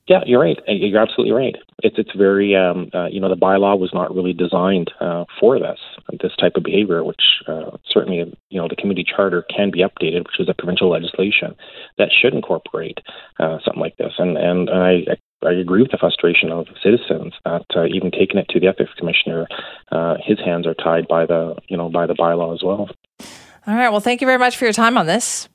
Yeah, 0.07 0.20
you're 0.27 0.40
right. 0.40 0.59
Uh, 0.68 0.73
you're 0.73 1.01
absolutely 1.01 1.33
right. 1.33 1.57
It's 1.83 1.97
it's 1.99 2.14
very 2.14 2.55
um, 2.55 2.90
uh, 2.92 3.07
you 3.07 3.20
know 3.20 3.31
the 3.31 3.40
bylaw 3.40 3.79
was 3.79 3.90
not 3.94 4.14
really 4.14 4.35
designed 4.35 4.90
uh, 5.01 5.25
for 5.40 5.59
this 5.59 5.79
this 6.20 6.33
type 6.38 6.53
of 6.57 6.62
behavior, 6.62 7.03
which 7.03 7.23
uh, 7.49 7.70
certainly 7.88 8.18
you 8.51 8.61
know 8.61 8.68
the 8.68 8.77
community 8.77 9.05
charter 9.05 9.44
can 9.55 9.70
be 9.70 9.81
updated, 9.81 10.27
which 10.27 10.40
is 10.40 10.49
a 10.49 10.55
provincial 10.55 10.90
legislation 10.90 11.55
that 11.97 12.11
should 12.12 12.35
incorporate 12.35 12.99
uh, 13.38 13.59
something 13.64 13.81
like 13.81 13.97
this. 13.97 14.12
And 14.18 14.37
and 14.37 14.68
I 14.68 15.05
I 15.11 15.16
agree 15.53 15.83
with 15.83 15.91
the 15.91 15.99
frustration 15.99 16.51
of 16.51 16.67
citizens 16.83 17.35
that 17.45 17.67
uh, 17.77 17.87
even 17.87 18.11
taking 18.11 18.39
it 18.39 18.49
to 18.51 18.61
the 18.61 18.67
ethics 18.67 18.93
commissioner, 18.97 19.47
uh, 19.93 20.17
his 20.25 20.39
hands 20.39 20.67
are 20.67 20.75
tied 20.75 21.07
by 21.09 21.27
the 21.27 21.57
you 21.69 21.77
know 21.77 21.89
by 21.89 22.07
the 22.07 22.15
bylaw 22.15 22.55
as 22.55 22.63
well. 22.63 22.89
All 23.67 23.75
right. 23.75 23.89
Well, 23.89 24.01
thank 24.01 24.21
you 24.21 24.27
very 24.27 24.39
much 24.39 24.57
for 24.57 24.65
your 24.65 24.73
time 24.73 24.99
on 24.99 25.07
this. 25.07 25.49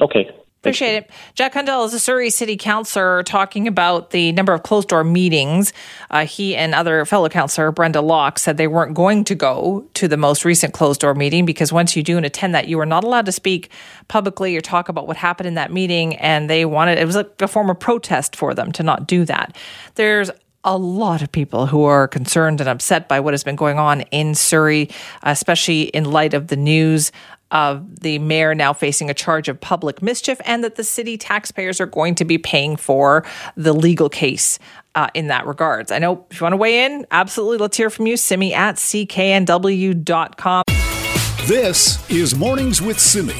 Okay. 0.00 0.30
Appreciate 0.66 0.96
it. 0.96 1.10
Jack 1.34 1.54
Hundial 1.54 1.86
is 1.86 1.94
a 1.94 1.98
Surrey 1.98 2.30
City 2.30 2.56
Councillor 2.56 3.22
talking 3.22 3.68
about 3.68 4.10
the 4.10 4.32
number 4.32 4.52
of 4.52 4.62
closed 4.62 4.88
door 4.88 5.04
meetings. 5.04 5.72
Uh, 6.10 6.26
he 6.26 6.56
and 6.56 6.74
other 6.74 7.04
fellow 7.04 7.28
councillor 7.28 7.70
Brenda 7.70 8.00
Locke 8.00 8.38
said 8.38 8.56
they 8.56 8.66
weren't 8.66 8.94
going 8.94 9.24
to 9.24 9.34
go 9.34 9.86
to 9.94 10.08
the 10.08 10.16
most 10.16 10.44
recent 10.44 10.74
closed 10.74 11.00
door 11.00 11.14
meeting 11.14 11.46
because 11.46 11.72
once 11.72 11.96
you 11.96 12.02
do 12.02 12.16
and 12.16 12.26
attend 12.26 12.54
that, 12.54 12.68
you 12.68 12.78
are 12.80 12.86
not 12.86 13.04
allowed 13.04 13.26
to 13.26 13.32
speak 13.32 13.70
publicly 14.08 14.56
or 14.56 14.60
talk 14.60 14.88
about 14.88 15.06
what 15.06 15.16
happened 15.16 15.46
in 15.46 15.54
that 15.54 15.72
meeting. 15.72 16.16
And 16.16 16.50
they 16.50 16.64
wanted, 16.64 16.98
it 16.98 17.06
was 17.06 17.16
like 17.16 17.40
a 17.40 17.48
form 17.48 17.70
of 17.70 17.78
protest 17.78 18.36
for 18.36 18.54
them 18.54 18.72
to 18.72 18.82
not 18.82 19.06
do 19.06 19.24
that. 19.24 19.56
There's 19.94 20.30
a 20.66 20.76
lot 20.76 21.22
of 21.22 21.30
people 21.30 21.66
who 21.66 21.84
are 21.84 22.08
concerned 22.08 22.60
and 22.60 22.68
upset 22.68 23.08
by 23.08 23.20
what 23.20 23.32
has 23.32 23.44
been 23.44 23.54
going 23.54 23.78
on 23.78 24.00
in 24.10 24.34
Surrey, 24.34 24.90
especially 25.22 25.82
in 25.82 26.04
light 26.04 26.34
of 26.34 26.48
the 26.48 26.56
news 26.56 27.12
of 27.50 28.00
the 28.00 28.18
mayor 28.18 28.54
now 28.54 28.72
facing 28.72 29.10
a 29.10 29.14
charge 29.14 29.48
of 29.48 29.60
public 29.60 30.02
mischief 30.02 30.40
and 30.44 30.64
that 30.64 30.76
the 30.76 30.84
city 30.84 31.16
taxpayers 31.16 31.80
are 31.80 31.86
going 31.86 32.14
to 32.14 32.24
be 32.24 32.38
paying 32.38 32.76
for 32.76 33.24
the 33.56 33.72
legal 33.72 34.08
case 34.08 34.58
uh, 34.94 35.08
in 35.14 35.28
that 35.28 35.46
regards. 35.46 35.92
I 35.92 35.98
know 35.98 36.26
if 36.30 36.40
you 36.40 36.44
want 36.44 36.54
to 36.54 36.58
weigh 36.58 36.84
in, 36.84 37.06
absolutely, 37.10 37.58
let's 37.58 37.76
hear 37.76 37.90
from 37.90 38.06
you. 38.06 38.16
Simi 38.16 38.54
at 38.54 38.76
cknw.com. 38.76 40.64
This 41.46 42.10
is 42.10 42.34
Mornings 42.34 42.82
with 42.82 42.98
Simi. 42.98 43.34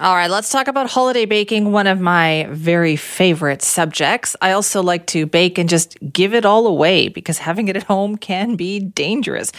All 0.00 0.16
right, 0.16 0.28
let's 0.28 0.50
talk 0.50 0.66
about 0.66 0.90
holiday 0.90 1.24
baking, 1.24 1.70
one 1.70 1.86
of 1.86 2.00
my 2.00 2.48
very 2.50 2.96
favorite 2.96 3.62
subjects. 3.62 4.34
I 4.42 4.50
also 4.50 4.82
like 4.82 5.06
to 5.06 5.24
bake 5.24 5.56
and 5.56 5.68
just 5.68 5.96
give 6.12 6.34
it 6.34 6.44
all 6.44 6.66
away 6.66 7.06
because 7.06 7.38
having 7.38 7.68
it 7.68 7.76
at 7.76 7.84
home 7.84 8.16
can 8.16 8.56
be 8.56 8.80
dangerous. 8.80 9.52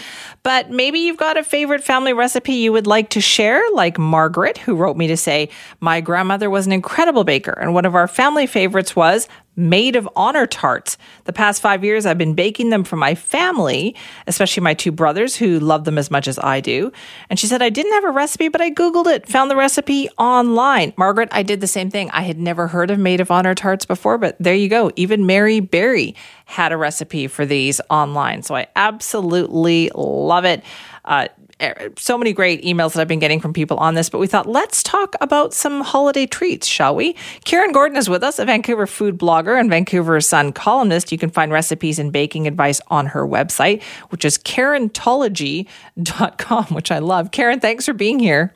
But 0.44 0.70
maybe 0.70 1.00
you've 1.00 1.16
got 1.16 1.38
a 1.38 1.44
favorite 1.44 1.86
family 1.86 2.12
recipe 2.12 2.52
you 2.52 2.74
would 2.74 2.86
like 2.86 3.12
to 3.12 3.22
share, 3.22 3.64
like 3.76 3.98
Margaret, 3.98 4.58
who 4.58 4.76
wrote 4.76 4.98
me 4.98 5.08
to 5.08 5.16
say, 5.16 5.48
My 5.80 6.02
grandmother 6.02 6.50
was 6.50 6.66
an 6.66 6.74
incredible 6.74 7.24
baker, 7.24 7.58
and 7.58 7.74
one 7.74 7.86
of 7.86 7.96
our 7.96 8.06
family 8.10 8.46
favorites 8.46 8.94
was 8.94 9.30
Maid 9.56 9.96
of 9.96 10.08
Honor 10.16 10.46
tarts. 10.46 10.98
The 11.26 11.34
past 11.34 11.62
five 11.62 11.84
years, 11.84 12.06
I've 12.06 12.18
been 12.18 12.34
baking 12.34 12.70
them 12.70 12.84
for 12.84 12.96
my 12.96 13.16
family, 13.16 13.96
especially 14.28 14.62
my 14.62 14.74
two 14.74 14.92
brothers 14.92 15.36
who 15.36 15.60
love 15.60 15.86
them 15.86 15.98
as 15.98 16.12
much 16.12 16.28
as 16.28 16.38
I 16.40 16.60
do. 16.60 16.92
And 17.30 17.40
she 17.40 17.48
said, 17.48 17.62
I 17.62 17.70
didn't 17.70 17.94
have 17.94 18.06
a 18.06 18.12
recipe, 18.12 18.50
but 18.50 18.62
I 18.62 18.72
Googled 18.72 19.08
it, 19.08 19.28
found 19.28 19.50
the 19.50 19.56
recipe 19.56 20.10
online. 20.18 20.94
Margaret, 20.98 21.30
I 21.32 21.44
did 21.44 21.62
the 21.62 21.68
same 21.68 21.90
thing. 21.90 22.10
I 22.12 22.22
had 22.22 22.40
never 22.40 22.68
heard 22.68 22.92
of 22.92 23.00
Maid 23.00 23.22
of 23.22 23.32
Honor 23.32 23.56
tarts 23.56 23.86
before, 23.86 24.18
but 24.18 24.36
there 24.40 24.56
you 24.56 24.70
go. 24.70 24.92
Even 24.96 25.26
Mary 25.26 25.60
Berry 25.60 26.16
had 26.46 26.72
a 26.72 26.78
recipe 26.78 27.28
for 27.28 27.46
these 27.46 27.82
online. 27.90 28.44
So 28.44 28.56
I 28.56 28.68
absolutely 28.76 29.90
love 29.96 30.46
it. 30.46 30.64
Uh, 31.06 31.28
Eh, 31.62 31.88
so 31.98 32.18
many 32.18 32.34
great 32.34 32.62
emails 32.64 32.94
that 32.94 33.02
I've 33.02 33.08
been 33.08 33.20
getting 33.20 33.40
from 33.40 33.54
people 33.54 33.78
on 33.78 33.96
this, 33.96 34.10
but 34.10 34.20
we 34.20 34.28
thought 34.28 34.46
let's 34.46 34.84
talk 34.84 35.16
about 35.22 35.54
some 35.54 35.80
holiday 35.80 36.26
treats, 36.26 36.68
shall 36.68 36.94
we? 36.94 37.16
Karen 37.46 37.72
Gordon 37.72 37.96
is 37.98 38.10
with 38.10 38.24
us, 38.24 38.40
a 38.40 38.46
Vancouver 38.46 38.86
food 38.86 39.18
blogger 39.18 39.58
and 39.58 39.70
Vancouver 39.70 40.20
Sun 40.20 40.52
columnist. 40.52 41.14
You 41.14 41.18
can 41.18 41.30
find 41.30 41.54
recipes 41.54 41.98
and 41.98 42.12
baking 42.12 42.46
advice 42.46 42.82
on 42.90 43.06
her 43.08 43.26
website, 43.26 43.82
which 44.10 44.26
is 44.26 44.38
karentology.com, 44.38 46.66
which 46.66 46.92
I 46.92 47.00
love. 47.00 47.32
Karen, 47.32 47.62
thanks 47.62 47.86
for 47.86 47.94
being 47.94 48.20
here. 48.20 48.54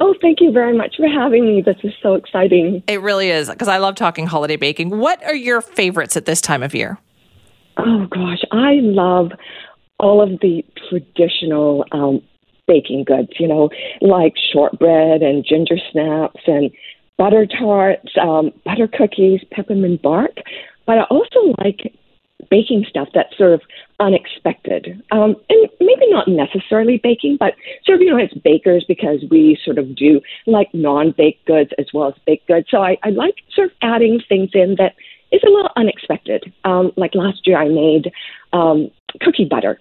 Oh, 0.00 0.12
thank 0.20 0.40
you 0.40 0.50
very 0.50 0.76
much 0.76 0.96
for 0.96 1.06
having 1.08 1.46
me. 1.46 1.62
This 1.62 1.76
is 1.84 1.92
so 2.02 2.14
exciting. 2.14 2.82
It 2.88 3.00
really 3.00 3.30
is, 3.30 3.48
because 3.48 3.68
I 3.68 3.78
love 3.78 3.94
talking 3.94 4.26
holiday 4.26 4.56
baking. 4.56 4.90
What 4.90 5.22
are 5.24 5.36
your 5.36 5.60
favorites 5.60 6.16
at 6.16 6.24
this 6.24 6.40
time 6.40 6.64
of 6.64 6.74
year? 6.74 6.98
Oh, 7.76 8.06
gosh, 8.06 8.42
I 8.50 8.80
love 8.80 9.30
all 9.98 10.22
of 10.22 10.40
the 10.40 10.64
traditional 10.88 11.84
um, 11.92 12.22
baking 12.66 13.04
goods, 13.04 13.30
you 13.38 13.48
know, 13.48 13.70
like 14.00 14.34
shortbread 14.52 15.22
and 15.22 15.44
ginger 15.44 15.78
snaps 15.90 16.40
and 16.46 16.70
butter 17.16 17.46
tarts, 17.46 18.12
um, 18.20 18.52
butter 18.64 18.86
cookies, 18.86 19.40
peppermint 19.50 20.00
bark. 20.02 20.36
But 20.86 20.98
I 20.98 21.02
also 21.04 21.54
like 21.58 21.92
baking 22.50 22.86
stuff 22.88 23.08
that's 23.14 23.36
sort 23.36 23.52
of 23.52 23.60
unexpected. 24.00 25.02
Um, 25.10 25.34
and 25.48 25.68
maybe 25.80 26.10
not 26.10 26.28
necessarily 26.28 26.98
baking, 27.02 27.36
but 27.38 27.54
sort 27.84 27.96
of, 27.96 28.02
you 28.02 28.10
know, 28.10 28.18
as 28.18 28.30
bakers 28.44 28.84
because 28.86 29.24
we 29.30 29.58
sort 29.64 29.78
of 29.78 29.94
do 29.96 30.20
like 30.46 30.72
non 30.72 31.12
baked 31.16 31.44
goods 31.46 31.70
as 31.78 31.86
well 31.92 32.08
as 32.08 32.14
baked 32.26 32.46
goods. 32.46 32.68
So 32.70 32.82
I, 32.82 32.96
I 33.02 33.10
like 33.10 33.36
sort 33.52 33.68
of 33.68 33.76
adding 33.82 34.20
things 34.28 34.50
in 34.54 34.76
that 34.78 34.94
is 35.32 35.42
a 35.44 35.50
little 35.50 35.70
unexpected. 35.76 36.52
Um, 36.64 36.92
like 36.96 37.14
last 37.14 37.46
year, 37.46 37.58
I 37.58 37.68
made 37.68 38.12
um, 38.52 38.90
cookie 39.20 39.44
butter. 39.44 39.80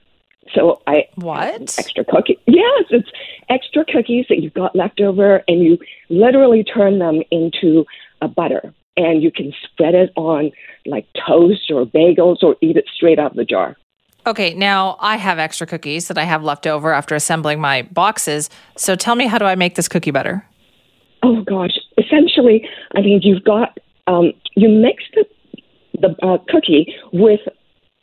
So 0.53 0.81
I 0.87 1.07
what 1.15 1.77
extra 1.77 2.05
cookie? 2.05 2.39
Yes, 2.45 2.85
it's 2.89 3.09
extra 3.49 3.85
cookies 3.85 4.25
that 4.29 4.39
you've 4.41 4.53
got 4.53 4.75
left 4.75 5.01
over, 5.01 5.43
and 5.47 5.63
you 5.63 5.77
literally 6.09 6.63
turn 6.63 6.99
them 6.99 7.21
into 7.31 7.85
a 8.21 8.27
butter, 8.27 8.73
and 8.95 9.21
you 9.21 9.31
can 9.31 9.53
spread 9.63 9.95
it 9.95 10.11
on 10.15 10.51
like 10.85 11.05
toast 11.27 11.71
or 11.71 11.85
bagels, 11.85 12.43
or 12.43 12.55
eat 12.61 12.77
it 12.77 12.85
straight 12.93 13.19
out 13.19 13.31
of 13.31 13.37
the 13.37 13.45
jar. 13.45 13.75
Okay, 14.25 14.53
now 14.53 14.97
I 14.99 15.15
have 15.15 15.39
extra 15.39 15.65
cookies 15.65 16.09
that 16.09 16.17
I 16.17 16.23
have 16.23 16.43
left 16.43 16.67
over 16.67 16.91
after 16.91 17.15
assembling 17.15 17.61
my 17.61 17.83
boxes. 17.83 18.49
So 18.75 18.95
tell 18.95 19.15
me, 19.15 19.27
how 19.27 19.37
do 19.37 19.45
I 19.45 19.55
make 19.55 19.75
this 19.75 19.87
cookie 19.87 20.11
butter? 20.11 20.45
Oh 21.23 21.41
gosh, 21.43 21.77
essentially, 21.97 22.67
I 22.95 23.01
mean, 23.01 23.21
you've 23.23 23.43
got 23.43 23.77
um, 24.07 24.33
you 24.55 24.69
mix 24.69 25.03
the 25.13 25.25
the 25.99 26.15
uh, 26.25 26.37
cookie 26.49 26.93
with 27.11 27.39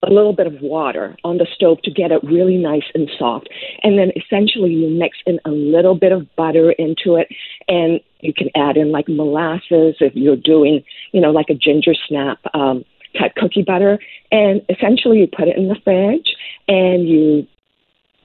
a 0.06 0.12
little 0.12 0.32
bit 0.32 0.46
of 0.46 0.54
water 0.60 1.16
on 1.24 1.38
the 1.38 1.46
stove 1.54 1.80
to 1.82 1.90
get 1.90 2.12
it 2.12 2.22
really 2.22 2.56
nice 2.56 2.84
and 2.94 3.10
soft. 3.18 3.48
And 3.82 3.98
then 3.98 4.12
essentially 4.16 4.72
you 4.72 4.88
mix 4.88 5.18
in 5.26 5.38
a 5.44 5.50
little 5.50 5.94
bit 5.94 6.12
of 6.12 6.26
butter 6.36 6.72
into 6.72 7.16
it 7.16 7.28
and 7.68 8.00
you 8.20 8.32
can 8.32 8.48
add 8.54 8.76
in 8.76 8.92
like 8.92 9.08
molasses 9.08 9.96
if 10.00 10.14
you're 10.14 10.36
doing, 10.36 10.82
you 11.12 11.20
know, 11.20 11.30
like 11.30 11.50
a 11.50 11.54
ginger 11.54 11.94
snap 12.08 12.38
um, 12.54 12.84
type 13.18 13.34
cookie 13.36 13.62
butter. 13.62 13.98
And 14.30 14.62
essentially 14.68 15.18
you 15.18 15.26
put 15.26 15.48
it 15.48 15.56
in 15.56 15.68
the 15.68 15.76
fridge 15.84 16.34
and 16.68 17.08
you 17.08 17.46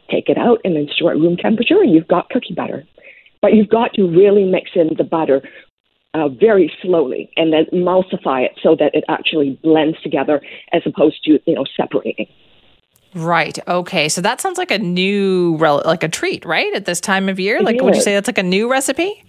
take 0.09 0.29
it 0.29 0.37
out 0.37 0.59
and 0.63 0.75
then 0.75 0.87
store 0.95 1.13
it 1.13 1.19
room 1.19 1.37
temperature 1.37 1.81
and 1.81 1.93
you've 1.93 2.07
got 2.07 2.29
cookie 2.29 2.53
butter. 2.55 2.85
But 3.41 3.53
you've 3.53 3.69
got 3.69 3.93
to 3.93 4.03
really 4.03 4.43
mix 4.43 4.71
in 4.75 4.89
the 4.97 5.03
butter 5.03 5.41
uh, 6.13 6.27
very 6.27 6.71
slowly 6.81 7.31
and 7.37 7.53
then 7.53 7.65
emulsify 7.73 8.43
it 8.43 8.51
so 8.61 8.75
that 8.75 8.93
it 8.93 9.03
actually 9.07 9.59
blends 9.63 10.01
together 10.01 10.41
as 10.73 10.81
opposed 10.85 11.23
to 11.23 11.39
you 11.45 11.55
know 11.55 11.65
separating. 11.77 12.27
Right. 13.15 13.57
Okay. 13.67 14.07
So 14.07 14.21
that 14.21 14.39
sounds 14.39 14.59
like 14.59 14.69
a 14.69 14.77
new, 14.77 15.57
like 15.57 16.03
a 16.03 16.07
treat, 16.07 16.45
right? 16.45 16.71
At 16.75 16.85
this 16.85 17.01
time 17.01 17.27
of 17.27 17.39
year, 17.39 17.59
like 17.61 17.81
would 17.81 17.95
you 17.95 18.01
say 18.01 18.13
that's 18.13 18.27
like 18.27 18.37
a 18.37 18.43
new 18.43 18.69
recipe? 18.69 19.23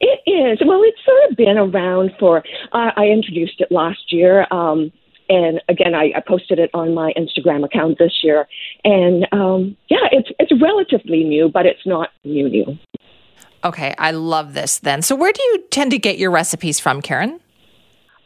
It 0.00 0.20
is. 0.26 0.58
Well, 0.66 0.80
it's 0.82 0.98
sort 1.04 1.30
of 1.30 1.36
been 1.36 1.58
around 1.58 2.12
for. 2.18 2.38
Uh, 2.72 2.90
I 2.96 3.06
introduced 3.06 3.60
it 3.60 3.70
last 3.70 4.12
year. 4.12 4.46
Um, 4.50 4.90
and 5.28 5.60
again, 5.68 5.94
I, 5.94 6.12
I, 6.16 6.20
posted 6.26 6.58
it 6.58 6.70
on 6.74 6.92
my 6.92 7.12
Instagram 7.16 7.64
account 7.64 7.98
this 7.98 8.20
year, 8.22 8.46
and 8.84 9.26
um, 9.32 9.76
yeah, 9.88 10.06
it's 10.12 10.28
it's 10.38 10.52
relatively 10.60 11.24
new, 11.24 11.48
but 11.48 11.64
it's 11.64 11.86
not 11.86 12.10
new 12.24 12.48
new. 12.48 12.78
Okay, 13.64 13.94
I 13.98 14.10
love 14.10 14.52
this 14.52 14.78
then. 14.80 15.00
So, 15.00 15.16
where 15.16 15.32
do 15.32 15.42
you 15.42 15.64
tend 15.70 15.90
to 15.92 15.98
get 15.98 16.18
your 16.18 16.30
recipes 16.30 16.78
from, 16.78 17.00
Karen? 17.00 17.40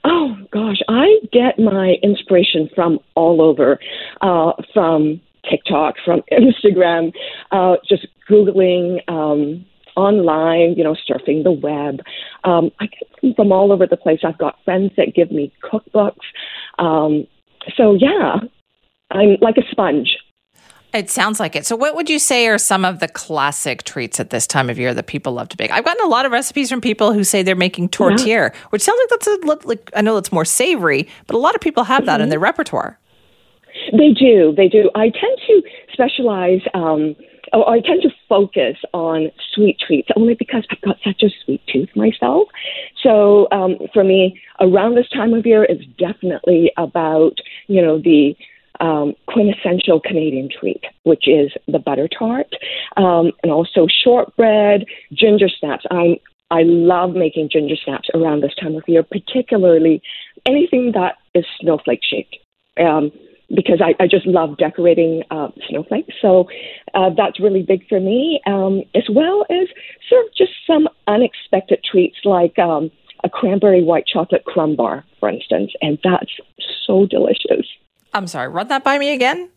Oh, 0.04 0.36
gosh, 0.52 0.78
I 0.88 1.18
get 1.32 1.58
my 1.58 1.96
inspiration 2.02 2.68
from 2.74 2.98
all 3.14 3.40
over, 3.40 3.78
uh, 4.20 4.52
from 4.74 5.20
TikTok, 5.48 5.94
from 6.04 6.22
Instagram, 6.32 7.12
uh, 7.52 7.76
just 7.88 8.06
Googling. 8.28 9.00
Um, 9.08 9.64
online, 9.96 10.74
you 10.76 10.84
know, 10.84 10.94
surfing 11.10 11.42
the 11.42 11.50
web. 11.50 12.00
Um, 12.44 12.70
I 12.78 12.86
get 12.86 13.34
from 13.34 13.50
all 13.50 13.72
over 13.72 13.84
the 13.84 13.96
place. 13.96 14.20
I've 14.22 14.38
got 14.38 14.56
friends 14.64 14.92
that 14.96 15.12
give 15.12 15.32
me 15.32 15.52
cookbooks. 15.60 16.24
Um, 16.78 17.26
so, 17.76 17.94
yeah, 17.94 18.36
I'm 19.10 19.38
like 19.40 19.56
a 19.56 19.68
sponge. 19.72 20.16
It 20.94 21.10
sounds 21.10 21.38
like 21.38 21.54
it. 21.54 21.66
So, 21.66 21.76
what 21.76 21.94
would 21.96 22.08
you 22.08 22.18
say 22.18 22.48
are 22.48 22.56
some 22.56 22.84
of 22.84 23.00
the 23.00 23.08
classic 23.08 23.82
treats 23.82 24.18
at 24.18 24.30
this 24.30 24.46
time 24.46 24.70
of 24.70 24.78
year 24.78 24.94
that 24.94 25.06
people 25.06 25.34
love 25.34 25.48
to 25.50 25.56
bake? 25.56 25.70
I've 25.70 25.84
gotten 25.84 26.04
a 26.04 26.08
lot 26.08 26.24
of 26.24 26.32
recipes 26.32 26.70
from 26.70 26.80
people 26.80 27.12
who 27.12 27.24
say 27.24 27.42
they're 27.42 27.54
making 27.54 27.90
tourtière, 27.90 28.52
yeah. 28.52 28.60
which 28.70 28.82
sounds 28.82 28.98
like 29.02 29.20
that's 29.20 29.26
a 29.26 29.66
like 29.68 29.90
I 29.94 30.00
know 30.00 30.14
that's 30.14 30.32
more 30.32 30.46
savory, 30.46 31.06
but 31.26 31.36
a 31.36 31.38
lot 31.38 31.54
of 31.54 31.60
people 31.60 31.84
have 31.84 32.06
that 32.06 32.14
mm-hmm. 32.14 32.22
in 32.24 32.28
their 32.30 32.38
repertoire. 32.38 32.98
They 33.92 34.12
do. 34.18 34.54
They 34.56 34.68
do. 34.68 34.90
I 34.94 35.10
tend 35.10 35.38
to 35.46 35.62
specialize. 35.92 36.60
Um, 36.72 37.16
or 37.52 37.68
I 37.70 37.80
tend 37.80 38.02
to 38.02 38.10
focus 38.28 38.76
on 38.92 39.30
sweet 39.54 39.78
treats 39.78 40.08
only 40.16 40.34
because 40.34 40.66
I've 40.70 40.80
got 40.82 40.96
such 41.02 41.22
a 41.22 41.30
sweet 41.44 41.62
tooth 41.66 41.88
myself. 41.96 42.48
So 43.02 43.48
um, 43.52 43.78
for 43.94 44.04
me, 44.04 44.38
around 44.60 44.96
this 44.96 45.08
time 45.08 45.32
of 45.32 45.46
year, 45.46 45.64
it's 45.64 45.84
definitely 45.98 46.72
about 46.76 47.38
you 47.66 47.80
know 47.80 47.98
the 47.98 48.36
um, 48.80 49.14
quintessential 49.26 50.00
Canadian 50.00 50.48
treat, 50.48 50.82
which 51.04 51.26
is 51.26 51.52
the 51.66 51.78
butter 51.78 52.08
tart, 52.08 52.48
um, 52.96 53.32
and 53.42 53.52
also 53.52 53.86
shortbread, 54.04 54.84
ginger 55.12 55.48
snaps. 55.48 55.84
I 55.90 56.20
I 56.50 56.62
love 56.62 57.14
making 57.14 57.50
ginger 57.50 57.76
snaps 57.76 58.08
around 58.14 58.42
this 58.42 58.54
time 58.60 58.74
of 58.74 58.82
year, 58.86 59.02
particularly 59.02 60.00
anything 60.46 60.92
that 60.94 61.16
is 61.34 61.44
snowflake 61.60 62.00
shaped. 62.02 62.36
Um, 62.80 63.10
because 63.54 63.80
I, 63.80 63.94
I 64.02 64.06
just 64.06 64.26
love 64.26 64.58
decorating 64.58 65.22
uh, 65.30 65.48
snowflakes. 65.68 66.14
So 66.20 66.48
uh, 66.94 67.10
that's 67.16 67.40
really 67.40 67.62
big 67.62 67.88
for 67.88 67.98
me, 67.98 68.40
um, 68.46 68.82
as 68.94 69.04
well 69.10 69.46
as 69.50 69.68
sort 70.08 70.26
of 70.26 70.34
just 70.36 70.52
some 70.66 70.86
unexpected 71.06 71.82
treats 71.82 72.18
like 72.24 72.58
um, 72.58 72.90
a 73.24 73.30
cranberry 73.30 73.82
white 73.82 74.06
chocolate 74.06 74.44
crumb 74.44 74.76
bar, 74.76 75.04
for 75.18 75.28
instance, 75.28 75.72
and 75.80 75.98
that's 76.04 76.30
so 76.86 77.06
delicious. 77.06 77.66
I'm 78.12 78.26
sorry, 78.26 78.48
run 78.48 78.68
that 78.68 78.84
by 78.84 78.98
me 78.98 79.12
again. 79.12 79.50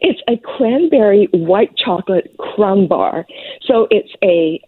It's 0.00 0.20
a 0.28 0.36
cranberry 0.36 1.28
white 1.32 1.76
chocolate 1.76 2.34
crumb 2.38 2.86
bar. 2.86 3.26
So 3.66 3.88
it's 3.90 4.12
a, 4.22 4.60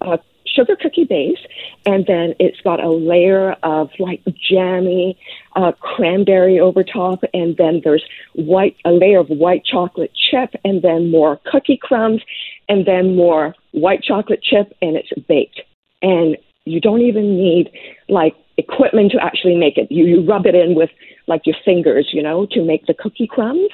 a 0.00 0.18
sugar 0.46 0.76
cookie 0.80 1.04
base, 1.04 1.38
and 1.84 2.06
then 2.06 2.34
it's 2.38 2.60
got 2.60 2.82
a 2.82 2.90
layer 2.90 3.52
of 3.62 3.90
like 3.98 4.22
jammy 4.48 5.18
uh, 5.56 5.72
cranberry 5.72 6.60
over 6.60 6.84
top, 6.84 7.20
and 7.34 7.56
then 7.56 7.80
there's 7.84 8.04
white 8.34 8.76
a 8.84 8.90
layer 8.90 9.18
of 9.18 9.28
white 9.28 9.64
chocolate 9.64 10.12
chip, 10.30 10.54
and 10.64 10.82
then 10.82 11.10
more 11.10 11.40
cookie 11.50 11.78
crumbs, 11.80 12.22
and 12.68 12.86
then 12.86 13.16
more 13.16 13.54
white 13.72 14.02
chocolate 14.02 14.42
chip, 14.42 14.72
and 14.80 14.96
it's 14.96 15.12
baked. 15.28 15.60
And 16.02 16.36
you 16.64 16.80
don't 16.80 17.00
even 17.00 17.36
need 17.36 17.70
like 18.08 18.34
equipment 18.56 19.12
to 19.12 19.22
actually 19.22 19.56
make 19.56 19.78
it. 19.78 19.90
You, 19.90 20.04
you 20.04 20.24
rub 20.24 20.46
it 20.46 20.54
in 20.54 20.74
with 20.74 20.90
like 21.28 21.46
your 21.46 21.56
fingers, 21.64 22.08
you 22.12 22.22
know, 22.22 22.46
to 22.52 22.62
make 22.64 22.86
the 22.86 22.94
cookie 22.94 23.26
crumbs. 23.26 23.70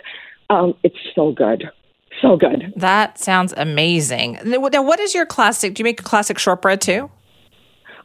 Um, 0.50 0.74
it's 0.82 0.98
so 1.14 1.32
good. 1.32 1.64
So 2.20 2.36
good. 2.36 2.72
That 2.76 3.18
sounds 3.18 3.52
amazing. 3.56 4.38
Now, 4.44 4.60
what 4.60 5.00
is 5.00 5.14
your 5.14 5.26
classic? 5.26 5.74
Do 5.74 5.80
you 5.80 5.84
make 5.84 6.00
a 6.00 6.04
classic 6.04 6.38
shortbread 6.38 6.80
too? 6.80 7.10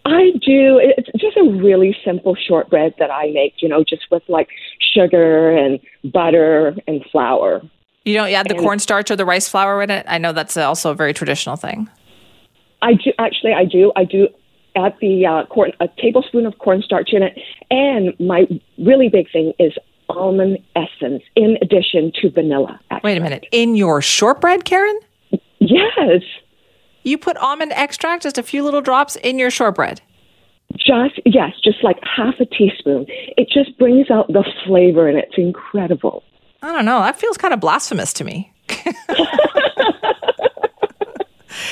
I 0.06 0.32
do. 0.44 0.80
It's 0.82 1.10
just 1.18 1.38
a 1.38 1.44
really 1.44 1.96
simple 2.04 2.36
shortbread 2.36 2.96
that 3.00 3.12
I 3.12 3.32
make, 3.32 3.56
you 3.62 3.70
know, 3.70 3.84
just 3.84 4.04
with 4.10 4.24
like 4.28 4.48
sugar 4.94 5.52
and 5.52 5.80
butter 6.12 6.76
and 6.88 7.06
flour. 7.12 7.62
You 8.06 8.16
don't 8.16 8.32
add 8.32 8.48
the 8.48 8.56
and 8.56 8.64
cornstarch 8.64 9.12
or 9.12 9.16
the 9.16 9.26
rice 9.26 9.48
flour 9.48 9.84
in 9.84 9.92
it? 9.92 10.06
I 10.10 10.18
know 10.18 10.32
that's 10.32 10.58
also 10.58 10.92
a 10.92 10.96
very 10.96 11.14
traditional 11.14 11.58
thing. 11.58 11.90
I 12.82 12.94
do 12.94 13.12
actually. 13.20 13.54
I 13.54 13.66
do. 13.66 13.92
I 13.96 14.06
do 14.06 14.30
add 14.76 14.96
the 15.02 15.26
uh, 15.26 15.46
corn, 15.46 15.72
a 15.80 15.88
tablespoon 15.98 16.46
of 16.46 16.58
cornstarch 16.60 17.10
in 17.14 17.24
it, 17.24 17.38
and 17.70 18.14
my 18.20 18.48
really 18.78 19.10
big 19.10 19.32
thing 19.32 19.54
is 19.60 19.74
almond 20.10 20.58
essence 20.76 21.24
in 21.36 21.58
addition 21.62 22.12
to 22.22 22.30
vanilla. 22.32 22.80
Wait 23.04 23.18
a 23.18 23.22
minute. 23.22 23.46
In 23.52 23.76
your 23.76 24.02
shortbread, 24.02 24.66
Karen? 24.66 25.00
Yes. 25.60 26.22
You 27.04 27.18
put 27.18 27.38
almond 27.38 27.72
extract, 27.74 28.24
just 28.24 28.38
a 28.38 28.44
few 28.44 28.64
little 28.64 28.82
drops, 28.82 29.16
in 29.18 29.40
your 29.40 29.52
shortbread. 29.52 30.02
Just 30.76 31.20
yes, 31.26 31.54
just 31.64 31.84
like 31.84 31.98
half 32.04 32.36
a 32.40 32.46
teaspoon. 32.46 33.06
It 33.10 33.50
just 33.50 33.78
brings 33.78 34.12
out 34.12 34.28
the 34.28 34.46
flavor, 34.66 35.08
and 35.08 35.18
it's 35.18 35.34
incredible. 35.38 36.24
I 36.62 36.72
don't 36.72 36.86
know. 36.86 37.00
That 37.00 37.20
feels 37.20 37.38
kind 37.38 37.54
of 37.54 37.60
blasphemous 37.60 38.14
to 38.14 38.24
me. 38.24 38.54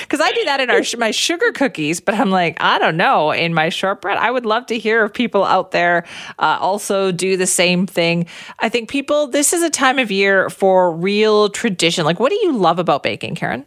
Because 0.02 0.22
I 0.22 0.32
do 0.32 0.46
that 0.46 0.60
in 0.60 0.70
our 0.70 0.82
my 0.98 1.12
sugar 1.12 1.52
cookies, 1.52 2.00
but 2.00 2.16
I'm 2.16 2.30
like, 2.30 2.58
I 2.62 2.80
don't 2.80 2.98
know. 2.98 3.32
In 3.32 3.54
my 3.54 3.70
shortbread, 3.70 4.18
I 4.18 4.32
would 4.32 4.46
love 4.46 4.66
to 4.68 4.78
hear 4.78 5.06
if 5.06 5.14
people 5.14 5.44
out 5.44 5.72
there 5.72 6.06
uh, 6.40 6.58
also 6.60 7.12
do 7.12 7.38
the 7.38 7.48
same 7.48 7.88
thing. 7.88 8.28
I 8.60 8.70
think 8.70 8.90
people, 8.90 9.28
this 9.28 9.54
is 9.54 9.64
a 9.64 9.70
time 9.70 10.00
of 10.00 10.12
year 10.12 10.50
for 10.50 10.92
real 10.92 11.50
tradition. 11.50 12.06
Like, 12.06 12.20
what 12.20 12.30
do 12.30 12.36
you 12.36 12.54
love 12.54 12.80
about 12.80 13.04
baking, 13.04 13.36
Karen? 13.36 13.66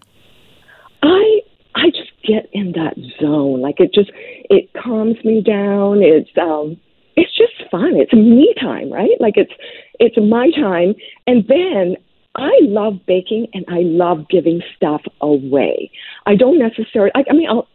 I 1.02 1.40
I 1.74 1.90
just 1.90 2.10
get 2.24 2.48
in 2.52 2.72
that 2.72 2.94
zone. 3.20 3.60
Like 3.60 3.80
it 3.80 3.92
just 3.94 4.10
it 4.14 4.70
calms 4.74 5.16
me 5.24 5.42
down. 5.42 6.02
It's 6.02 6.30
um 6.40 6.76
it's 7.16 7.36
just 7.36 7.70
fun. 7.70 7.96
It's 7.96 8.12
me 8.12 8.54
time, 8.60 8.92
right? 8.92 9.18
Like 9.20 9.34
it's 9.36 9.52
it's 9.98 10.16
my 10.16 10.50
time. 10.50 10.94
And 11.26 11.46
then 11.48 11.96
I 12.34 12.52
love 12.62 13.00
baking 13.06 13.48
and 13.52 13.64
I 13.68 13.80
love 13.80 14.28
giving 14.28 14.62
stuff 14.76 15.02
away. 15.20 15.90
I 16.26 16.36
don't 16.36 16.58
necessarily 16.58 17.10
I, 17.14 17.24
I 17.30 17.32
mean 17.34 17.48
I'll 17.48 17.68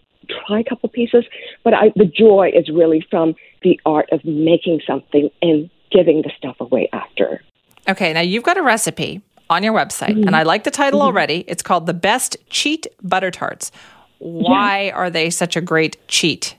try 0.48 0.60
a 0.60 0.64
couple 0.64 0.90
pieces, 0.90 1.26
but 1.64 1.74
I 1.74 1.92
the 1.96 2.06
joy 2.06 2.52
is 2.54 2.70
really 2.70 3.06
from 3.10 3.36
the 3.64 3.80
art 3.86 4.10
of 4.12 4.24
making 4.24 4.82
something 4.88 5.30
and 5.42 5.70
giving 5.92 6.22
the 6.22 6.32
stuff 6.38 6.56
away 6.60 6.90
after. 6.94 7.42
Okay, 7.88 8.14
now 8.14 8.22
you've 8.22 8.44
got 8.44 8.58
a 8.58 8.64
recipe 8.64 9.22
on 9.50 9.64
your 9.64 9.74
website, 9.74 10.10
mm-hmm. 10.10 10.28
and 10.28 10.36
I 10.36 10.44
like 10.44 10.64
the 10.64 10.72
title 10.72 11.02
mm-hmm. 11.02 11.08
already. 11.08 11.46
It's 11.48 11.62
called 11.62 11.86
The 11.86 11.94
Best 11.94 12.36
Cheat 12.50 12.88
Butter 13.04 13.30
Tarts. 13.30 13.72
Why 14.20 14.86
yeah. 14.86 14.96
are 14.96 15.10
they 15.10 15.30
such 15.30 15.56
a 15.56 15.62
great 15.62 15.98
cheat? 16.08 16.56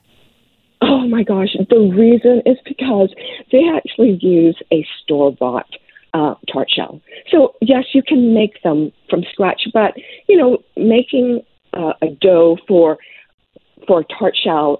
Oh 0.82 1.09
my 1.09 1.22
gosh. 1.22 1.57
The 1.68 1.78
reason 1.78 2.42
is 2.44 2.59
because 2.64 3.12
they 3.51 3.68
actually 3.74 4.18
use 4.20 4.61
a 4.72 4.86
store 5.03 5.32
bought 5.32 5.66
uh, 6.16 6.34
tart 6.52 6.68
shell. 6.76 6.94
So, 7.30 7.38
yes, 7.72 7.84
you 7.96 8.02
can 8.10 8.22
make 8.40 8.54
them 8.66 8.78
from 9.10 9.20
scratch, 9.32 9.62
but, 9.78 9.92
you 10.30 10.36
know, 10.40 10.52
making 10.96 11.28
uh, 11.78 11.94
a 12.06 12.08
dough 12.26 12.56
for 12.68 12.88
for 13.86 13.96
a 14.00 14.06
tart 14.18 14.36
shell 14.44 14.70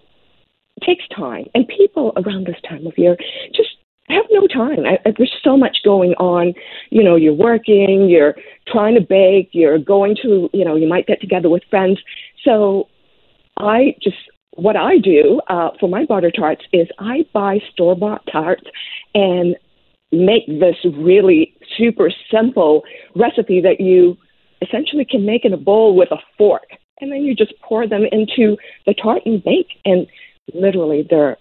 takes 0.89 1.07
time. 1.25 1.45
And 1.55 1.63
people 1.81 2.07
around 2.21 2.43
this 2.47 2.61
time 2.69 2.85
of 2.87 2.95
year 3.03 3.17
just 3.59 3.73
have 4.09 4.27
no 4.39 4.47
time. 4.47 4.81
I, 4.91 4.95
I, 5.05 5.13
there's 5.17 5.37
so 5.49 5.57
much 5.65 5.77
going 5.93 6.13
on. 6.35 6.55
You 6.91 7.03
know, 7.07 7.17
you're 7.17 7.41
working, 7.51 8.09
you're 8.09 8.35
trying 8.73 8.95
to 8.95 9.05
bake, 9.19 9.51
you're 9.53 9.79
going 9.97 10.15
to, 10.23 10.49
you 10.53 10.65
know, 10.67 10.77
you 10.77 10.89
might 10.95 11.07
get 11.07 11.21
together 11.21 11.51
with 11.55 11.65
friends. 11.73 11.99
So 12.45 12.89
I 13.57 13.79
just, 14.07 14.17
what 14.67 14.77
I 14.77 14.99
do 14.99 15.41
uh, 15.49 15.71
for 15.81 15.89
my 15.89 16.05
butter 16.05 16.31
tarts 16.31 16.65
is 16.73 16.87
I 16.99 17.27
buy 17.33 17.55
store 17.73 17.97
bought 18.05 18.25
tarts 18.31 18.67
and 19.15 19.57
make 20.13 20.47
this 20.47 20.77
really 20.97 21.55
super 21.77 22.11
simple 22.31 22.83
recipe 23.15 23.61
that 23.61 23.81
you 23.81 24.17
essentially 24.63 25.05
can 25.05 25.27
make 25.27 25.45
in 25.45 25.53
a 25.53 25.57
bowl 25.57 25.97
with 25.97 26.11
a 26.11 26.19
fork. 26.39 26.69
And 27.01 27.13
then 27.13 27.23
you 27.23 27.35
just 27.35 27.53
pour 27.63 27.87
them 27.87 28.05
into 28.11 28.57
the 28.87 28.95
tart 28.95 29.23
and 29.27 29.43
bake. 29.43 29.79
And 29.85 30.07
literally, 30.55 31.07
they're 31.09 31.37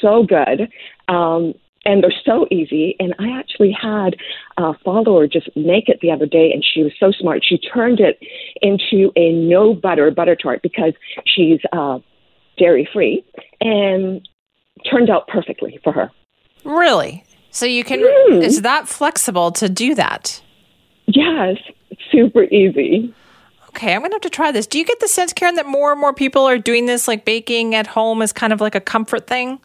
so 0.00 0.22
good. 0.22 0.68
Um, 1.08 1.54
and 1.84 2.02
they're 2.02 2.12
so 2.24 2.46
easy. 2.50 2.96
And 2.98 3.14
I 3.18 3.38
actually 3.38 3.72
had 3.72 4.16
a 4.58 4.74
follower 4.84 5.26
just 5.26 5.48
make 5.56 5.88
it 5.88 6.00
the 6.02 6.10
other 6.10 6.26
day, 6.26 6.52
and 6.52 6.62
she 6.62 6.82
was 6.82 6.92
so 7.00 7.12
smart. 7.12 7.42
She 7.42 7.56
turned 7.56 8.00
it 8.00 8.18
into 8.60 9.10
a 9.16 9.32
no 9.32 9.72
butter 9.72 10.10
butter 10.10 10.36
tart 10.36 10.60
because 10.62 10.92
she's 11.24 11.60
uh, 11.72 11.98
dairy 12.58 12.86
free, 12.92 13.24
and 13.60 14.28
turned 14.90 15.08
out 15.08 15.28
perfectly 15.28 15.78
for 15.82 15.92
her. 15.92 16.10
Really? 16.64 17.24
So 17.50 17.66
you 17.66 17.84
can? 17.84 18.00
Mm. 18.00 18.42
It's 18.42 18.60
that 18.60 18.88
flexible 18.88 19.50
to 19.52 19.68
do 19.68 19.94
that? 19.94 20.40
Yes, 21.06 21.56
super 22.10 22.44
easy. 22.44 23.14
Okay, 23.70 23.94
I'm 23.94 24.00
going 24.00 24.10
to 24.10 24.16
have 24.16 24.22
to 24.22 24.30
try 24.30 24.50
this. 24.50 24.66
Do 24.66 24.78
you 24.78 24.84
get 24.84 24.98
the 25.00 25.08
sense, 25.08 25.32
Karen, 25.32 25.54
that 25.54 25.66
more 25.66 25.92
and 25.92 26.00
more 26.00 26.12
people 26.12 26.42
are 26.42 26.58
doing 26.58 26.86
this, 26.86 27.06
like 27.06 27.24
baking 27.24 27.74
at 27.74 27.86
home 27.86 28.22
is 28.22 28.32
kind 28.32 28.52
of 28.52 28.60
like 28.60 28.74
a 28.74 28.80
comfort 28.80 29.26
thing? 29.26 29.60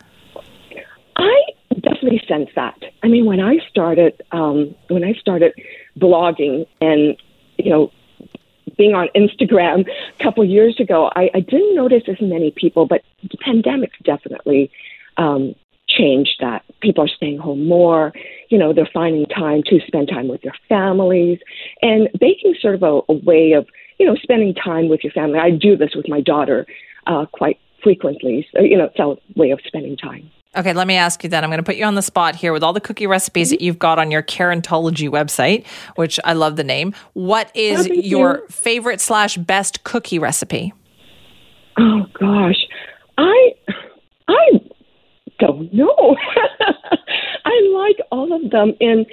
I 1.15 1.43
definitely 1.81 2.21
sense 2.27 2.49
that. 2.55 2.77
I 3.01 3.07
mean, 3.07 3.25
when 3.25 3.39
I 3.39 3.57
started, 3.69 4.21
um, 4.31 4.75
when 4.89 5.03
I 5.03 5.13
started 5.13 5.53
blogging 5.97 6.67
and 6.81 7.15
you 7.57 7.69
know 7.69 7.91
being 8.77 8.93
on 8.93 9.07
Instagram 9.15 9.87
a 9.87 10.23
couple 10.23 10.43
years 10.43 10.79
ago, 10.79 11.11
I, 11.15 11.29
I 11.33 11.39
didn't 11.39 11.75
notice 11.75 12.03
as 12.07 12.19
many 12.21 12.51
people, 12.51 12.85
but 12.85 13.03
the 13.21 13.37
pandemic 13.37 13.91
definitely 14.03 14.71
um, 15.17 15.55
changed 15.97 16.37
that. 16.39 16.63
People 16.81 17.03
are 17.05 17.09
staying 17.09 17.37
home 17.37 17.65
more. 17.67 18.13
You 18.49 18.57
know, 18.57 18.73
they're 18.73 18.89
finding 18.93 19.25
time 19.25 19.63
to 19.67 19.79
spend 19.87 20.09
time 20.09 20.27
with 20.27 20.41
their 20.41 20.55
families, 20.69 21.39
and 21.81 22.09
baking 22.19 22.55
sort 22.61 22.75
of 22.75 22.83
a, 22.83 23.01
a 23.09 23.13
way 23.13 23.53
of 23.53 23.67
you 23.99 24.05
know 24.05 24.15
spending 24.15 24.53
time 24.53 24.89
with 24.89 25.03
your 25.03 25.13
family. 25.13 25.39
I 25.39 25.51
do 25.51 25.77
this 25.77 25.91
with 25.95 26.07
my 26.07 26.21
daughter 26.21 26.65
uh, 27.07 27.25
quite 27.31 27.59
frequently. 27.83 28.47
So, 28.53 28.61
you 28.61 28.77
know, 28.77 28.85
it's 28.85 28.99
a 28.99 29.15
way 29.39 29.51
of 29.51 29.59
spending 29.65 29.97
time. 29.97 30.31
Okay, 30.55 30.73
let 30.73 30.85
me 30.85 30.95
ask 30.95 31.23
you 31.23 31.29
then. 31.29 31.43
I'm 31.43 31.49
going 31.49 31.57
to 31.57 31.63
put 31.63 31.77
you 31.77 31.85
on 31.85 31.95
the 31.95 32.01
spot 32.03 32.35
here 32.35 32.53
with 32.53 32.63
all 32.63 32.73
the 32.73 32.81
cookie 32.81 33.07
recipes 33.07 33.49
that 33.49 33.59
you've 33.59 33.79
got 33.79 33.97
on 33.97 34.11
your 34.11 34.21
Karentology 34.21 35.09
website, 35.09 35.65
which 35.95 36.19
I 36.23 36.33
love 36.33 36.57
the 36.57 36.63
name. 36.63 36.93
What 37.13 37.51
is 37.55 37.87
oh, 37.87 37.93
your 37.93 38.35
you. 38.35 38.47
favorite 38.49 39.01
slash 39.01 39.35
best 39.37 39.83
cookie 39.83 40.19
recipe? 40.19 40.71
Oh 41.79 42.05
gosh, 42.19 42.67
I 43.17 43.55
I 44.27 44.61
don't 45.39 45.73
know. 45.73 46.15
I 47.45 47.71
like 47.73 47.97
all 48.11 48.31
of 48.31 48.42
them 48.53 48.73
in 48.79 49.05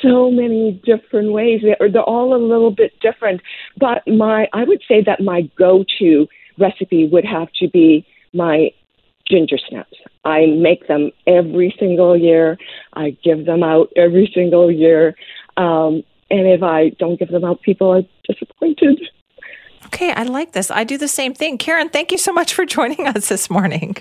so 0.00 0.30
many 0.30 0.80
different 0.84 1.32
ways. 1.32 1.62
They're, 1.62 1.90
they're 1.90 2.02
all 2.02 2.34
a 2.34 2.38
little 2.38 2.70
bit 2.70 2.92
different, 3.00 3.40
but 3.76 4.06
my 4.06 4.46
I 4.52 4.62
would 4.62 4.82
say 4.86 5.02
that 5.02 5.20
my 5.20 5.50
go-to 5.58 6.28
recipe 6.58 7.08
would 7.08 7.24
have 7.24 7.48
to 7.60 7.68
be 7.68 8.06
my 8.32 8.70
ginger 9.26 9.58
snaps. 9.68 9.96
I 10.24 10.46
make 10.46 10.86
them 10.86 11.10
every 11.26 11.74
single 11.78 12.16
year. 12.16 12.58
I 12.92 13.16
give 13.24 13.46
them 13.46 13.62
out 13.62 13.88
every 13.96 14.30
single 14.34 14.70
year. 14.70 15.16
Um, 15.56 16.04
and 16.30 16.46
if 16.46 16.62
I 16.62 16.90
don't 16.90 17.18
give 17.18 17.28
them 17.28 17.44
out, 17.44 17.62
people 17.62 17.90
are 17.90 18.02
disappointed. 18.28 19.00
Okay, 19.86 20.12
I 20.12 20.24
like 20.24 20.52
this. 20.52 20.70
I 20.70 20.84
do 20.84 20.98
the 20.98 21.08
same 21.08 21.34
thing. 21.34 21.58
Karen, 21.58 21.88
thank 21.88 22.10
you 22.10 22.18
so 22.18 22.32
much 22.32 22.54
for 22.54 22.64
joining 22.64 23.06
us 23.06 23.28
this 23.28 23.50
morning. 23.50 23.96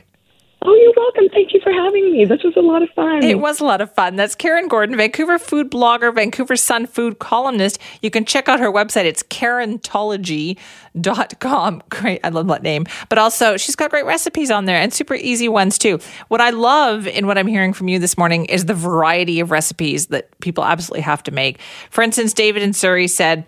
Oh, 0.66 0.74
you're 0.76 0.93
welcome. 0.95 1.28
Thank 1.34 1.53
you 1.53 1.59
for 1.61 1.74
having 1.74 2.14
me. 2.14 2.24
This 2.24 2.41
was 2.41 2.53
a 2.55 2.61
lot 2.61 2.82
of 2.82 2.89
fun. 2.91 3.22
It 3.22 3.39
was 3.39 3.59
a 3.59 3.66
lot 3.66 3.82
of 3.82 3.93
fun. 3.93 4.16
That's 4.16 4.34
Karen 4.34 4.70
Gordon, 4.70 4.95
Vancouver 4.95 5.38
food 5.38 5.70
blogger, 5.70 6.16
Vancouver 6.16 6.55
Sun 6.55 6.88
food 6.88 7.20
columnist. 7.20 7.80
You 8.01 8.09
can 8.09 8.24
check 8.24 8.47
out 8.47 8.61
her 8.61 8.72
website. 8.72 9.03
It's 9.03 9.24
karentology.com. 9.24 11.84
Great. 11.89 12.22
I 12.24 12.30
love 12.30 12.47
that 12.47 12.64
name. 12.64 12.86
But 13.09 13.18
also, 13.18 13.57
she's 13.57 13.76
got 13.76 13.89
great 13.89 14.05
recipes 14.05 14.49
on 14.49 14.64
there 14.64 14.78
and 14.78 14.93
super 14.93 15.16
easy 15.16 15.49
ones 15.49 15.78
too. 15.78 15.99
What 16.30 16.39
I 16.39 16.51
love 16.51 17.07
in 17.07 17.28
what 17.28 17.38
I'm 17.38 17.47
hearing 17.47 17.74
from 17.74 17.89
you 17.89 17.99
this 17.99 18.18
morning 18.18 18.45
is 18.45 18.64
the 18.66 18.74
variety 18.74 19.41
of 19.41 19.51
recipes 19.51 20.07
that 20.07 20.30
people 20.39 20.64
absolutely 20.64 21.01
have 21.01 21.22
to 21.24 21.32
make. 21.32 21.59
For 21.89 22.01
instance, 22.01 22.34
David 22.34 22.64
in 22.64 22.72
Surrey 22.72 23.09
said, 23.09 23.45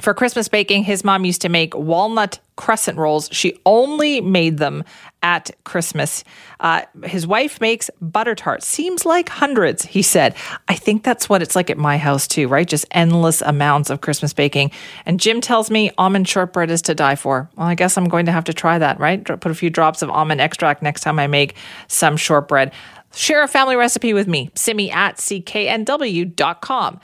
for 0.00 0.14
Christmas 0.14 0.48
baking, 0.48 0.84
his 0.84 1.04
mom 1.04 1.24
used 1.24 1.42
to 1.42 1.50
make 1.50 1.74
walnut 1.74 2.38
crescent 2.56 2.96
rolls. 2.96 3.28
She 3.30 3.60
only 3.66 4.22
made 4.22 4.58
them 4.58 4.84
at 5.22 5.50
Christmas. 5.64 6.24
Uh, 6.60 6.82
his 7.04 7.26
wife 7.26 7.60
makes 7.60 7.90
butter 8.00 8.34
tarts. 8.34 8.66
Seems 8.66 9.06
like 9.06 9.28
hundreds, 9.28 9.84
he 9.84 10.02
said. 10.02 10.34
I 10.68 10.74
think 10.74 11.02
that's 11.04 11.28
what 11.28 11.42
it's 11.42 11.56
like 11.56 11.70
at 11.70 11.78
my 11.78 11.98
house 11.98 12.26
too, 12.26 12.48
right? 12.48 12.66
Just 12.66 12.86
endless 12.90 13.42
amounts 13.42 13.90
of 13.90 14.00
Christmas 14.00 14.32
baking. 14.32 14.70
And 15.06 15.20
Jim 15.20 15.40
tells 15.40 15.70
me 15.70 15.90
almond 15.98 16.28
shortbread 16.28 16.70
is 16.70 16.82
to 16.82 16.94
die 16.94 17.16
for. 17.16 17.48
Well, 17.56 17.66
I 17.66 17.74
guess 17.74 17.96
I'm 17.96 18.08
going 18.08 18.26
to 18.26 18.32
have 18.32 18.44
to 18.44 18.54
try 18.54 18.78
that, 18.78 18.98
right? 18.98 19.24
Put 19.24 19.50
a 19.50 19.54
few 19.54 19.70
drops 19.70 20.02
of 20.02 20.10
almond 20.10 20.40
extract 20.40 20.82
next 20.82 21.02
time 21.02 21.18
I 21.18 21.26
make 21.26 21.54
some 21.88 22.16
shortbread. 22.16 22.72
Share 23.14 23.42
a 23.42 23.48
family 23.48 23.76
recipe 23.76 24.14
with 24.14 24.26
me, 24.26 24.50
simi 24.54 24.90
at 24.90 25.16
cknw.com. 25.16 27.00